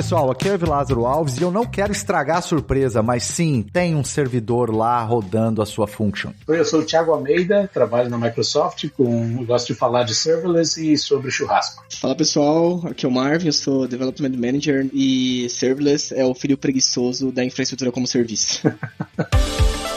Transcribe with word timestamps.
Pessoal, 0.00 0.30
aqui 0.30 0.48
é 0.48 0.54
o 0.54 0.66
Lázaro 0.66 1.04
Alves 1.04 1.36
e 1.36 1.42
eu 1.42 1.50
não 1.50 1.66
quero 1.66 1.92
estragar 1.92 2.38
a 2.38 2.40
surpresa, 2.40 3.02
mas 3.02 3.22
sim, 3.22 3.62
tem 3.62 3.94
um 3.94 4.02
servidor 4.02 4.74
lá 4.74 5.02
rodando 5.02 5.60
a 5.60 5.66
sua 5.66 5.86
function. 5.86 6.32
Oi, 6.48 6.58
eu 6.58 6.64
sou 6.64 6.80
o 6.80 6.82
Thiago 6.82 7.12
Almeida, 7.12 7.68
trabalho 7.70 8.08
na 8.08 8.16
Microsoft, 8.16 8.88
com, 8.96 9.44
gosto 9.44 9.66
de 9.66 9.74
falar 9.74 10.04
de 10.04 10.14
serverless 10.14 10.80
e 10.80 10.96
sobre 10.96 11.30
churrasco. 11.30 11.84
Fala 12.00 12.16
pessoal, 12.16 12.80
aqui 12.86 13.04
é 13.04 13.08
o 13.10 13.12
Marvin, 13.12 13.48
eu 13.48 13.52
sou 13.52 13.86
Development 13.86 14.32
Manager 14.38 14.88
e 14.90 15.46
serverless 15.50 16.14
é 16.14 16.24
o 16.24 16.34
filho 16.34 16.56
preguiçoso 16.56 17.30
da 17.30 17.44
infraestrutura 17.44 17.92
como 17.92 18.06
serviço. 18.06 18.62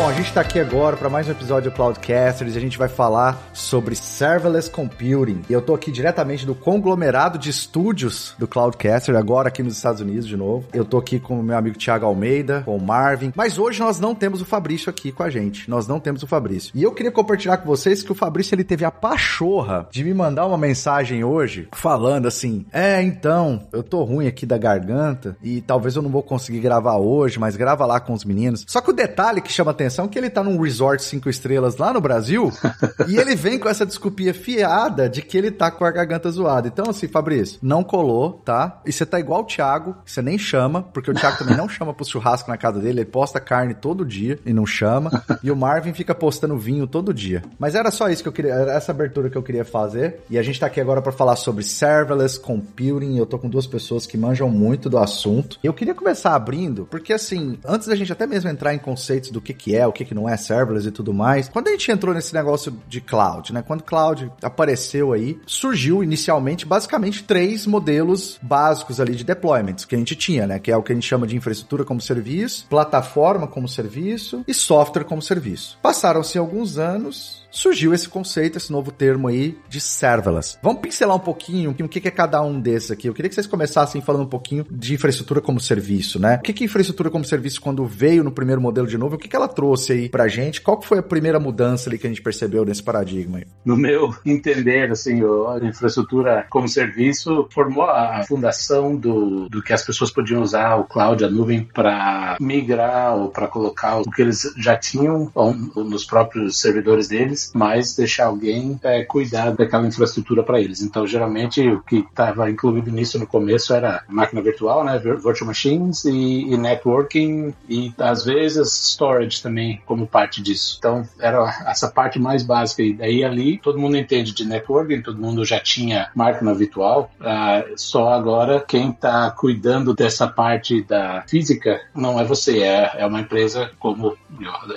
Bom, 0.00 0.08
a 0.08 0.14
gente 0.14 0.28
está 0.28 0.40
aqui 0.40 0.58
agora 0.58 0.96
para 0.96 1.10
mais 1.10 1.28
um 1.28 1.32
episódio 1.32 1.70
do 1.70 1.76
Cloudcasters 1.76 2.54
e 2.54 2.56
a 2.56 2.60
gente 2.60 2.78
vai 2.78 2.88
falar 2.88 3.38
sobre 3.52 3.94
serverless 3.94 4.70
computing. 4.70 5.42
E 5.46 5.52
eu 5.52 5.60
tô 5.60 5.74
aqui 5.74 5.92
diretamente 5.92 6.46
do 6.46 6.54
conglomerado 6.54 7.38
de 7.38 7.50
estúdios 7.50 8.34
do 8.38 8.48
Cloudcaster, 8.48 9.14
agora 9.14 9.48
aqui 9.48 9.62
nos 9.62 9.76
Estados 9.76 10.00
Unidos 10.00 10.26
de 10.26 10.38
novo. 10.38 10.66
Eu 10.72 10.86
tô 10.86 10.96
aqui 10.96 11.20
com 11.20 11.38
o 11.38 11.42
meu 11.42 11.54
amigo 11.54 11.76
Thiago 11.76 12.06
Almeida, 12.06 12.62
com 12.64 12.78
o 12.78 12.80
Marvin, 12.80 13.30
mas 13.36 13.58
hoje 13.58 13.80
nós 13.80 14.00
não 14.00 14.14
temos 14.14 14.40
o 14.40 14.46
Fabrício 14.46 14.88
aqui 14.88 15.12
com 15.12 15.22
a 15.22 15.28
gente. 15.28 15.68
Nós 15.68 15.86
não 15.86 16.00
temos 16.00 16.22
o 16.22 16.26
Fabrício. 16.26 16.72
E 16.74 16.82
eu 16.82 16.92
queria 16.92 17.12
compartilhar 17.12 17.58
com 17.58 17.66
vocês 17.66 18.02
que 18.02 18.10
o 18.10 18.14
Fabrício 18.14 18.54
ele 18.54 18.64
teve 18.64 18.86
a 18.86 18.90
pachorra 18.90 19.86
de 19.90 20.02
me 20.02 20.14
mandar 20.14 20.46
uma 20.46 20.56
mensagem 20.56 21.22
hoje 21.24 21.68
falando 21.72 22.26
assim: 22.26 22.64
"É, 22.72 23.02
então, 23.02 23.68
eu 23.70 23.82
tô 23.82 24.02
ruim 24.02 24.26
aqui 24.26 24.46
da 24.46 24.56
garganta 24.56 25.36
e 25.42 25.60
talvez 25.60 25.94
eu 25.94 26.00
não 26.00 26.10
vou 26.10 26.22
conseguir 26.22 26.60
gravar 26.60 26.96
hoje, 26.96 27.38
mas 27.38 27.54
grava 27.54 27.84
lá 27.84 28.00
com 28.00 28.14
os 28.14 28.24
meninos". 28.24 28.64
Só 28.66 28.80
que 28.80 28.88
o 28.88 28.94
detalhe 28.94 29.42
que 29.42 29.52
chama 29.52 29.72
atenção 29.72 29.89
é 29.98 30.08
que 30.08 30.18
ele 30.18 30.30
tá 30.30 30.42
num 30.42 30.60
resort 30.60 31.02
cinco 31.02 31.28
estrelas 31.28 31.76
lá 31.76 31.92
no 31.92 32.00
Brasil 32.00 32.52
e 33.08 33.16
ele 33.16 33.34
vem 33.34 33.58
com 33.58 33.68
essa 33.68 33.86
desculpinha 33.86 34.34
fiada 34.34 35.08
de 35.08 35.22
que 35.22 35.36
ele 35.36 35.50
tá 35.50 35.70
com 35.70 35.84
a 35.84 35.90
garganta 35.90 36.30
zoada. 36.30 36.68
Então, 36.68 36.86
assim, 36.88 37.08
Fabrício, 37.08 37.58
não 37.62 37.82
colou, 37.82 38.40
tá? 38.44 38.80
E 38.84 38.92
você 38.92 39.06
tá 39.06 39.18
igual 39.18 39.42
o 39.42 39.44
Thiago, 39.44 39.96
você 40.04 40.20
nem 40.20 40.38
chama, 40.38 40.82
porque 40.82 41.10
o 41.10 41.14
Thiago 41.14 41.38
também 41.38 41.56
não 41.56 41.68
chama 41.68 41.94
pro 41.94 42.04
churrasco 42.04 42.50
na 42.50 42.56
casa 42.56 42.80
dele, 42.80 43.00
ele 43.00 43.06
posta 43.06 43.40
carne 43.40 43.74
todo 43.74 44.04
dia 44.04 44.38
e 44.44 44.52
não 44.52 44.66
chama. 44.66 45.10
E 45.42 45.50
o 45.50 45.56
Marvin 45.56 45.94
fica 45.94 46.14
postando 46.14 46.58
vinho 46.58 46.86
todo 46.86 47.14
dia. 47.14 47.42
Mas 47.58 47.74
era 47.74 47.90
só 47.90 48.10
isso 48.10 48.22
que 48.22 48.28
eu 48.28 48.32
queria, 48.32 48.52
era 48.52 48.72
essa 48.72 48.92
abertura 48.92 49.30
que 49.30 49.38
eu 49.38 49.42
queria 49.42 49.64
fazer. 49.64 50.20
E 50.28 50.38
a 50.38 50.42
gente 50.42 50.60
tá 50.60 50.66
aqui 50.66 50.80
agora 50.80 51.00
para 51.00 51.12
falar 51.12 51.36
sobre 51.36 51.64
serverless 51.64 52.38
computing. 52.38 53.16
Eu 53.16 53.24
tô 53.24 53.38
com 53.38 53.48
duas 53.48 53.66
pessoas 53.66 54.06
que 54.06 54.18
manjam 54.18 54.50
muito 54.50 54.90
do 54.90 54.98
assunto. 54.98 55.58
Eu 55.62 55.72
queria 55.72 55.94
começar 55.94 56.34
abrindo, 56.34 56.86
porque 56.90 57.12
assim, 57.12 57.58
antes 57.64 57.88
da 57.88 57.94
gente 57.94 58.12
até 58.12 58.26
mesmo 58.26 58.50
entrar 58.50 58.74
em 58.74 58.78
conceitos 58.78 59.30
do 59.30 59.40
que 59.40 59.54
que 59.54 59.74
é, 59.74 59.79
o 59.86 59.92
que 59.92 60.04
que 60.04 60.14
não 60.14 60.28
é 60.28 60.36
serverless 60.36 60.88
e 60.88 60.90
tudo 60.90 61.12
mais, 61.12 61.48
quando 61.48 61.68
a 61.68 61.70
gente 61.72 61.90
entrou 61.90 62.14
nesse 62.14 62.34
negócio 62.34 62.76
de 62.88 63.00
cloud, 63.00 63.52
né? 63.52 63.62
Quando 63.62 63.82
cloud 63.82 64.30
apareceu 64.42 65.12
aí, 65.12 65.38
surgiu 65.46 66.02
inicialmente 66.02 66.66
basicamente 66.66 67.24
três 67.24 67.66
modelos 67.66 68.38
básicos 68.42 69.00
ali 69.00 69.14
de 69.14 69.24
deployments 69.24 69.84
que 69.84 69.94
a 69.94 69.98
gente 69.98 70.14
tinha, 70.14 70.46
né? 70.46 70.58
Que 70.58 70.70
é 70.70 70.76
o 70.76 70.82
que 70.82 70.92
a 70.92 70.94
gente 70.94 71.06
chama 71.06 71.26
de 71.26 71.36
infraestrutura 71.36 71.84
como 71.84 72.00
serviço, 72.00 72.66
plataforma 72.68 73.46
como 73.46 73.68
serviço 73.68 74.44
e 74.46 74.54
software 74.54 75.04
como 75.04 75.22
serviço. 75.22 75.78
Passaram-se 75.82 76.38
alguns 76.38 76.78
anos, 76.78 77.39
surgiu 77.50 77.92
esse 77.92 78.08
conceito, 78.08 78.56
esse 78.56 78.70
novo 78.70 78.90
termo 78.90 79.28
aí 79.28 79.58
de 79.68 79.80
serverless. 79.80 80.58
Vamos 80.62 80.80
pincelar 80.80 81.16
um 81.16 81.20
pouquinho 81.20 81.70
o 81.70 81.88
que 81.88 82.06
é 82.06 82.10
cada 82.10 82.40
um 82.42 82.60
desses 82.60 82.90
aqui. 82.90 83.08
Eu 83.08 83.14
queria 83.14 83.28
que 83.28 83.34
vocês 83.34 83.46
começassem 83.46 84.00
falando 84.00 84.22
um 84.22 84.28
pouquinho 84.28 84.66
de 84.70 84.94
infraestrutura 84.94 85.40
como 85.40 85.60
serviço, 85.60 86.20
né? 86.20 86.36
O 86.36 86.42
que 86.42 86.62
é 86.62 86.66
infraestrutura 86.66 87.10
como 87.10 87.24
serviço 87.24 87.60
quando 87.60 87.84
veio 87.84 88.22
no 88.22 88.30
primeiro 88.30 88.60
modelo 88.60 88.86
de 88.86 88.96
novo? 88.96 89.16
O 89.16 89.18
que 89.18 89.34
ela 89.34 89.48
trouxe 89.48 89.92
aí 89.92 90.08
pra 90.08 90.28
gente? 90.28 90.60
Qual 90.60 90.80
foi 90.80 90.98
a 90.98 91.02
primeira 91.02 91.40
mudança 91.40 91.88
ali 91.88 91.98
que 91.98 92.06
a 92.06 92.10
gente 92.10 92.22
percebeu 92.22 92.64
nesse 92.64 92.82
paradigma 92.82 93.38
aí? 93.38 93.46
No 93.64 93.76
meu 93.76 94.14
entender, 94.24 94.90
assim, 94.90 95.20
a 95.22 95.64
infraestrutura 95.64 96.46
como 96.50 96.68
serviço 96.68 97.48
formou 97.50 97.84
a 97.84 98.22
fundação 98.26 98.94
do, 98.96 99.48
do 99.48 99.62
que 99.62 99.72
as 99.72 99.84
pessoas 99.84 100.10
podiam 100.10 100.42
usar 100.42 100.76
o 100.76 100.84
cloud, 100.84 101.24
a 101.24 101.30
nuvem, 101.30 101.64
para 101.64 102.36
migrar 102.40 103.16
ou 103.16 103.28
para 103.28 103.48
colocar 103.48 103.98
o 103.98 104.10
que 104.10 104.22
eles 104.22 104.52
já 104.56 104.76
tinham 104.76 105.30
nos 105.74 106.04
próprios 106.04 106.60
servidores 106.60 107.08
deles, 107.08 107.39
mas 107.54 107.94
deixar 107.94 108.26
alguém 108.26 108.78
é, 108.82 109.04
cuidar 109.04 109.50
daquela 109.50 109.86
infraestrutura 109.86 110.42
para 110.42 110.60
eles. 110.60 110.82
Então, 110.82 111.06
geralmente, 111.06 111.66
o 111.66 111.82
que 111.82 111.98
estava 111.98 112.50
incluído 112.50 112.90
nisso 112.90 113.18
no 113.18 113.26
começo 113.26 113.72
era 113.72 114.02
máquina 114.08 114.42
virtual, 114.42 114.84
né, 114.84 114.98
virtual 114.98 115.34
machines 115.46 116.04
e, 116.04 116.52
e 116.52 116.56
networking 116.56 117.54
e 117.68 117.92
às 117.98 118.24
vezes 118.24 118.72
storage 118.72 119.42
também 119.42 119.80
como 119.86 120.06
parte 120.06 120.42
disso. 120.42 120.76
Então, 120.78 121.06
era 121.18 121.64
essa 121.66 121.88
parte 121.88 122.18
mais 122.18 122.42
básica. 122.42 122.82
E 122.82 122.94
daí 122.94 123.24
ali, 123.24 123.58
todo 123.58 123.78
mundo 123.78 123.96
entende 123.96 124.32
de 124.32 124.44
networking, 124.44 125.02
todo 125.02 125.20
mundo 125.20 125.44
já 125.44 125.60
tinha 125.60 126.10
máquina 126.14 126.54
virtual. 126.54 127.10
Uh, 127.20 127.72
só 127.76 128.12
agora, 128.12 128.60
quem 128.66 128.90
está 128.90 129.30
cuidando 129.30 129.94
dessa 129.94 130.26
parte 130.26 130.82
da 130.82 131.22
física 131.26 131.80
não 131.94 132.18
é 132.18 132.24
você, 132.24 132.60
é, 132.60 132.92
é 132.98 133.06
uma 133.06 133.20
empresa 133.20 133.70
como 133.78 134.16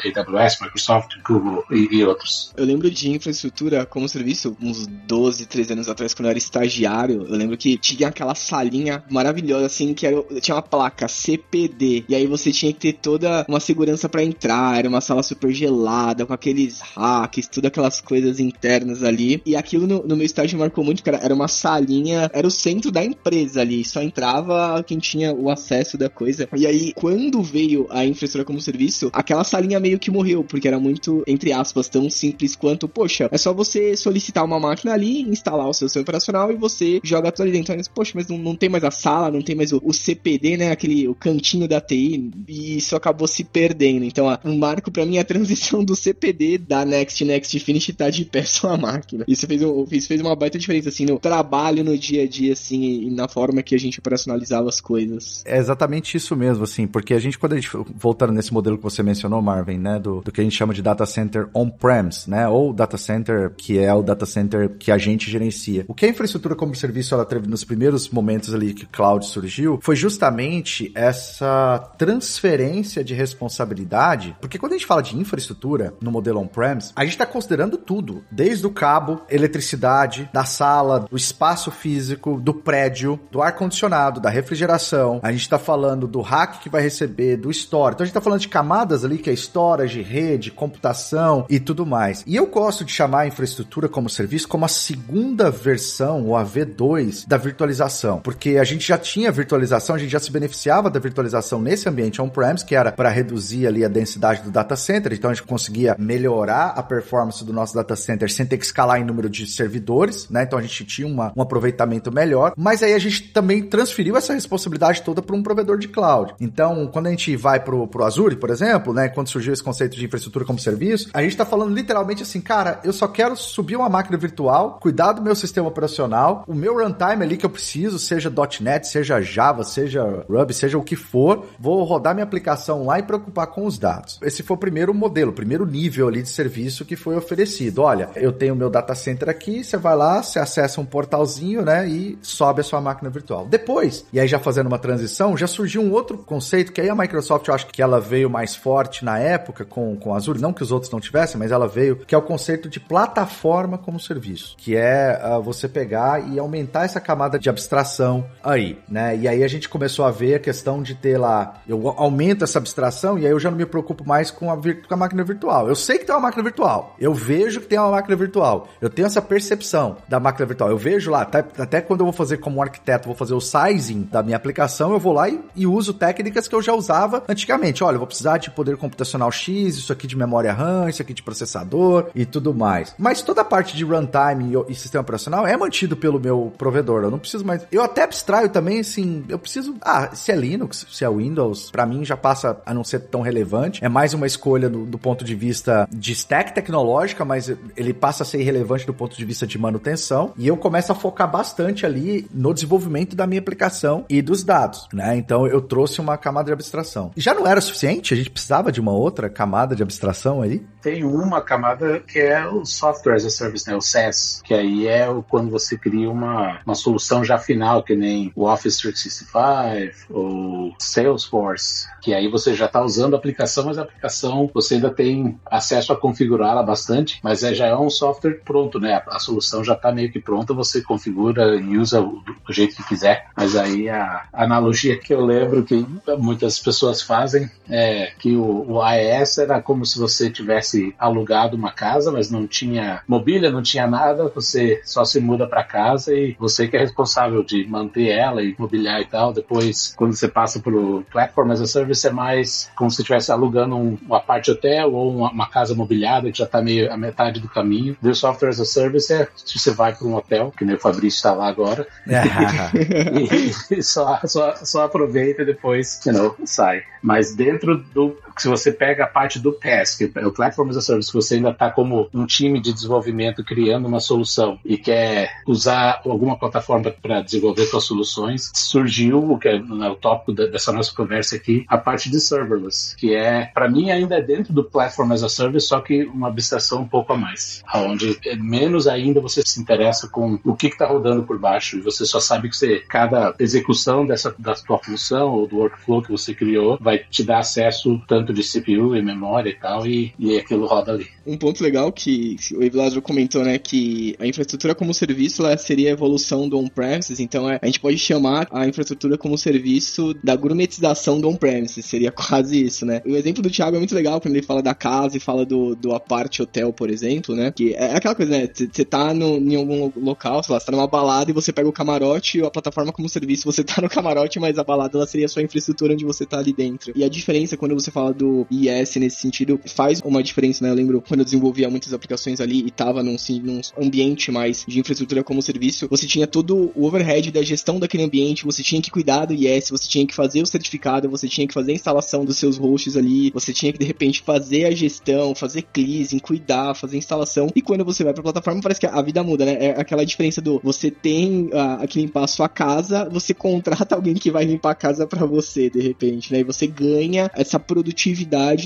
AWS, 0.06 0.62
Microsoft, 0.62 1.16
Google 1.24 1.64
e, 1.72 1.98
e 1.98 2.06
outros. 2.06 2.53
Eu 2.56 2.66
lembro 2.66 2.90
de 2.90 3.10
infraestrutura 3.10 3.86
como 3.86 4.08
serviço 4.08 4.56
uns 4.62 4.86
12, 4.86 5.48
13 5.48 5.74
anos 5.74 5.90
atrás, 5.90 6.14
quando 6.14 6.26
eu 6.26 6.30
era 6.30 6.38
estagiário. 6.38 7.26
Eu 7.28 7.36
lembro 7.36 7.58
que 7.58 7.78
tinha 7.78 8.10
aquela 8.10 8.36
salinha 8.36 9.04
maravilhosa, 9.10 9.66
assim, 9.66 9.94
que 9.94 10.06
era, 10.06 10.22
tinha 10.40 10.56
uma 10.56 10.62
placa 10.62 11.08
CPD. 11.08 12.06
E 12.08 12.14
aí 12.14 12.28
você 12.28 12.52
tinha 12.52 12.72
que 12.72 12.80
ter 12.80 12.94
toda 12.94 13.44
uma 13.50 13.60
segurança 13.60 14.08
para 14.08 14.24
entrar. 14.24 14.78
Era 14.78 14.88
uma 14.88 15.02
sala 15.02 15.24
super 15.24 15.52
gelada, 15.52 16.26
com 16.28 16.34
aqueles 16.34 16.80
hacks, 16.80 17.48
tudo 17.48 17.66
aquelas 17.66 18.00
coisas 18.00 18.40
internas 18.40 19.04
ali. 19.04 19.42
E 19.46 19.56
aquilo 19.56 19.88
no, 19.88 20.04
no 20.04 20.16
meu 20.16 20.26
estágio 20.26 20.60
marcou 20.60 20.84
muito, 20.84 21.04
cara. 21.04 21.18
Era 21.18 21.34
uma 21.34 21.48
salinha, 21.48 22.30
era 22.34 22.46
o 22.46 22.52
centro 22.52 22.92
da 22.92 23.04
empresa 23.04 23.62
ali. 23.62 23.84
Só 23.84 24.02
entrava 24.02 24.84
quem 24.84 25.00
tinha 25.00 25.34
o 25.34 25.50
acesso 25.50 25.98
da 25.98 26.10
coisa. 26.10 26.48
E 26.56 26.68
aí, 26.68 26.94
quando 26.94 27.42
veio 27.42 27.88
a 27.90 28.06
infraestrutura 28.06 28.46
como 28.46 28.62
serviço, 28.62 29.10
aquela 29.12 29.44
salinha 29.44 29.80
meio 29.80 29.98
que 29.98 30.12
morreu, 30.12 30.44
porque 30.44 30.68
era 30.68 30.80
muito, 30.80 31.24
entre 31.26 31.52
aspas, 31.52 31.90
tão 31.90 32.08
simples 32.12 32.43
quanto, 32.56 32.88
poxa, 32.88 33.30
é 33.32 33.38
só 33.38 33.54
você 33.54 33.96
solicitar 33.96 34.44
uma 34.44 34.60
máquina 34.60 34.94
ali, 34.94 35.22
instalar 35.22 35.68
o 35.68 35.74
seu 35.74 35.88
sistema 35.88 36.04
operacional 36.04 36.52
e 36.52 36.56
você 36.56 37.00
joga 37.04 37.32
tudo 37.32 37.44
ali 37.44 37.52
dentro. 37.52 37.74
Então, 37.74 37.94
poxa, 37.94 38.12
mas 38.16 38.28
não, 38.28 38.38
não 38.38 38.56
tem 38.56 38.70
mais 38.70 38.84
a 38.84 38.92
sala, 38.92 39.32
não 39.32 39.42
tem 39.42 39.56
mais 39.56 39.72
o, 39.72 39.82
o, 39.84 39.94
CPD, 39.94 40.58
né? 40.58 40.72
Aquele 40.72 41.08
o 41.08 41.16
cantinho 41.16 41.68
da 41.68 41.80
TI, 41.80 42.32
e 42.48 42.78
isso 42.78 42.96
acabou 42.96 43.28
se 43.28 43.44
perdendo. 43.44 44.04
Então, 44.06 44.26
ó, 44.26 44.38
um 44.44 44.58
marco 44.58 44.92
para 44.92 45.06
mim 45.06 45.18
é 45.18 45.22
a 45.22 45.26
transição 45.26 45.84
do 45.84 45.96
CPD 45.96 46.58
da 46.58 46.86
Next 46.86 47.24
Next 47.24 47.60
Finish 47.60 47.94
tá 47.96 48.10
de 48.10 48.26
pé 48.26 48.44
sua 48.44 48.78
máquina. 48.78 49.24
Isso 49.28 49.48
fez, 49.48 49.62
isso 49.92 50.08
fez 50.08 50.22
uma 50.22 50.36
baita 50.36 50.58
diferença, 50.58 50.90
assim, 50.90 51.06
no 51.06 51.20
trabalho, 51.20 51.84
no 51.84 51.98
dia 51.98 52.24
a 52.24 52.28
dia, 52.28 52.54
assim, 52.54 53.04
e 53.04 53.12
na 53.12 53.28
forma 53.28 53.62
que 53.62 53.76
a 53.76 53.80
gente 53.80 54.00
operacionalizava 54.00 54.70
as 54.70 54.82
coisas. 54.82 55.44
É 55.46 55.58
exatamente 55.58 56.18
isso 56.18 56.36
mesmo, 56.36 56.64
assim, 56.64 56.88
porque 56.88 57.14
a 57.14 57.20
gente, 57.20 57.38
quando 57.38 57.54
a 57.54 57.56
gente, 57.56 57.70
voltando 57.96 58.34
nesse 58.34 58.54
modelo 58.54 58.78
que 58.78 58.84
você 58.84 59.02
mencionou, 59.04 59.42
Marvin, 59.42 59.78
né, 59.78 60.00
do, 60.00 60.22
do 60.22 60.32
que 60.32 60.42
a 60.42 60.44
gente 60.44 60.56
chama 60.56 60.74
de 60.74 60.82
data 60.82 61.06
center 61.06 61.50
on-premise, 61.54 62.30
né, 62.34 62.48
ou 62.48 62.74
data 62.74 62.98
center 62.98 63.52
que 63.56 63.78
é 63.78 63.94
o 63.94 64.02
data 64.02 64.26
center 64.26 64.76
que 64.78 64.92
a 64.92 64.98
gente 64.98 65.30
gerencia. 65.30 65.86
O 65.88 65.94
que 65.94 66.06
a 66.06 66.10
infraestrutura 66.10 66.56
como 66.56 66.74
serviço 66.74 67.14
ela 67.14 67.26
teve 67.26 67.48
nos 67.48 67.64
primeiros 67.64 68.10
momentos 68.10 68.54
ali 68.54 68.74
que 68.74 68.86
o 68.86 68.90
cloud 68.90 69.24
surgiu 69.26 69.80
foi 69.84 69.96
justamente 69.96 70.92
essa 70.96 71.92
transferência 71.98 73.04
de 73.04 73.14
responsabilidade, 73.14 74.36
porque 74.42 74.58
quando 74.58 74.74
a 74.74 74.76
gente 74.76 74.88
fala 74.88 75.04
de 75.04 75.16
infraestrutura 75.16 75.94
no 76.02 76.12
modelo 76.12 76.40
on-premise, 76.40 76.92
a 76.96 77.04
gente 77.04 77.14
está 77.14 77.26
considerando 77.26 77.78
tudo, 77.78 78.24
desde 78.32 78.66
o 78.66 78.72
cabo, 78.72 79.22
eletricidade, 79.30 80.28
da 80.34 80.44
sala, 80.44 81.02
do 81.02 81.16
espaço 81.16 81.70
físico, 81.70 82.40
do 82.42 82.54
prédio, 82.54 83.20
do 83.32 83.42
ar-condicionado, 83.42 84.20
da 84.20 84.30
refrigeração. 84.30 85.20
A 85.22 85.32
gente 85.32 85.42
está 85.42 85.60
falando 85.60 86.08
do 86.08 86.22
rack 86.22 86.60
que 86.60 86.70
vai 86.70 86.82
receber, 86.82 87.38
do 87.38 87.52
store. 87.52 87.94
Então 87.94 88.04
a 88.04 88.06
gente 88.06 88.12
está 88.12 88.22
falando 88.22 88.40
de 88.40 88.48
camadas 88.48 89.06
ali 89.06 89.20
que 89.20 89.30
é 89.30 89.34
storage, 89.34 90.02
rede, 90.02 90.50
computação 90.50 91.46
e 91.50 91.60
tudo 91.60 91.86
mais. 91.86 92.23
E 92.26 92.36
eu 92.36 92.46
gosto 92.48 92.86
de 92.86 92.92
chamar 92.92 93.22
a 93.22 93.28
infraestrutura 93.28 93.90
como 93.90 94.10
serviço 94.10 94.48
como 94.48 94.66
a 94.66 94.68
segunda 94.68 95.50
versão, 95.52 96.26
ou 96.26 96.36
a 96.36 96.46
V2, 96.46 97.28
da 97.28 97.38
virtualização, 97.38 98.20
porque 98.20 98.58
a 98.58 98.64
gente 98.64 98.88
já 98.88 98.98
tinha 98.98 99.32
virtualização, 99.32 99.96
a 99.96 100.00
gente 100.00 100.12
já 100.12 100.20
se 100.20 100.32
beneficiava 100.32 100.90
da 100.90 101.00
virtualização 101.00 101.62
nesse 101.62 101.90
ambiente 101.90 102.22
on-premise, 102.22 102.66
que 102.66 102.76
era 102.76 102.92
para 102.92 103.10
reduzir 103.10 103.68
ali 103.68 103.84
a 103.84 103.88
densidade 103.88 104.42
do 104.42 104.52
data 104.52 104.76
center, 104.76 105.14
então 105.14 105.32
a 105.32 105.34
gente 105.34 105.46
conseguia 105.46 105.96
melhorar 106.00 106.74
a 106.76 106.84
performance 106.84 107.44
do 107.44 107.52
nosso 107.52 107.74
data 107.74 107.96
center 107.96 108.32
sem 108.32 108.46
ter 108.46 108.58
que 108.58 108.66
escalar 108.66 109.00
em 109.00 109.04
número 109.04 109.30
de 109.30 109.48
servidores, 109.48 110.30
né? 110.30 110.44
Então 110.44 110.58
a 110.60 110.62
gente 110.62 110.86
tinha 110.86 111.08
uma, 111.08 111.34
um 111.36 111.42
aproveitamento 111.42 112.12
melhor, 112.12 112.54
mas 112.56 112.84
aí 112.84 112.94
a 112.94 113.00
gente 113.00 113.34
também 113.34 113.64
transferiu 113.64 114.16
essa 114.16 114.34
responsabilidade 114.34 115.02
toda 115.02 115.22
para 115.22 115.36
um 115.36 115.44
provedor 115.44 115.78
de 115.78 115.88
cloud. 115.88 116.36
Então, 116.40 116.88
quando 116.88 117.08
a 117.08 117.10
gente 117.10 117.36
vai 117.36 117.60
pro, 117.60 117.88
pro 117.88 118.04
Azure, 118.04 118.36
por 118.36 118.50
exemplo, 118.50 118.94
né? 118.94 119.10
Quando 119.10 119.30
surgiu 119.30 119.54
esse 119.54 119.64
conceito 119.64 119.98
de 119.98 120.06
infraestrutura 120.06 120.46
como 120.46 120.60
serviço, 120.60 121.10
a 121.14 121.22
gente 121.22 121.32
está 121.32 121.46
falando 121.46 121.74
literalmente 121.74 122.03
assim, 122.22 122.42
cara, 122.42 122.80
eu 122.84 122.92
só 122.92 123.08
quero 123.08 123.36
subir 123.36 123.76
uma 123.76 123.90
máquina 123.90 124.18
virtual, 124.18 124.78
cuidar 124.82 125.14
do 125.14 125.22
meu 125.22 125.36
sistema 125.36 125.68
operacional, 125.68 126.44
o 126.48 126.54
meu 126.54 126.76
runtime 126.76 127.24
ali 127.24 127.38
que 127.38 127.46
eu 127.46 127.50
preciso, 127.50 127.98
seja 127.98 128.32
.NET, 128.60 128.88
seja 128.88 129.22
Java, 129.22 129.64
seja 129.64 130.26
Ruby, 130.30 130.54
seja 130.54 130.78
o 130.78 130.84
que 130.84 130.96
for, 130.96 131.46
vou 131.60 131.84
rodar 131.84 132.14
minha 132.14 132.24
aplicação 132.24 132.86
lá 132.86 133.00
e 133.00 133.04
preocupar 133.04 133.48
com 133.48 133.66
os 133.66 133.78
dados. 133.78 134.20
Esse 134.22 134.44
foi 134.44 134.56
o 134.56 134.60
primeiro 134.60 134.94
modelo, 134.94 135.32
o 135.32 135.36
primeiro 135.36 135.66
nível 135.66 136.08
ali 136.08 136.22
de 136.22 136.30
serviço 136.30 136.86
que 136.86 136.96
foi 136.96 137.16
oferecido. 137.16 137.82
Olha, 137.82 138.10
eu 138.16 138.32
tenho 138.32 138.56
meu 138.56 138.70
data 138.70 138.94
center 138.96 139.30
aqui, 139.30 139.64
você 139.64 139.78
vai 139.78 139.96
lá, 139.96 140.22
você 140.22 140.40
acessa 140.40 140.82
um 140.82 140.86
portalzinho, 140.86 141.64
né, 141.64 141.88
e 141.88 142.18
sobe 142.22 142.62
a 142.62 142.64
sua 142.64 142.82
máquina 142.82 143.10
virtual. 143.10 143.46
Depois, 143.46 144.06
e 144.12 144.20
aí 144.20 144.28
já 144.28 144.40
fazendo 144.40 144.68
uma 144.68 144.80
transição, 144.80 145.38
já 145.38 145.48
surgiu 145.48 145.82
um 145.82 145.92
outro 145.92 146.18
conceito 146.18 146.72
que 146.72 146.82
aí 146.82 146.90
a 146.90 146.96
Microsoft, 146.96 147.48
eu 147.48 147.54
acho 147.54 147.68
que 147.68 147.82
ela 147.82 148.00
veio 148.00 148.30
mais 148.30 148.56
forte 148.56 149.06
na 149.06 149.20
época 149.20 149.66
com, 149.66 149.96
com 149.96 150.14
Azure, 150.14 150.40
não 150.40 150.54
que 150.54 150.64
os 150.64 150.72
outros 150.72 150.92
não 150.92 151.00
tivessem, 151.00 151.38
mas 151.40 151.52
ela 151.52 151.68
veio, 151.68 151.93
que 151.96 152.16
é 152.16 152.18
o 152.18 152.22
conceito 152.22 152.70
de 152.70 152.80
plataforma 152.80 153.78
como 153.78 154.00
serviço, 154.00 154.56
que 154.58 154.76
é 154.76 155.20
uh, 155.24 155.42
você 155.42 155.68
pegar 155.68 156.20
e 156.32 156.40
aumentar 156.40 156.86
essa 156.86 157.00
camada 157.00 157.40
de 157.40 157.50
abstração 157.50 158.26
aí, 158.44 158.80
né? 158.88 159.16
E 159.18 159.28
aí 159.28 159.44
a 159.44 159.48
gente 159.48 159.70
começou 159.70 160.06
a 160.06 160.12
ver 160.12 160.36
a 160.36 160.40
questão 160.40 160.82
de 160.82 160.96
ter 160.96 161.18
lá, 161.18 161.62
eu 161.68 161.88
aumento 161.90 162.44
essa 162.44 162.60
abstração 162.60 163.18
e 163.18 163.26
aí 163.26 163.32
eu 163.32 163.40
já 163.40 163.50
não 163.50 163.58
me 163.58 163.66
preocupo 163.66 164.06
mais 164.08 164.32
com 164.32 164.52
a, 164.52 164.58
com 164.58 164.94
a 164.94 164.98
máquina 164.98 165.24
virtual. 165.24 165.68
Eu 165.68 165.76
sei 165.76 165.98
que 165.98 166.06
tem 166.06 166.16
uma 166.16 166.22
máquina 166.22 166.44
virtual, 166.44 166.96
eu 167.00 167.14
vejo 167.14 167.62
que 167.62 167.68
tem 167.68 167.80
uma 167.80 167.92
máquina 167.92 168.16
virtual, 168.16 168.68
eu 168.82 168.90
tenho 168.90 169.06
essa 169.06 169.22
percepção 169.22 169.98
da 170.08 170.20
máquina 170.20 170.46
virtual, 170.46 170.70
eu 170.70 170.78
vejo 170.78 171.12
lá, 171.12 171.22
até, 171.22 171.40
até 171.40 171.82
quando 171.82 172.02
eu 172.02 172.06
vou 172.06 172.14
fazer 172.14 172.38
como 172.38 172.62
arquiteto, 172.62 173.08
vou 173.08 173.16
fazer 173.16 173.34
o 173.34 173.42
sizing 173.42 174.04
da 174.12 174.24
minha 174.24 174.38
aplicação, 174.38 174.94
eu 174.94 175.00
vou 175.00 175.14
lá 175.14 175.30
e, 175.30 175.40
e 175.56 175.68
uso 175.68 175.94
técnicas 175.94 176.48
que 176.48 176.56
eu 176.56 176.62
já 176.62 176.74
usava 176.74 177.24
antigamente. 177.28 177.84
Olha, 177.84 177.96
eu 177.96 178.00
vou 178.00 178.08
precisar 178.08 178.38
de 178.38 178.50
poder 178.52 178.78
computacional 178.78 179.32
X, 179.32 179.78
isso 179.78 179.94
aqui 179.94 180.08
de 180.08 180.18
memória 180.18 180.54
RAM, 180.54 180.90
isso 180.90 181.02
aqui 181.02 181.14
de 181.14 181.24
processador 181.24 181.83
e 182.16 182.26
tudo 182.26 182.54
mais. 182.54 182.94
Mas 182.98 183.22
toda 183.22 183.42
a 183.42 183.46
parte 183.46 183.76
de 183.76 183.84
runtime 183.84 184.54
e, 184.54 184.72
e 184.72 184.76
sistema 184.76 185.02
operacional 185.02 185.46
é 185.46 185.56
mantido 185.58 185.96
pelo 185.96 186.20
meu 186.20 186.52
provedor. 186.58 187.04
Eu 187.04 187.12
não 187.12 187.20
preciso 187.20 187.46
mais. 187.46 187.66
Eu 187.72 187.82
até 187.82 188.04
abstraio 188.04 188.50
também, 188.50 188.80
assim, 188.80 189.24
eu 189.28 189.40
preciso. 189.40 189.76
Ah, 189.82 190.10
se 190.14 190.32
é 190.32 190.36
Linux, 190.36 190.86
se 190.92 191.04
é 191.04 191.10
Windows, 191.10 191.72
para 191.72 191.86
mim 191.86 192.04
já 192.04 192.18
passa 192.18 192.62
a 192.66 192.74
não 192.74 192.84
ser 192.84 193.00
tão 193.02 193.22
relevante. 193.22 193.84
É 193.84 193.90
mais 193.90 194.14
uma 194.14 194.28
escolha 194.28 194.70
do, 194.70 194.86
do 194.86 194.98
ponto 194.98 195.24
de 195.24 195.36
vista 195.36 195.88
de 195.92 196.12
stack 196.14 196.54
tecnológica, 196.54 197.26
mas 197.26 197.54
ele 197.76 197.94
passa 197.94 198.24
a 198.24 198.26
ser 198.26 198.40
irrelevante 198.40 198.86
do 198.86 198.94
ponto 198.94 199.18
de 199.18 199.26
vista 199.26 199.46
de 199.46 199.58
manutenção. 199.58 200.34
E 200.38 200.48
eu 200.48 200.58
começo 200.58 200.92
a 200.92 200.96
focar 200.96 201.30
bastante 201.30 201.86
ali 201.86 202.28
no 202.34 202.54
desenvolvimento 202.54 203.16
da 203.16 203.28
minha 203.28 203.40
aplicação 203.40 204.06
e 204.10 204.22
dos 204.22 204.44
dados, 204.44 204.88
né? 204.94 205.16
Então 205.18 205.48
eu 205.48 205.62
trouxe 205.62 206.00
uma 206.00 206.18
camada 206.18 206.48
de 206.48 206.54
abstração. 206.54 207.12
Já 207.16 207.34
não 207.34 207.48
era 207.48 207.62
suficiente? 207.62 208.14
A 208.14 208.18
gente 208.18 208.30
precisava 208.30 208.72
de 208.72 208.80
uma 208.80 208.92
outra 208.92 209.30
camada 209.30 209.76
de 209.76 209.84
abstração 209.84 210.42
aí? 210.42 210.64
Tem 210.84 211.06
uma 211.06 211.42
camada 211.42 212.02
que 212.02 212.20
é 212.20 212.46
o 212.46 212.66
Software 212.66 213.16
as 213.16 213.26
a 213.26 213.30
Service, 213.30 213.66
né? 213.66 213.74
O 213.76 213.82
SaaS, 213.82 214.42
que 214.44 214.54
aí 214.54 214.86
é 214.86 215.08
quando 215.30 215.50
você 215.50 215.78
cria 215.78 216.12
uma, 216.12 216.60
uma 216.66 216.76
solução 216.76 217.24
já 217.24 217.38
final, 217.38 217.82
que 217.84 217.96
nem 217.96 218.34
o 218.36 218.46
Office 218.46 218.78
365 218.78 220.14
ou 220.14 220.76
Salesforce, 220.78 221.88
que 222.02 222.14
aí 222.14 222.28
você 222.28 222.54
já 222.54 222.66
está 222.66 222.82
usando 222.84 223.14
a 223.14 223.18
aplicação, 223.18 223.66
mas 223.66 223.78
a 223.78 223.84
aplicação 223.84 224.50
você 224.54 224.76
ainda 224.76 224.90
tem 224.90 225.40
acesso 225.50 225.94
a 225.94 225.98
configurá-la 225.98 226.62
bastante, 226.62 227.20
mas 227.24 227.44
é, 227.44 227.54
já 227.54 227.68
é 227.68 227.76
um 227.76 227.90
software 227.90 228.42
pronto, 228.44 228.78
né? 228.78 228.96
A, 228.96 229.16
a 229.16 229.20
solução 229.20 229.64
já 229.64 229.74
está 229.74 229.90
meio 229.90 230.12
que 230.12 230.20
pronta, 230.20 230.54
você 230.54 230.82
configura 230.82 231.56
e 231.56 231.78
usa 231.78 232.02
o, 232.02 232.22
do 232.46 232.54
jeito 232.54 232.76
que 232.76 232.84
quiser. 232.84 233.28
Mas 233.38 233.56
aí 233.56 233.88
a 233.88 234.26
analogia 234.34 235.00
que 235.00 235.14
eu 235.14 235.26
lembro 235.26 235.64
que 235.64 235.86
muitas 236.18 236.60
pessoas 236.60 237.02
fazem 237.02 237.50
é 237.70 238.12
que 238.20 238.36
o, 238.36 238.72
o 238.72 238.82
AES 238.82 239.38
era 239.38 239.62
como 239.62 239.86
se 239.86 239.98
você 239.98 240.30
tivesse 240.30 240.73
alugado 240.98 241.56
uma 241.56 241.72
casa, 241.72 242.12
mas 242.12 242.30
não 242.30 242.48
tinha 242.48 243.02
mobília, 243.08 243.52
não 243.52 243.62
tinha 243.62 243.88
nada, 243.88 244.32
você 244.34 244.82
só 244.84 245.04
se 245.04 245.20
muda 245.20 245.48
para 245.48 245.64
casa 245.64 246.14
e 246.14 246.36
você 246.40 246.68
que 246.68 246.76
é 246.76 246.80
responsável 246.80 247.44
de 247.44 247.66
manter 247.68 248.10
ela 248.10 248.42
e 248.42 248.56
mobiliar 248.58 249.02
e 249.02 249.06
tal. 249.06 249.34
Depois, 249.34 249.94
quando 249.96 250.14
você 250.14 250.28
passa 250.28 250.60
pro 250.60 251.06
Platform 251.12 251.52
as 251.52 251.62
a 251.62 251.66
Service, 251.66 252.06
é 252.08 252.12
mais 252.12 252.72
como 252.76 252.90
se 252.90 253.02
estivesse 253.02 253.32
alugando 253.32 253.76
um, 253.76 253.98
uma 254.06 254.20
parte 254.20 254.52
hotel 254.52 254.94
ou 254.94 255.16
uma, 255.16 255.32
uma, 255.32 255.50
casa 255.50 255.76
mobiliada 255.76 256.32
que 256.32 256.38
já 256.38 256.46
está 256.46 256.62
meio 256.62 256.92
a 256.92 256.98
metade 256.98 257.40
do 257.40 257.48
caminho. 257.48 257.96
o 258.02 258.14
Software 258.14 258.50
as 258.50 258.60
a 258.60 258.66
Service 258.66 259.12
é 259.14 259.28
se 259.36 259.60
você 259.60 259.72
vai 259.72 259.94
para 259.94 260.08
um 260.08 260.16
hotel, 260.16 260.54
que 260.56 260.66
nem 260.66 260.76
o 260.76 260.80
Fabrício 260.80 261.18
está 261.18 261.34
lá 261.34 261.48
agora, 261.48 261.88
e, 262.08 263.78
e 263.78 263.84
só, 263.84 264.20
só, 264.26 264.56
só 264.56 264.86
aproveita 264.86 265.42
e 265.42 265.46
depois, 265.46 266.00
you 266.06 266.14
know, 266.14 266.36
sai. 266.46 266.84
Mas 267.02 267.36
dentro 267.36 267.78
do 267.78 268.18
se 268.38 268.48
você 268.48 268.72
pega 268.72 269.04
a 269.04 269.08
parte 269.08 269.40
do 269.40 269.54
PaaS, 269.54 269.96
que 269.96 270.12
é 270.16 270.26
o 270.26 270.32
Platform 270.32 270.70
as 270.70 270.78
a 270.78 270.82
Service, 270.82 271.12
que 271.12 271.16
você 271.16 271.36
ainda 271.36 271.50
está 271.50 271.70
como 271.70 272.10
um 272.14 272.26
time 272.26 272.60
de 272.60 272.74
desenvolvimento 272.74 273.44
criando 273.44 273.88
uma 273.88 274.00
solução 274.00 274.60
e 274.66 274.78
quer 274.78 275.30
usar 275.48 276.02
alguma 276.06 276.38
plataforma 276.38 276.92
para 276.92 277.22
desenvolver 277.22 277.66
suas 277.66 277.84
soluções, 277.84 278.52
surgiu, 278.54 279.32
o 279.32 279.38
que 279.38 279.48
é 279.48 279.56
o 279.56 279.96
tópico 279.96 280.34
dessa 280.34 280.72
nossa 280.72 280.94
conversa 280.94 281.36
aqui, 281.36 281.66
a 281.68 281.78
parte 281.78 282.10
de 282.10 282.20
serverless, 282.20 282.96
que 282.96 283.14
é, 283.14 283.46
para 283.54 283.70
mim, 283.70 283.92
ainda 283.92 284.16
é 284.16 284.22
dentro 284.22 284.54
do 284.54 284.64
Platform 284.64 285.12
as 285.12 285.24
a 285.24 285.30
Service, 285.30 285.68
só 285.68 285.80
que 285.80 286.04
uma 286.06 286.28
abstração 286.28 286.82
um 286.82 286.88
pouco 286.88 287.14
a 287.14 287.18
mais, 287.18 287.64
onde 287.76 288.18
é 288.26 288.36
menos 288.36 288.88
ainda 288.88 289.20
você 289.20 289.42
se 289.46 289.60
interessa 289.60 290.08
com 290.08 290.40
o 290.44 290.56
que 290.56 290.68
está 290.68 290.86
rodando 290.86 291.24
por 291.24 291.38
baixo 291.40 291.78
e 291.78 291.82
você 291.82 292.06
só 292.06 292.20
sabe 292.20 292.50
que 292.50 292.56
você, 292.56 292.80
cada 292.88 293.34
execução 293.40 294.06
dessa 294.06 294.34
da 294.38 294.56
sua 294.56 294.78
função 294.78 295.32
ou 295.32 295.48
do 295.48 295.58
workflow 295.58 296.02
que 296.02 296.12
você 296.12 296.34
criou 296.34 296.78
vai 296.80 297.00
te 297.00 297.24
dar 297.24 297.40
acesso 297.40 298.02
tanto 298.08 298.23
tanto 298.24 298.34
de 298.34 298.42
CPU 298.42 298.96
e 298.96 299.02
memória 299.02 299.50
e 299.50 299.54
tal, 299.54 299.86
e, 299.86 300.14
e 300.18 300.38
aquilo 300.38 300.66
roda 300.66 300.94
ali. 300.94 301.08
Um 301.28 301.38
ponto 301.38 301.64
legal 301.64 301.92
que 301.92 302.38
o 302.54 302.64
Evilásio 302.64 303.02
comentou, 303.02 303.44
né, 303.44 303.58
que 303.58 304.16
a 304.20 304.26
infraestrutura 304.26 304.74
como 304.74 304.94
serviço 304.94 305.46
ela 305.46 305.58
seria 305.58 305.90
a 305.90 305.94
evolução 305.94 306.48
do 306.48 306.58
on-premises, 306.58 307.20
então 307.20 307.50
é, 307.50 307.60
a 307.62 307.66
gente 307.66 307.80
pode 307.80 307.98
chamar 307.98 308.48
a 308.52 308.68
infraestrutura 308.68 309.18
como 309.18 309.38
serviço 309.38 310.14
da 310.24 310.36
gourmetização 310.36 311.20
do 311.20 311.30
on-premises, 311.30 311.86
seria 311.86 312.12
quase 312.14 312.64
isso, 312.64 312.86
né? 312.86 313.02
O 313.06 313.16
exemplo 313.16 313.44
do 313.44 313.50
Thiago 313.50 313.76
é 313.76 313.80
muito 313.80 313.96
legal 313.96 314.22
quando 314.22 314.36
ele 314.36 314.46
fala 314.46 314.62
da 314.62 314.74
casa 314.74 315.18
e 315.18 315.20
fala 315.20 315.46
do, 315.46 315.76
do 315.76 315.94
apart 315.94 316.40
hotel, 316.40 316.72
por 316.72 316.90
exemplo, 316.90 317.36
né? 317.36 317.52
Que 317.52 317.74
é 317.74 317.96
aquela 317.96 318.16
coisa, 318.16 318.32
né? 318.32 318.50
Você 318.54 318.86
tá 318.86 319.14
no, 319.14 319.38
em 319.38 319.56
algum 319.56 319.92
local, 319.98 320.44
sei 320.44 320.54
lá, 320.54 320.60
você 320.60 320.66
tá 320.66 320.72
numa 320.72 320.88
balada 320.88 321.32
e 321.32 321.34
você 321.34 321.52
pega 321.52 321.68
o 321.68 321.74
camarote 321.74 322.42
ou 322.42 322.48
a 322.48 322.52
plataforma 322.52 322.92
como 322.92 323.10
serviço, 323.10 323.46
você 323.46 323.64
tá 323.64 323.82
no 323.82 323.90
camarote, 323.90 324.40
mas 324.40 324.58
a 324.58 324.64
balada 324.64 324.98
ela 324.98 325.08
seria 325.08 325.26
a 325.26 325.30
sua 325.30 325.42
infraestrutura 325.42 325.94
onde 325.94 326.06
você 326.06 326.26
tá 326.26 326.38
ali 326.38 326.54
dentro. 326.54 326.94
E 326.96 327.04
a 327.04 327.10
diferença 327.10 327.58
quando 327.58 327.74
você 327.74 327.92
fala 327.92 328.13
do 328.14 328.48
IS 328.50 328.96
nesse 328.96 329.18
sentido 329.18 329.60
faz 329.66 330.02
uma 330.04 330.22
diferença, 330.22 330.64
né? 330.64 330.72
Eu 330.72 330.76
lembro 330.76 331.02
quando 331.02 331.22
eu 331.22 331.26
desenvolvia 331.26 331.70
muitas 331.70 331.94
aplicações 331.94 332.40
ali 332.40 332.66
e 332.66 332.72
tava 332.72 333.04
num, 333.04 333.16
assim, 333.16 333.40
num 333.40 333.62
ambiente 333.78 334.32
mais 334.32 334.66
de 334.68 334.80
infraestrutura 334.80 335.24
como 335.24 335.42
serviço, 335.42 335.88
você 335.90 336.06
tinha 336.06 336.28
todo 336.28 336.72
o 336.76 336.86
overhead 336.86 337.32
da 337.32 337.42
gestão 337.42 337.80
daquele 337.80 338.04
ambiente, 338.04 338.46
você 338.46 338.64
tinha 338.64 338.82
que 338.82 338.92
cuidar 338.92 339.26
do 339.26 339.34
IS, 339.34 339.70
você 339.70 339.88
tinha 339.88 340.06
que 340.06 340.14
fazer 340.14 340.42
o 340.42 340.46
certificado, 340.46 341.10
você 341.10 341.28
tinha 341.28 341.48
que 341.48 341.54
fazer 341.54 341.72
a 341.72 341.76
instalação 341.76 342.26
dos 342.26 342.38
seus 342.38 342.58
hosts 342.58 342.96
ali, 342.96 343.32
você 343.32 343.54
tinha 343.54 343.72
que 343.72 343.80
de 343.80 343.86
repente 343.86 344.22
fazer 344.22 344.66
a 344.66 344.72
gestão, 344.72 345.34
fazer 345.36 345.64
cleansing, 345.74 346.20
cuidar, 346.20 346.76
fazer 346.76 346.96
a 346.96 347.00
instalação. 347.00 347.48
E 347.56 347.62
quando 347.62 347.84
você 347.84 348.04
vai 348.04 348.14
pra 348.14 348.24
plataforma, 348.24 348.62
parece 348.62 348.80
que 348.80 348.86
a 348.86 349.02
vida 349.02 349.24
muda, 349.24 349.46
né? 349.46 349.58
É 349.60 349.70
aquela 349.80 350.06
diferença 350.06 350.42
do 350.42 350.60
você 350.64 350.92
tem 350.92 351.50
uh, 351.54 351.88
que 351.88 352.00
limpar 352.00 352.24
a 352.24 352.28
sua 352.28 352.50
casa, 352.50 353.10
você 353.10 353.34
contrata 353.34 353.96
alguém 353.96 354.14
que 354.14 354.32
vai 354.32 354.46
limpar 354.46 354.72
a 354.72 354.76
casa 354.76 355.08
para 355.08 355.26
você, 355.26 355.70
de 355.70 355.80
repente, 355.80 356.32
né? 356.32 356.40
E 356.40 356.44
você 356.44 356.68
ganha 356.68 357.30
essa 357.34 357.60
produtividade 357.60 358.03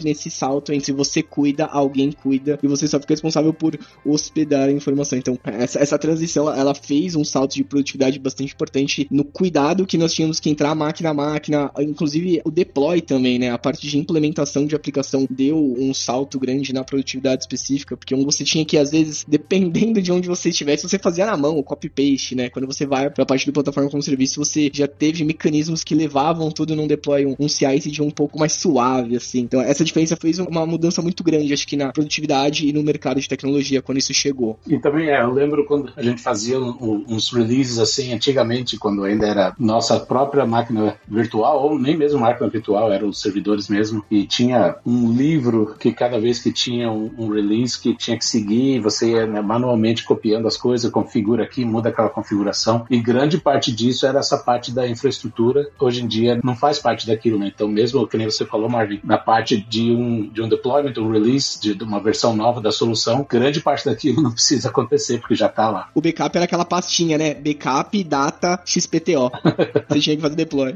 nesse 0.04 0.30
salto 0.30 0.72
entre 0.72 0.92
você 0.92 1.22
cuida, 1.22 1.66
alguém 1.66 2.12
cuida 2.12 2.60
e 2.62 2.68
você 2.68 2.88
só 2.88 3.00
fica 3.00 3.14
responsável 3.14 3.54
por 3.54 3.78
hospedar 4.06 4.70
a 4.70 4.72
informação. 4.72 5.18
Então, 5.18 5.38
essa, 5.44 5.80
essa 5.80 5.98
transição 5.98 6.52
ela 6.54 6.74
fez 6.74 7.16
um 7.16 7.24
salto 7.24 7.56
de 7.56 7.64
produtividade 7.64 8.20
bastante 8.20 8.54
importante 8.54 9.08
no 9.12 9.24
cuidado 9.24 9.86
que 9.86 9.98
nós 9.98 10.14
tínhamos 10.14 10.40
que 10.40 10.50
entrar 10.50 10.74
máquina 10.76 11.10
a 11.10 11.14
máquina, 11.14 11.72
inclusive 11.80 12.42
o 12.44 12.52
deploy 12.52 13.02
também, 13.02 13.40
né? 13.40 13.52
A 13.52 13.58
parte 13.58 13.88
de 13.88 13.98
implementação 13.98 14.66
de 14.66 14.76
aplicação 14.76 15.28
deu 15.30 15.58
um 15.78 15.94
salto 15.94 16.40
grande 16.40 16.74
na 16.74 16.84
produtividade 16.84 17.44
específica, 17.44 17.96
porque 17.96 18.16
você 18.16 18.44
tinha 18.44 18.66
que, 18.66 18.78
às 18.78 18.92
vezes, 18.92 19.26
dependendo 19.28 20.02
de 20.02 20.12
onde 20.12 20.28
você 20.28 20.50
estivesse, 20.50 20.88
você 20.88 21.00
fazia 21.00 21.26
na 21.26 21.38
mão 21.38 21.58
o 21.58 21.64
copy-paste, 21.64 22.36
né? 22.36 22.50
Quando 22.50 22.66
você 22.66 22.86
vai 22.86 23.10
para 23.10 23.24
a 23.24 23.26
parte 23.26 23.46
do 23.46 23.54
plataforma 23.54 23.90
como 23.90 24.02
serviço, 24.04 24.44
você 24.44 24.70
já 24.74 24.88
teve 24.88 25.24
mecanismos 25.24 25.84
que 25.84 25.96
levavam 25.96 26.52
tudo 26.52 26.76
num 26.76 26.88
deploy, 26.88 27.26
um, 27.26 27.36
um 27.40 27.48
CI 27.48 27.80
de 27.80 28.02
um 28.02 28.10
pouco 28.10 28.38
mais 28.40 28.54
suave, 28.54 29.16
assim 29.16 29.27
assim. 29.28 29.40
Então, 29.40 29.62
essa 29.62 29.84
diferença 29.84 30.16
fez 30.16 30.40
uma 30.40 30.66
mudança 30.66 31.02
muito 31.02 31.24
grande, 31.24 31.54
acho 31.54 31.68
que 31.68 31.76
na 31.76 31.92
produtividade 31.92 32.68
e 32.68 32.74
no 32.74 32.84
mercado 32.84 33.20
de 33.20 33.28
tecnologia 33.28 33.82
quando 33.82 33.98
isso 33.98 34.14
chegou. 34.14 34.58
E 34.68 34.80
também 34.80 35.10
é, 35.10 35.22
eu 35.22 35.32
lembro 35.32 35.66
quando 35.66 35.92
a 35.96 36.02
gente 36.02 36.22
fazia 36.22 36.60
um, 36.60 37.06
uns 37.08 37.32
releases 37.32 37.80
assim, 37.80 38.14
antigamente, 38.14 38.78
quando 38.78 39.04
ainda 39.04 39.28
era 39.28 39.54
nossa 39.60 40.00
própria 40.00 40.46
máquina 40.46 40.98
virtual, 41.08 41.64
ou 41.64 41.80
nem 41.80 41.98
mesmo 41.98 42.20
máquina 42.20 42.50
virtual, 42.50 42.92
eram 42.92 43.10
os 43.10 43.22
servidores 43.22 43.68
mesmo, 43.68 44.04
e 44.10 44.26
tinha 44.26 44.76
um 44.86 45.12
livro 45.12 45.76
que 45.80 45.92
cada 45.92 46.20
vez 46.20 46.40
que 46.40 46.52
tinha 46.52 46.92
um, 46.92 47.12
um 47.18 47.30
release 47.30 47.80
que 47.80 47.96
tinha 47.96 48.18
que 48.18 48.26
seguir, 48.26 48.80
você 48.80 49.12
ia 49.12 49.26
né, 49.26 49.42
manualmente 49.42 50.04
copiando 50.04 50.48
as 50.48 50.58
coisas, 50.58 50.90
configura 50.92 51.44
aqui, 51.44 51.66
muda 51.66 51.90
aquela 51.90 52.10
configuração, 52.10 52.86
e 52.90 53.00
grande 53.00 53.38
parte 53.38 53.72
disso 53.72 54.06
era 54.06 54.20
essa 54.20 54.38
parte 54.38 54.72
da 54.72 54.88
infraestrutura. 54.88 55.70
Hoje 55.80 56.04
em 56.04 56.08
dia 56.08 56.40
não 56.44 56.56
faz 56.56 56.80
parte 56.80 57.06
daquilo, 57.08 57.38
né? 57.38 57.52
Então, 57.54 57.68
mesmo 57.68 58.08
que 58.08 58.18
nem 58.18 58.30
você 58.30 58.46
falou, 58.46 58.70
Marvin, 58.70 59.00
na 59.04 59.17
parte 59.18 59.58
de 59.58 59.92
um, 59.92 60.30
de 60.30 60.42
um 60.42 60.50
deployment, 60.50 60.94
um 60.98 61.12
release, 61.12 61.60
de, 61.60 61.76
de 61.76 61.84
uma 61.84 62.02
versão 62.02 62.36
nova 62.36 62.62
da 62.62 62.72
solução, 62.72 63.26
grande 63.30 63.62
parte 63.62 63.86
daquilo 63.86 64.22
não 64.24 64.32
precisa 64.32 64.70
acontecer, 64.70 65.20
porque 65.20 65.36
já 65.36 65.50
tá 65.50 65.70
lá. 65.70 65.90
O 65.94 66.02
backup 66.02 66.36
era 66.36 66.46
aquela 66.46 66.66
pastinha, 66.66 67.18
né? 67.18 67.34
Backup, 67.34 68.04
data, 68.04 68.60
XPTO. 68.66 69.32
você 69.88 70.00
tinha 70.00 70.16
que 70.16 70.22
fazer 70.22 70.36
deploy. 70.36 70.76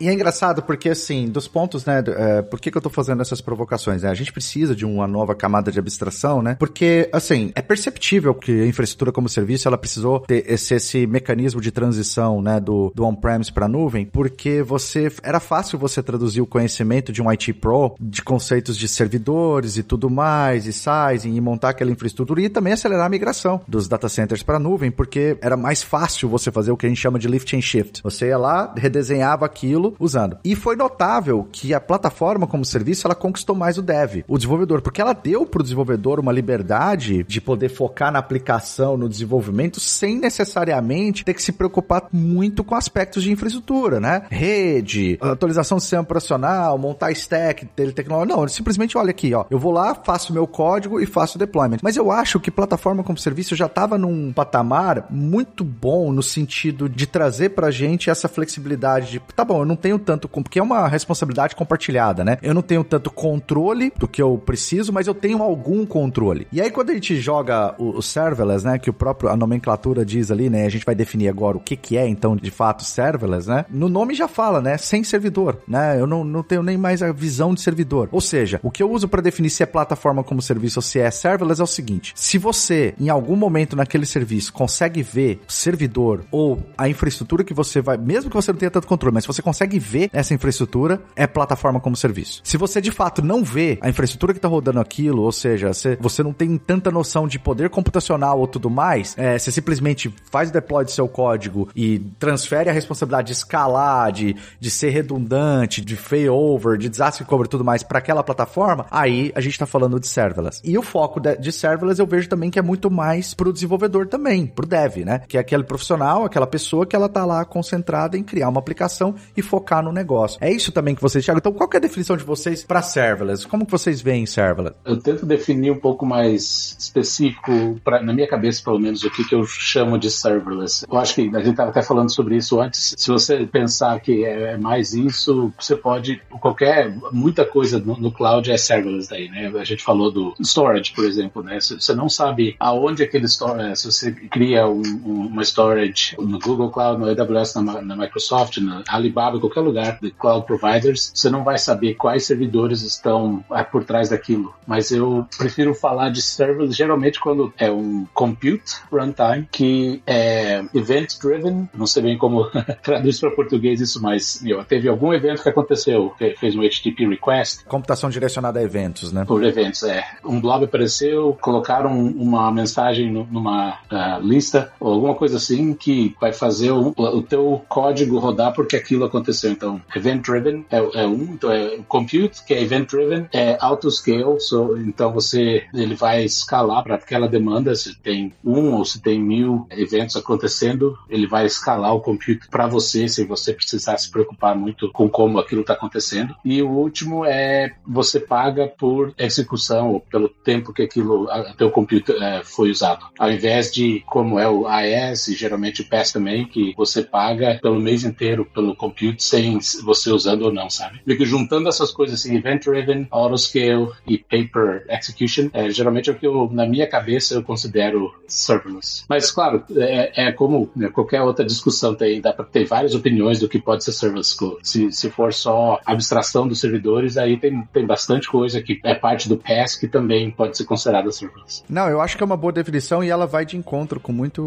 e 0.00 0.08
é 0.08 0.12
engraçado 0.12 0.62
porque, 0.62 0.88
assim, 0.88 1.28
dos 1.28 1.48
pontos, 1.48 1.84
né? 1.84 2.02
É, 2.06 2.42
por 2.42 2.60
que, 2.60 2.70
que 2.70 2.76
eu 2.76 2.82
tô 2.82 2.90
fazendo 2.90 3.22
essas 3.22 3.40
provocações? 3.40 4.02
Né? 4.02 4.10
A 4.10 4.14
gente 4.14 4.32
precisa 4.32 4.74
de 4.74 4.84
uma 4.84 5.06
nova 5.06 5.34
camada 5.34 5.70
de 5.70 5.78
abstração, 5.78 6.42
né? 6.42 6.56
Porque, 6.58 7.08
assim, 7.12 7.52
é 7.54 7.62
perceptível 7.62 8.34
que 8.34 8.50
a 8.62 8.66
infraestrutura 8.66 9.12
como 9.12 9.28
serviço, 9.28 9.68
ela 9.68 9.78
precisou 9.78 10.20
ter 10.20 10.44
esse, 10.46 10.74
esse 10.74 11.06
mecanismo 11.06 11.60
de 11.60 11.70
transição, 11.70 12.42
né? 12.42 12.60
Do, 12.60 12.92
do 12.94 13.04
on-premise 13.04 13.52
para 13.52 13.68
nuvem, 13.68 14.04
porque 14.06 14.62
você... 14.62 15.10
Era 15.22 15.40
fácil 15.40 15.78
você 15.78 16.02
traduzir 16.02 16.40
o 16.40 16.46
conhecimento 16.46 17.12
de 17.12 17.22
um 17.22 17.30
IT 17.30 17.52
Pro, 17.60 17.94
de 18.00 18.22
conceitos 18.22 18.76
de 18.76 18.88
servidores 18.88 19.76
e 19.76 19.82
tudo 19.82 20.08
mais, 20.08 20.66
e 20.66 20.72
sizing, 20.72 21.34
e 21.34 21.40
montar 21.40 21.70
aquela 21.70 21.90
infraestrutura, 21.90 22.40
e 22.40 22.48
também 22.48 22.72
acelerar 22.72 23.06
a 23.06 23.10
migração 23.10 23.60
dos 23.68 23.86
data 23.86 24.08
centers 24.08 24.42
para 24.42 24.58
nuvem, 24.58 24.90
porque 24.90 25.36
era 25.40 25.56
mais 25.56 25.82
fácil 25.82 26.28
você 26.28 26.50
fazer 26.50 26.72
o 26.72 26.76
que 26.76 26.86
a 26.86 26.88
gente 26.88 27.00
chama 27.00 27.18
de 27.18 27.28
lift 27.28 27.56
and 27.56 27.60
shift. 27.60 28.02
Você 28.02 28.28
ia 28.28 28.38
lá, 28.38 28.72
redesenhava 28.76 29.44
aquilo 29.44 29.94
usando. 29.98 30.38
E 30.44 30.54
foi 30.54 30.76
notável 30.76 31.46
que 31.52 31.74
a 31.74 31.80
plataforma 31.80 32.46
como 32.46 32.64
serviço, 32.64 33.06
ela 33.06 33.14
conquistou 33.14 33.54
mais 33.54 33.78
o 33.78 33.82
dev, 33.82 34.24
o 34.26 34.36
desenvolvedor, 34.36 34.80
porque 34.80 35.00
ela 35.00 35.12
deu 35.12 35.44
para 35.44 35.60
o 35.60 35.62
desenvolvedor 35.62 36.18
uma 36.18 36.32
liberdade 36.32 37.24
de 37.24 37.40
poder 37.40 37.68
focar 37.68 38.12
na 38.12 38.18
aplicação, 38.18 38.96
no 38.96 39.08
desenvolvimento, 39.08 39.80
sem 39.80 40.18
necessariamente 40.18 41.24
ter 41.24 41.34
que 41.34 41.42
se 41.42 41.52
preocupar 41.52 42.08
muito 42.12 42.62
com 42.62 42.74
aspectos 42.74 43.22
de 43.22 43.32
infraestrutura, 43.32 44.00
né? 44.00 44.22
Rede, 44.30 45.18
atualização 45.20 45.78
do 45.78 45.80
sistema 45.80 46.02
operacional, 46.02 46.78
montar 46.78 47.10
stack, 47.12 47.49
dele 47.76 47.92
tecnológico. 47.92 48.36
Não, 48.36 48.48
simplesmente 48.48 48.96
olha 48.96 49.10
aqui, 49.10 49.34
ó. 49.34 49.44
Eu 49.50 49.58
vou 49.58 49.72
lá, 49.72 49.94
faço 49.94 50.32
meu 50.32 50.46
código 50.46 51.00
e 51.00 51.06
faço 51.06 51.38
deployment. 51.38 51.78
Mas 51.82 51.96
eu 51.96 52.10
acho 52.10 52.40
que 52.40 52.50
plataforma 52.50 53.02
como 53.02 53.18
serviço 53.18 53.54
já 53.54 53.66
estava 53.66 53.96
num 53.98 54.32
patamar 54.32 55.06
muito 55.10 55.64
bom 55.64 56.12
no 56.12 56.22
sentido 56.22 56.88
de 56.88 57.06
trazer 57.06 57.50
pra 57.50 57.70
gente 57.70 58.10
essa 58.10 58.28
flexibilidade 58.28 59.10
de, 59.12 59.20
tá 59.34 59.44
bom, 59.44 59.60
eu 59.60 59.66
não 59.66 59.76
tenho 59.76 59.98
tanto, 59.98 60.28
porque 60.28 60.58
é 60.58 60.62
uma 60.62 60.86
responsabilidade 60.88 61.56
compartilhada, 61.56 62.24
né? 62.24 62.38
Eu 62.42 62.54
não 62.54 62.62
tenho 62.62 62.84
tanto 62.84 63.10
controle 63.10 63.92
do 63.96 64.08
que 64.08 64.20
eu 64.20 64.38
preciso, 64.38 64.92
mas 64.92 65.06
eu 65.06 65.14
tenho 65.14 65.42
algum 65.42 65.84
controle. 65.86 66.46
E 66.52 66.60
aí 66.60 66.70
quando 66.70 66.90
a 66.90 66.94
gente 66.94 67.16
joga 67.20 67.74
o, 67.78 67.98
o 67.98 68.02
serverless, 68.02 68.64
né, 68.64 68.78
que 68.78 68.90
o 68.90 68.92
próprio 68.92 69.30
a 69.30 69.36
nomenclatura 69.36 70.04
diz 70.04 70.30
ali, 70.30 70.50
né, 70.50 70.66
a 70.66 70.68
gente 70.68 70.84
vai 70.84 70.94
definir 70.94 71.28
agora 71.28 71.56
o 71.56 71.60
que 71.60 71.76
que 71.76 71.96
é 71.96 72.06
então 72.06 72.36
de 72.36 72.50
fato 72.50 72.84
serverless, 72.84 73.48
né? 73.48 73.64
No 73.70 73.88
nome 73.88 74.14
já 74.14 74.28
fala, 74.28 74.60
né, 74.60 74.76
sem 74.76 75.04
servidor, 75.04 75.58
né? 75.66 76.00
Eu 76.00 76.06
não, 76.06 76.24
não 76.24 76.42
tenho 76.42 76.62
nem 76.62 76.76
mais 76.76 77.02
a 77.02 77.12
visão 77.12 77.29
de 77.54 77.60
servidor. 77.60 78.08
Ou 78.12 78.20
seja, 78.20 78.60
o 78.62 78.70
que 78.70 78.82
eu 78.82 78.90
uso 78.90 79.08
para 79.08 79.22
definir 79.22 79.50
se 79.50 79.62
é 79.62 79.66
plataforma 79.66 80.22
como 80.22 80.42
serviço 80.42 80.78
ou 80.78 80.82
se 80.82 80.98
é 80.98 81.10
serverless 81.10 81.60
é 81.60 81.64
o 81.64 81.66
seguinte: 81.66 82.12
se 82.14 82.38
você 82.38 82.94
em 82.98 83.08
algum 83.08 83.36
momento 83.36 83.76
naquele 83.76 84.06
serviço 84.06 84.52
consegue 84.52 85.02
ver 85.02 85.40
o 85.48 85.52
servidor 85.52 86.24
ou 86.30 86.62
a 86.76 86.88
infraestrutura 86.88 87.44
que 87.44 87.54
você 87.54 87.80
vai, 87.80 87.96
mesmo 87.96 88.30
que 88.30 88.36
você 88.36 88.52
não 88.52 88.58
tenha 88.58 88.70
tanto 88.70 88.86
controle, 88.86 89.14
mas 89.14 89.24
se 89.24 89.28
você 89.28 89.42
consegue 89.42 89.78
ver 89.78 90.10
essa 90.12 90.34
infraestrutura, 90.34 91.00
é 91.16 91.26
plataforma 91.26 91.80
como 91.80 91.96
serviço. 91.96 92.40
Se 92.44 92.56
você 92.56 92.80
de 92.80 92.90
fato 92.90 93.22
não 93.22 93.42
vê 93.42 93.78
a 93.80 93.88
infraestrutura 93.88 94.32
que 94.32 94.38
está 94.38 94.48
rodando 94.48 94.80
aquilo, 94.80 95.22
ou 95.22 95.32
seja, 95.32 95.72
você, 95.72 95.96
você 96.00 96.22
não 96.22 96.32
tem 96.32 96.56
tanta 96.58 96.90
noção 96.90 97.26
de 97.26 97.38
poder 97.38 97.70
computacional 97.70 98.38
ou 98.38 98.46
tudo 98.46 98.68
mais, 98.68 99.14
é, 99.16 99.38
você 99.38 99.50
simplesmente 99.50 100.12
faz 100.30 100.50
o 100.50 100.52
deploy 100.52 100.84
do 100.84 100.90
seu 100.90 101.08
código 101.08 101.68
e 101.74 101.98
transfere 102.18 102.70
a 102.70 102.72
responsabilidade 102.72 103.28
de 103.28 103.32
escalar, 103.32 104.12
de, 104.12 104.36
de 104.58 104.70
ser 104.70 104.90
redundante, 104.90 105.80
de 105.80 105.96
failover, 105.96 106.76
de 106.76 106.88
desastre 106.88 107.19
cover 107.24 107.46
e 107.46 107.48
tudo 107.48 107.64
mais 107.64 107.82
para 107.82 107.98
aquela 107.98 108.22
plataforma, 108.22 108.86
aí 108.90 109.32
a 109.34 109.40
gente 109.40 109.52
está 109.52 109.66
falando 109.66 109.98
de 109.98 110.06
serverless. 110.06 110.60
E 110.64 110.76
o 110.76 110.82
foco 110.82 111.20
de, 111.20 111.36
de 111.36 111.52
serverless 111.52 112.00
eu 112.00 112.06
vejo 112.06 112.28
também 112.28 112.50
que 112.50 112.58
é 112.58 112.62
muito 112.62 112.90
mais 112.90 113.34
pro 113.34 113.52
desenvolvedor 113.52 114.06
também, 114.06 114.46
pro 114.46 114.66
dev, 114.66 114.98
né? 114.98 115.20
Que 115.28 115.36
é 115.36 115.40
aquele 115.40 115.64
profissional, 115.64 116.24
aquela 116.24 116.46
pessoa 116.46 116.86
que 116.86 116.96
ela 116.96 117.08
tá 117.08 117.24
lá 117.24 117.44
concentrada 117.44 118.16
em 118.16 118.22
criar 118.22 118.48
uma 118.48 118.60
aplicação 118.60 119.14
e 119.36 119.42
focar 119.42 119.82
no 119.82 119.92
negócio. 119.92 120.38
É 120.40 120.50
isso 120.50 120.72
também 120.72 120.94
que 120.94 121.02
vocês, 121.02 121.24
Thiago. 121.24 121.38
Então, 121.38 121.52
qual 121.52 121.68
é 121.72 121.76
a 121.76 121.80
definição 121.80 122.16
de 122.16 122.24
vocês 122.24 122.64
para 122.64 122.82
serverless? 122.82 123.46
Como 123.46 123.64
que 123.64 123.72
vocês 123.72 124.00
veem 124.00 124.26
serverless? 124.26 124.76
Eu 124.84 124.98
tento 124.98 125.26
definir 125.26 125.70
um 125.70 125.78
pouco 125.78 126.04
mais 126.06 126.76
específico, 126.78 127.80
pra, 127.84 128.02
na 128.02 128.12
minha 128.12 128.28
cabeça, 128.28 128.62
pelo 128.62 128.78
menos, 128.78 129.02
o 129.02 129.10
que, 129.10 129.24
que 129.24 129.34
eu 129.34 129.44
chamo 129.46 129.98
de 129.98 130.10
serverless. 130.10 130.86
Eu 130.90 130.98
acho 130.98 131.14
que 131.14 131.22
a 131.22 131.38
gente 131.38 131.50
estava 131.50 131.70
até 131.70 131.82
falando 131.82 132.10
sobre 132.10 132.36
isso 132.36 132.60
antes. 132.60 132.94
Se 132.96 133.08
você 133.08 133.46
pensar 133.46 134.00
que 134.00 134.24
é 134.24 134.56
mais 134.56 134.94
isso, 134.94 135.52
você 135.58 135.76
pode, 135.76 136.20
qualquer, 136.40 136.94
muita 137.12 137.44
coisa 137.44 137.78
no, 137.78 137.96
no 137.96 138.10
cloud 138.10 138.50
é 138.50 138.56
serverless 138.56 139.08
daí, 139.08 139.28
né? 139.28 139.52
A 139.58 139.64
gente 139.64 139.82
falou 139.82 140.10
do 140.10 140.34
storage, 140.40 140.92
por 140.92 141.04
exemplo, 141.04 141.42
né? 141.42 141.58
Você 141.60 141.94
não 141.94 142.08
sabe 142.08 142.56
aonde 142.58 143.02
aquele 143.02 143.26
storage, 143.26 143.76
se 143.76 143.90
você 143.90 144.12
cria 144.12 144.66
um, 144.66 144.82
um, 145.04 145.26
uma 145.26 145.42
storage 145.42 146.16
no 146.18 146.38
Google 146.38 146.70
Cloud, 146.70 147.00
no 147.00 147.08
AWS, 147.08 147.54
na, 147.56 147.82
na 147.82 147.96
Microsoft, 147.96 148.58
na 148.58 148.82
Alibaba, 148.88 149.40
qualquer 149.40 149.60
lugar 149.60 149.98
de 150.00 150.10
cloud 150.10 150.46
providers, 150.46 151.12
você 151.14 151.30
não 151.30 151.44
vai 151.44 151.58
saber 151.58 151.94
quais 151.94 152.24
servidores 152.24 152.82
estão 152.82 153.44
é, 153.52 153.62
por 153.62 153.84
trás 153.84 154.08
daquilo. 154.08 154.54
Mas 154.66 154.90
eu 154.90 155.26
prefiro 155.36 155.74
falar 155.74 156.10
de 156.10 156.22
serverless 156.22 156.76
geralmente 156.76 157.20
quando 157.20 157.52
é 157.58 157.70
um 157.70 158.06
compute 158.14 158.76
runtime 158.90 159.48
que 159.50 160.02
é 160.06 160.64
event 160.74 161.18
driven, 161.20 161.68
não 161.74 161.86
sei 161.86 162.02
bem 162.02 162.18
como 162.18 162.50
traduz 162.82 163.18
para 163.18 163.30
português 163.30 163.80
isso, 163.80 164.02
mas 164.02 164.40
meu, 164.42 164.64
teve 164.64 164.88
algum 164.88 165.12
evento 165.12 165.42
que 165.42 165.48
aconteceu, 165.48 166.14
fez 166.38 166.54
um 166.54 166.60
HTTP 166.60 166.99
request. 167.08 167.64
Computação 167.64 168.10
direcionada 168.10 168.60
a 168.60 168.62
eventos, 168.62 169.12
né? 169.12 169.24
Por 169.24 169.44
eventos, 169.44 169.82
é. 169.82 170.04
Um 170.24 170.40
blob 170.40 170.64
apareceu, 170.64 171.36
colocaram 171.40 171.90
uma 171.98 172.50
mensagem 172.50 173.10
numa 173.10 173.78
uh, 173.90 174.20
lista 174.20 174.72
ou 174.78 174.92
alguma 174.92 175.14
coisa 175.14 175.36
assim 175.36 175.74
que 175.74 176.14
vai 176.20 176.32
fazer 176.32 176.70
o, 176.70 176.94
o 176.96 177.22
teu 177.22 177.64
código 177.68 178.18
rodar 178.18 178.52
porque 178.52 178.76
aquilo 178.76 179.04
aconteceu. 179.04 179.50
Então, 179.50 179.80
event 179.94 180.22
driven 180.22 180.64
é, 180.70 180.78
é 180.78 181.06
um, 181.06 181.34
então 181.34 181.50
é 181.50 181.78
compute, 181.88 182.44
que 182.44 182.54
é 182.54 182.62
event 182.62 182.88
driven, 182.88 183.28
é 183.32 183.56
auto 183.60 183.90
scale, 183.90 184.40
so, 184.40 184.76
então 184.78 185.12
você 185.12 185.64
ele 185.74 185.94
vai 185.94 186.24
escalar 186.24 186.82
para 186.82 186.94
aquela 186.96 187.28
demanda, 187.28 187.74
se 187.74 187.96
tem 187.98 188.32
um 188.44 188.74
ou 188.74 188.84
se 188.84 189.00
tem 189.00 189.20
mil 189.20 189.66
eventos 189.70 190.16
acontecendo, 190.16 190.98
ele 191.08 191.26
vai 191.26 191.46
escalar 191.46 191.94
o 191.94 192.00
compute 192.00 192.48
para 192.48 192.66
você, 192.66 193.08
sem 193.08 193.26
você 193.26 193.52
precisar 193.52 193.96
se 193.98 194.10
preocupar 194.10 194.54
muito 194.54 194.90
com 194.92 195.08
como 195.08 195.38
aquilo 195.38 195.62
está 195.62 195.74
acontecendo. 195.74 196.34
E 196.44 196.62
o 196.62 196.89
último 196.90 197.24
é 197.24 197.72
você 197.86 198.18
paga 198.18 198.66
por 198.66 199.14
execução 199.16 199.92
ou 199.92 200.00
pelo 200.00 200.28
tempo 200.28 200.72
que 200.72 200.82
aquilo, 200.82 201.28
teu 201.56 201.70
compute 201.70 202.12
é, 202.12 202.42
foi 202.44 202.70
usado. 202.70 203.06
Ao 203.18 203.30
invés 203.30 203.72
de 203.72 204.02
como 204.06 204.38
é 204.38 204.48
o 204.48 204.66
AES, 204.66 205.26
geralmente 205.36 205.82
o 205.82 205.88
PAS 205.88 206.12
também, 206.12 206.44
que 206.44 206.74
você 206.76 207.02
paga 207.02 207.58
pelo 207.62 207.80
mês 207.80 208.04
inteiro 208.04 208.44
pelo 208.44 208.74
compute 208.74 209.22
sem 209.22 209.58
você 209.84 210.10
usando 210.10 210.42
ou 210.42 210.52
não, 210.52 210.68
sabe? 210.68 211.00
Porque 211.04 211.24
juntando 211.24 211.68
essas 211.68 211.92
coisas 211.92 212.18
assim, 212.18 212.36
event 212.36 212.64
driven, 212.64 213.06
autoscale 213.10 213.90
e 214.06 214.18
paper 214.18 214.84
execution, 214.88 215.48
é, 215.52 215.70
geralmente 215.70 216.10
é 216.10 216.12
o 216.12 216.16
que 216.16 216.26
eu, 216.26 216.50
na 216.52 216.66
minha 216.66 216.88
cabeça, 216.88 217.34
eu 217.34 217.42
considero 217.42 218.12
serverless. 218.26 219.04
Mas, 219.08 219.30
claro, 219.30 219.64
é, 219.76 220.28
é 220.28 220.32
como 220.32 220.70
né, 220.74 220.88
qualquer 220.88 221.22
outra 221.22 221.44
discussão, 221.44 221.94
tem, 221.94 222.20
dá 222.20 222.32
para 222.32 222.44
ter 222.44 222.64
várias 222.64 222.94
opiniões 222.94 223.38
do 223.38 223.48
que 223.48 223.60
pode 223.60 223.84
ser 223.84 223.92
serverless. 223.92 224.36
Se, 224.62 224.90
se 224.90 225.10
for 225.10 225.32
só 225.32 225.80
abstração 225.84 226.48
dos 226.48 226.60
servidores, 226.80 227.16
aí 227.16 227.36
tem, 227.36 227.62
tem 227.72 227.86
bastante 227.86 228.28
coisa 228.28 228.62
que 228.62 228.80
é 228.84 228.94
parte 228.94 229.28
do 229.28 229.36
PaaS 229.36 229.76
que 229.76 229.86
também 229.86 230.30
pode 230.30 230.56
ser 230.56 230.64
considerada 230.64 231.12
serverless. 231.12 231.62
Não, 231.68 231.88
eu 231.88 232.00
acho 232.00 232.16
que 232.16 232.22
é 232.22 232.26
uma 232.26 232.36
boa 232.36 232.52
definição 232.52 233.04
e 233.04 233.10
ela 233.10 233.26
vai 233.26 233.44
de 233.44 233.56
encontro 233.56 234.00
com 234.00 234.12
muito 234.12 234.42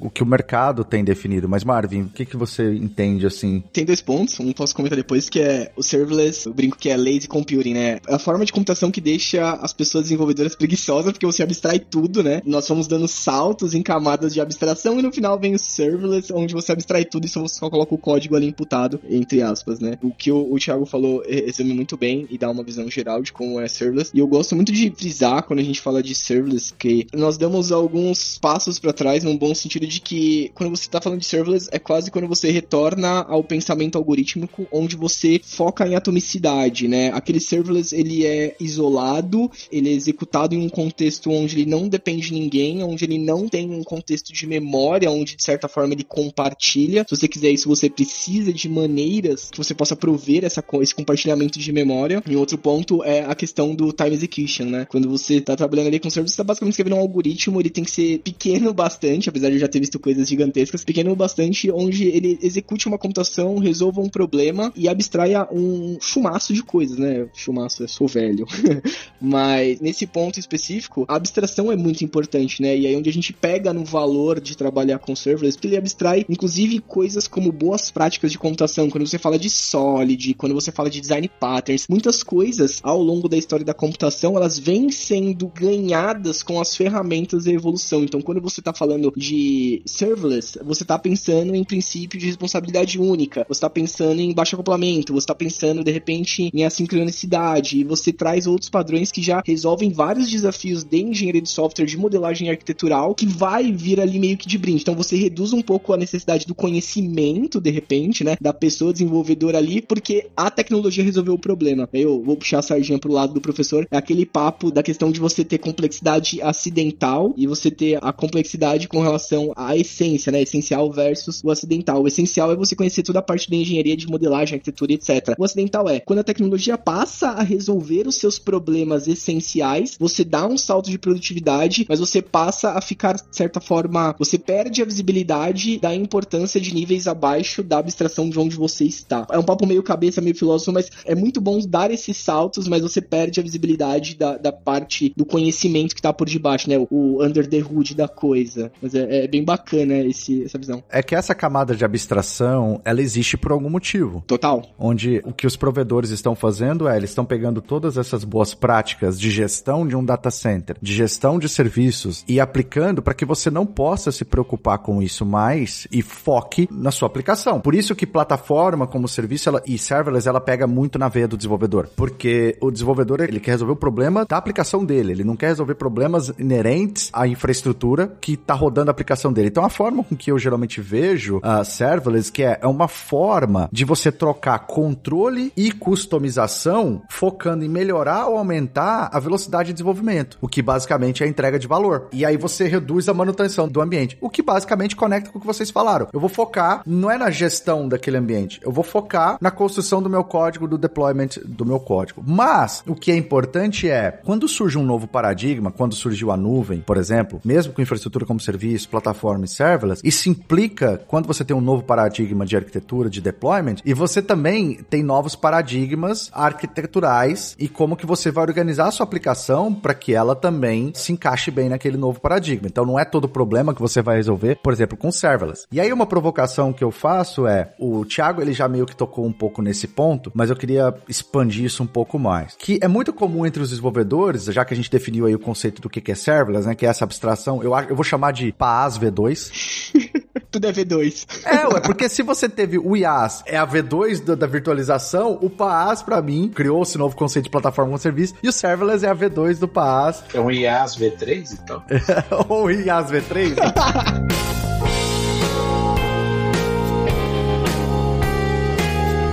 o 0.00 0.10
que 0.12 0.22
o 0.22 0.26
mercado 0.26 0.84
tem 0.84 1.04
definido. 1.04 1.48
Mas, 1.48 1.64
Marvin, 1.64 2.02
o 2.02 2.08
que, 2.08 2.24
que 2.24 2.36
você 2.36 2.74
entende 2.74 3.26
assim? 3.26 3.62
Tem 3.72 3.84
dois 3.84 4.02
pontos, 4.02 4.38
um 4.40 4.52
posso 4.52 4.74
comentar 4.74 4.96
depois, 4.96 5.28
que 5.28 5.40
é 5.40 5.70
o 5.76 5.82
serverless, 5.82 6.46
eu 6.46 6.54
brinco 6.54 6.76
que 6.76 6.88
é 6.88 6.96
lazy 6.96 7.28
computing, 7.28 7.74
né? 7.74 7.98
É 8.08 8.14
a 8.14 8.18
forma 8.18 8.44
de 8.44 8.52
computação 8.52 8.90
que 8.90 9.00
deixa 9.00 9.52
as 9.52 9.72
pessoas 9.72 10.04
desenvolvedoras 10.04 10.54
preguiçosas, 10.54 11.12
porque 11.12 11.26
você 11.26 11.42
abstrai 11.42 11.78
tudo, 11.78 12.22
né? 12.22 12.40
Nós 12.44 12.68
vamos 12.68 12.86
dando 12.86 13.06
saltos 13.06 13.74
em 13.74 13.82
camadas 13.82 14.34
de 14.34 14.40
abstração 14.40 14.98
e 14.98 15.02
no 15.02 15.12
final 15.12 15.38
vem 15.38 15.54
o 15.54 15.58
serverless, 15.58 16.32
onde 16.32 16.54
você 16.54 16.72
abstrai 16.72 17.04
tudo 17.04 17.26
e 17.26 17.28
só 17.28 17.40
você 17.40 17.54
só 17.54 17.70
coloca 17.70 17.94
o 17.94 17.98
código 17.98 18.34
ali 18.34 18.46
imputado, 18.46 19.00
entre 19.08 19.42
aspas, 19.42 19.80
né? 19.80 19.98
O 20.02 20.10
que 20.10 20.30
o, 20.30 20.52
o 20.52 20.58
Thiago 20.58 20.86
falou, 20.86 21.22
esse 21.26 21.62
muito 21.76 21.96
bem 21.96 22.26
e 22.30 22.38
dá 22.38 22.50
uma 22.50 22.62
visão 22.62 22.90
geral 22.90 23.22
de 23.22 23.32
como 23.32 23.60
é 23.60 23.68
serverless. 23.68 24.10
E 24.12 24.18
eu 24.18 24.26
gosto 24.26 24.56
muito 24.56 24.72
de 24.72 24.90
frisar 24.90 25.42
quando 25.42 25.60
a 25.60 25.62
gente 25.62 25.80
fala 25.80 26.02
de 26.02 26.14
serverless 26.14 26.72
que 26.76 27.06
nós 27.14 27.36
damos 27.36 27.70
alguns 27.70 28.38
passos 28.38 28.78
para 28.78 28.92
trás 28.92 29.22
num 29.22 29.36
bom 29.36 29.54
sentido 29.54 29.86
de 29.86 30.00
que 30.00 30.50
quando 30.54 30.70
você 30.70 30.84
está 30.84 31.00
falando 31.00 31.20
de 31.20 31.26
serverless 31.26 31.68
é 31.70 31.78
quase 31.78 32.10
quando 32.10 32.26
você 32.26 32.50
retorna 32.50 33.22
ao 33.22 33.44
pensamento 33.44 33.96
algorítmico 33.96 34.66
onde 34.72 34.96
você 34.96 35.40
foca 35.42 35.86
em 35.86 35.94
atomicidade, 35.94 36.88
né? 36.88 37.10
Aquele 37.12 37.40
serverless 37.40 37.94
ele 37.94 38.24
é 38.24 38.56
isolado, 38.58 39.50
ele 39.70 39.90
é 39.90 39.92
executado 39.92 40.54
em 40.54 40.58
um 40.58 40.68
contexto 40.68 41.30
onde 41.30 41.56
ele 41.56 41.70
não 41.70 41.88
depende 41.88 42.28
de 42.28 42.32
ninguém, 42.32 42.82
onde 42.82 43.04
ele 43.04 43.18
não 43.18 43.48
tem 43.48 43.70
um 43.70 43.82
contexto 43.82 44.32
de 44.32 44.46
memória, 44.46 45.10
onde 45.10 45.36
de 45.36 45.42
certa 45.42 45.68
forma 45.68 45.92
ele 45.94 46.04
compartilha. 46.04 47.04
Se 47.08 47.16
você 47.16 47.28
quiser 47.28 47.50
isso, 47.50 47.68
você 47.68 47.90
precisa 47.90 48.52
de 48.52 48.68
maneiras 48.68 49.50
que 49.50 49.58
você 49.58 49.74
possa 49.74 49.94
prover 49.94 50.44
essa, 50.44 50.64
esse 50.80 50.94
compartilhamento 50.94 51.58
de 51.58 51.65
memória. 51.72 52.22
E 52.28 52.36
outro 52.36 52.58
ponto 52.58 53.02
é 53.04 53.24
a 53.24 53.34
questão 53.34 53.74
do 53.74 53.92
time 53.92 54.14
execution, 54.14 54.66
né? 54.66 54.86
Quando 54.88 55.08
você 55.08 55.34
está 55.34 55.56
trabalhando 55.56 55.88
ali 55.88 55.98
com 55.98 56.10
serverless, 56.10 56.32
você 56.32 56.34
está 56.34 56.44
basicamente 56.44 56.72
escrevendo 56.72 56.96
um 56.96 57.00
algoritmo, 57.00 57.60
ele 57.60 57.70
tem 57.70 57.84
que 57.84 57.90
ser 57.90 58.18
pequeno 58.20 58.72
bastante, 58.74 59.28
apesar 59.28 59.48
de 59.48 59.56
eu 59.56 59.60
já 59.60 59.68
ter 59.68 59.80
visto 59.80 59.98
coisas 59.98 60.28
gigantescas, 60.28 60.84
pequeno 60.84 61.14
bastante, 61.14 61.70
onde 61.70 62.04
ele 62.08 62.38
execute 62.42 62.86
uma 62.88 62.98
computação, 62.98 63.58
resolva 63.58 64.00
um 64.00 64.08
problema 64.08 64.72
e 64.76 64.88
abstraia 64.88 65.46
um 65.52 65.98
chumaço 66.00 66.52
de 66.52 66.62
coisas, 66.62 66.98
né? 66.98 67.26
Chumaço, 67.34 67.82
eu 67.82 67.88
sou 67.88 68.06
velho. 68.06 68.46
Mas 69.20 69.80
nesse 69.80 70.06
ponto 70.06 70.38
específico, 70.38 71.04
a 71.08 71.16
abstração 71.16 71.70
é 71.70 71.76
muito 71.76 72.04
importante, 72.04 72.62
né? 72.62 72.76
E 72.76 72.86
aí 72.86 72.96
onde 72.96 73.10
a 73.10 73.12
gente 73.12 73.32
pega 73.32 73.72
no 73.72 73.84
valor 73.84 74.40
de 74.40 74.56
trabalhar 74.56 74.98
com 74.98 75.14
serverless, 75.14 75.56
porque 75.56 75.68
ele 75.68 75.76
abstrai, 75.76 76.24
inclusive, 76.28 76.80
coisas 76.80 77.28
como 77.28 77.52
boas 77.52 77.90
práticas 77.90 78.32
de 78.32 78.38
computação. 78.38 78.90
Quando 78.90 79.06
você 79.06 79.18
fala 79.18 79.38
de 79.38 79.50
Solid, 79.50 80.34
quando 80.34 80.54
você 80.54 80.70
fala 80.72 80.90
de 80.90 81.00
design 81.00 81.30
patterns, 81.56 81.86
muitas 81.88 82.22
coisas 82.22 82.80
ao 82.82 83.00
longo 83.00 83.28
da 83.28 83.36
história 83.36 83.64
da 83.64 83.72
computação, 83.72 84.36
elas 84.36 84.58
vêm 84.58 84.90
sendo 84.90 85.48
ganhadas 85.48 86.42
com 86.42 86.60
as 86.60 86.76
ferramentas 86.76 87.46
e 87.46 87.52
evolução. 87.52 88.02
Então, 88.02 88.20
quando 88.20 88.40
você 88.40 88.60
está 88.60 88.72
falando 88.72 89.12
de 89.16 89.80
serverless, 89.86 90.58
você 90.62 90.82
está 90.82 90.98
pensando 90.98 91.54
em 91.54 91.64
princípio 91.64 92.18
de 92.18 92.26
responsabilidade 92.26 92.98
única, 92.98 93.46
você 93.48 93.58
está 93.58 93.70
pensando 93.70 94.20
em 94.20 94.34
baixo 94.34 94.54
acoplamento, 94.54 95.14
você 95.14 95.24
está 95.24 95.34
pensando 95.34 95.82
de 95.82 95.90
repente 95.90 96.50
em 96.52 96.64
assincronicidade, 96.64 97.78
e 97.78 97.84
você 97.84 98.12
traz 98.12 98.46
outros 98.46 98.68
padrões 98.68 99.10
que 99.10 99.22
já 99.22 99.42
resolvem 99.44 99.90
vários 99.90 100.30
desafios 100.30 100.84
de 100.84 100.98
engenharia 100.98 101.40
de 101.40 101.48
software, 101.48 101.86
de 101.86 101.96
modelagem 101.96 102.50
arquitetural, 102.50 103.14
que 103.14 103.26
vai 103.26 103.72
vir 103.72 104.00
ali 104.00 104.18
meio 104.18 104.36
que 104.36 104.48
de 104.48 104.58
brinde. 104.58 104.82
Então 104.82 104.94
você 104.94 105.16
reduz 105.16 105.52
um 105.52 105.62
pouco 105.62 105.92
a 105.92 105.96
necessidade 105.96 106.46
do 106.46 106.54
conhecimento, 106.54 107.60
de 107.60 107.70
repente, 107.70 108.22
né, 108.22 108.36
da 108.40 108.52
pessoa 108.52 108.92
desenvolvedora 108.92 109.58
ali, 109.58 109.80
porque 109.80 110.26
a 110.36 110.50
tecnologia 110.50 111.04
resolveu 111.04 111.35
problema. 111.38 111.88
Eu 111.92 112.22
vou 112.22 112.36
puxar 112.36 112.58
a 112.58 112.62
sardinha 112.62 112.98
pro 112.98 113.12
lado 113.12 113.34
do 113.34 113.40
professor, 113.40 113.86
é 113.90 113.96
aquele 113.96 114.26
papo 114.26 114.70
da 114.70 114.82
questão 114.82 115.10
de 115.10 115.20
você 115.20 115.44
ter 115.44 115.58
complexidade 115.58 116.40
acidental 116.42 117.34
e 117.36 117.46
você 117.46 117.70
ter 117.70 117.98
a 118.02 118.12
complexidade 118.12 118.88
com 118.88 119.00
relação 119.00 119.52
à 119.56 119.76
essência, 119.76 120.30
né, 120.32 120.42
essencial 120.42 120.90
versus 120.90 121.42
o 121.42 121.50
acidental. 121.50 122.02
O 122.02 122.08
essencial 122.08 122.52
é 122.52 122.56
você 122.56 122.74
conhecer 122.74 123.02
toda 123.02 123.18
a 123.18 123.22
parte 123.22 123.50
da 123.50 123.56
engenharia 123.56 123.96
de 123.96 124.06
modelagem, 124.06 124.54
arquitetura, 124.54 124.92
etc. 124.92 125.34
O 125.38 125.44
acidental 125.44 125.88
é 125.88 126.00
quando 126.00 126.20
a 126.20 126.24
tecnologia 126.24 126.78
passa 126.78 127.30
a 127.30 127.42
resolver 127.42 128.06
os 128.06 128.16
seus 128.16 128.38
problemas 128.38 129.08
essenciais, 129.08 129.96
você 129.98 130.24
dá 130.24 130.46
um 130.46 130.56
salto 130.56 130.90
de 130.90 130.98
produtividade, 130.98 131.86
mas 131.88 132.00
você 132.00 132.22
passa 132.22 132.72
a 132.72 132.80
ficar, 132.80 133.14
de 133.14 133.36
certa 133.36 133.60
forma, 133.60 134.14
você 134.18 134.38
perde 134.38 134.82
a 134.82 134.84
visibilidade 134.84 135.78
da 135.78 135.94
importância 135.94 136.60
de 136.60 136.74
níveis 136.74 137.06
abaixo 137.06 137.62
da 137.62 137.78
abstração 137.78 138.28
de 138.28 138.38
onde 138.38 138.56
você 138.56 138.84
está. 138.84 139.26
É 139.30 139.38
um 139.38 139.42
papo 139.42 139.66
meio 139.66 139.82
cabeça, 139.82 140.20
meio 140.20 140.36
filósofo, 140.36 140.72
mas 140.72 140.90
é 141.04 141.14
muito 141.14 141.25
bom 141.40 141.58
dar 141.66 141.90
esses 141.90 142.16
saltos, 142.16 142.68
mas 142.68 142.82
você 142.82 143.00
perde 143.00 143.40
a 143.40 143.42
visibilidade 143.42 144.16
da, 144.16 144.36
da 144.36 144.52
parte 144.52 145.12
do 145.16 145.24
conhecimento 145.24 145.94
que 145.94 146.00
está 146.00 146.12
por 146.12 146.28
debaixo, 146.28 146.68
né? 146.68 146.76
O 146.90 147.22
under 147.22 147.46
the 147.46 147.58
hood 147.58 147.94
da 147.94 148.08
coisa. 148.08 148.70
Mas 148.80 148.94
é, 148.94 149.24
é 149.24 149.28
bem 149.28 149.44
bacana 149.44 149.94
esse, 149.98 150.44
essa 150.44 150.58
visão. 150.58 150.82
É 150.90 151.02
que 151.02 151.14
essa 151.14 151.34
camada 151.34 151.74
de 151.74 151.84
abstração, 151.84 152.80
ela 152.84 153.00
existe 153.00 153.36
por 153.36 153.52
algum 153.52 153.70
motivo. 153.70 154.22
Total. 154.26 154.62
Onde 154.78 155.20
o 155.24 155.32
que 155.32 155.46
os 155.46 155.56
provedores 155.56 156.10
estão 156.10 156.34
fazendo 156.34 156.88
é, 156.88 156.96
eles 156.96 157.10
estão 157.10 157.24
pegando 157.24 157.60
todas 157.60 157.96
essas 157.96 158.24
boas 158.24 158.54
práticas 158.54 159.18
de 159.18 159.30
gestão 159.30 159.86
de 159.86 159.96
um 159.96 160.04
data 160.04 160.30
center, 160.30 160.76
de 160.80 160.94
gestão 160.94 161.38
de 161.38 161.48
serviços 161.48 162.24
e 162.28 162.40
aplicando 162.40 163.02
para 163.02 163.14
que 163.14 163.24
você 163.24 163.50
não 163.50 163.66
possa 163.66 164.12
se 164.12 164.24
preocupar 164.24 164.78
com 164.78 165.02
isso 165.02 165.24
mais 165.24 165.86
e 165.90 166.02
foque 166.02 166.68
na 166.70 166.90
sua 166.90 167.06
aplicação. 167.06 167.60
Por 167.60 167.74
isso 167.74 167.94
que 167.94 168.06
plataforma 168.06 168.86
como 168.86 169.08
serviço 169.08 169.48
ela, 169.48 169.62
e 169.66 169.78
serverless 169.78 170.28
ela 170.28 170.40
pega 170.40 170.66
muito 170.66 170.98
na 170.98 171.08
veia 171.16 171.26
do 171.26 171.36
desenvolvedor, 171.36 171.88
porque 171.96 172.58
o 172.60 172.70
desenvolvedor 172.70 173.22
ele 173.22 173.40
quer 173.40 173.52
resolver 173.52 173.72
o 173.72 173.76
problema 173.76 174.26
da 174.26 174.36
aplicação 174.36 174.84
dele, 174.84 175.12
ele 175.12 175.24
não 175.24 175.34
quer 175.34 175.46
resolver 175.46 175.74
problemas 175.74 176.28
inerentes 176.38 177.08
à 177.10 177.26
infraestrutura 177.26 178.14
que 178.20 178.34
está 178.34 178.52
rodando 178.52 178.90
a 178.90 178.92
aplicação 178.92 179.32
dele. 179.32 179.48
Então 179.48 179.64
a 179.64 179.70
forma 179.70 180.04
com 180.04 180.14
que 180.14 180.30
eu 180.30 180.38
geralmente 180.38 180.78
vejo 180.78 181.40
a 181.42 181.60
uh, 181.60 181.64
serverless 181.64 182.30
que 182.30 182.42
é, 182.42 182.58
é 182.60 182.66
uma 182.66 182.86
forma 182.86 183.66
de 183.72 183.82
você 183.82 184.12
trocar 184.12 184.58
controle 184.66 185.50
e 185.56 185.72
customização 185.72 187.00
focando 187.08 187.64
em 187.64 187.68
melhorar 187.68 188.26
ou 188.26 188.36
aumentar 188.36 189.08
a 189.10 189.18
velocidade 189.18 189.68
de 189.68 189.72
desenvolvimento, 189.72 190.36
o 190.42 190.48
que 190.48 190.60
basicamente 190.60 191.22
é 191.22 191.26
a 191.26 191.28
entrega 191.28 191.58
de 191.58 191.66
valor. 191.66 192.08
E 192.12 192.26
aí 192.26 192.36
você 192.36 192.68
reduz 192.68 193.08
a 193.08 193.14
manutenção 193.14 193.66
do 193.66 193.80
ambiente, 193.80 194.18
o 194.20 194.28
que 194.28 194.42
basicamente 194.42 194.94
conecta 194.94 195.30
com 195.30 195.38
o 195.38 195.40
que 195.40 195.46
vocês 195.46 195.70
falaram. 195.70 196.08
Eu 196.12 196.20
vou 196.20 196.28
focar 196.28 196.82
não 196.86 197.10
é 197.10 197.16
na 197.16 197.30
gestão 197.30 197.88
daquele 197.88 198.18
ambiente, 198.18 198.60
eu 198.62 198.70
vou 198.70 198.84
focar 198.84 199.38
na 199.40 199.50
construção 199.50 200.02
do 200.02 200.10
meu 200.10 200.22
código, 200.22 200.68
do 200.68 200.76
deployment 201.06 201.40
do 201.44 201.64
meu 201.64 201.78
código. 201.78 202.22
Mas 202.26 202.82
o 202.86 202.94
que 202.94 203.10
é 203.10 203.16
importante 203.16 203.88
é 203.88 204.10
quando 204.10 204.48
surge 204.48 204.78
um 204.78 204.84
novo 204.84 205.06
paradigma, 205.06 205.70
quando 205.70 205.94
surgiu 205.94 206.30
a 206.30 206.36
nuvem, 206.36 206.80
por 206.80 206.96
exemplo, 206.96 207.40
mesmo 207.44 207.72
com 207.72 207.82
infraestrutura 207.82 208.26
como 208.26 208.40
serviço, 208.40 208.88
plataforma 208.88 209.44
e 209.44 209.48
serverless, 209.48 210.02
isso 210.04 210.28
implica 210.28 211.00
quando 211.06 211.26
você 211.26 211.44
tem 211.44 211.56
um 211.56 211.60
novo 211.60 211.82
paradigma 211.82 212.44
de 212.44 212.56
arquitetura, 212.56 213.10
de 213.10 213.20
deployment, 213.20 213.76
e 213.84 213.94
você 213.94 214.20
também 214.20 214.80
tem 214.88 215.02
novos 215.02 215.36
paradigmas 215.36 216.30
arquiteturais 216.32 217.56
e 217.58 217.68
como 217.68 217.96
que 217.96 218.06
você 218.06 218.30
vai 218.30 218.44
organizar 218.44 218.88
a 218.88 218.90
sua 218.90 219.04
aplicação 219.04 219.72
para 219.72 219.94
que 219.94 220.14
ela 220.14 220.34
também 220.34 220.92
se 220.94 221.12
encaixe 221.12 221.50
bem 221.50 221.68
naquele 221.68 221.96
novo 221.96 222.20
paradigma. 222.20 222.66
Então 222.66 222.84
não 222.84 222.98
é 222.98 223.04
todo 223.04 223.28
problema 223.28 223.74
que 223.74 223.80
você 223.80 224.02
vai 224.02 224.16
resolver, 224.16 224.58
por 224.62 224.72
exemplo, 224.72 224.96
com 224.96 225.10
serverless. 225.10 225.66
E 225.70 225.80
aí 225.80 225.92
uma 225.92 226.06
provocação 226.06 226.72
que 226.72 226.84
eu 226.84 226.90
faço 226.90 227.46
é, 227.46 227.74
o 227.78 228.04
Thiago 228.04 228.40
ele 228.40 228.52
já 228.52 228.68
meio 228.68 228.86
que 228.86 228.96
tocou 228.96 229.24
um 229.26 229.32
pouco 229.32 229.62
nesse 229.62 229.86
ponto, 229.86 230.30
mas 230.34 230.50
eu 230.50 230.56
queria 230.56 230.94
expandir 231.08 231.64
isso 231.64 231.82
um 231.82 231.86
pouco 231.86 232.18
mais. 232.18 232.54
Que 232.58 232.78
é 232.82 232.88
muito 232.88 233.12
comum 233.12 233.46
entre 233.46 233.62
os 233.62 233.70
desenvolvedores, 233.70 234.44
já 234.44 234.64
que 234.64 234.74
a 234.74 234.76
gente 234.76 234.90
definiu 234.90 235.26
aí 235.26 235.34
o 235.34 235.38
conceito 235.38 235.80
do 235.80 235.88
que 235.88 236.10
é 236.10 236.14
serverless, 236.14 236.66
né, 236.66 236.74
que 236.74 236.86
é 236.86 236.88
essa 236.88 237.04
abstração, 237.04 237.62
eu, 237.62 237.72
eu 237.88 237.94
vou 237.94 238.04
chamar 238.04 238.32
de 238.32 238.52
PaaS 238.52 238.98
V2. 238.98 240.22
Tudo 240.50 240.68
é 240.68 240.72
V2. 240.72 241.26
É, 241.44 241.66
ué, 241.66 241.80
porque 241.80 242.08
se 242.08 242.22
você 242.22 242.48
teve 242.48 242.78
o 242.78 242.96
IaaS, 242.96 243.42
é 243.46 243.58
a 243.58 243.66
V2 243.66 244.24
da, 244.24 244.34
da 244.34 244.46
virtualização, 244.46 245.38
o 245.42 245.50
PaaS, 245.50 246.02
para 246.02 246.22
mim, 246.22 246.50
criou 246.54 246.82
esse 246.82 246.96
novo 246.96 247.16
conceito 247.16 247.44
de 247.44 247.50
plataforma 247.50 247.90
como 247.90 247.98
serviço, 247.98 248.34
e 248.42 248.48
o 248.48 248.52
serverless 248.52 249.04
é 249.04 249.10
a 249.10 249.14
V2 249.14 249.58
do 249.58 249.68
PaaS. 249.68 250.24
É 250.32 250.40
um 250.40 250.50
IaaS 250.50 250.96
V3, 250.96 251.58
então? 251.62 251.82
Ou 252.48 252.70
IaaS 252.70 253.10
V3? 253.10 253.56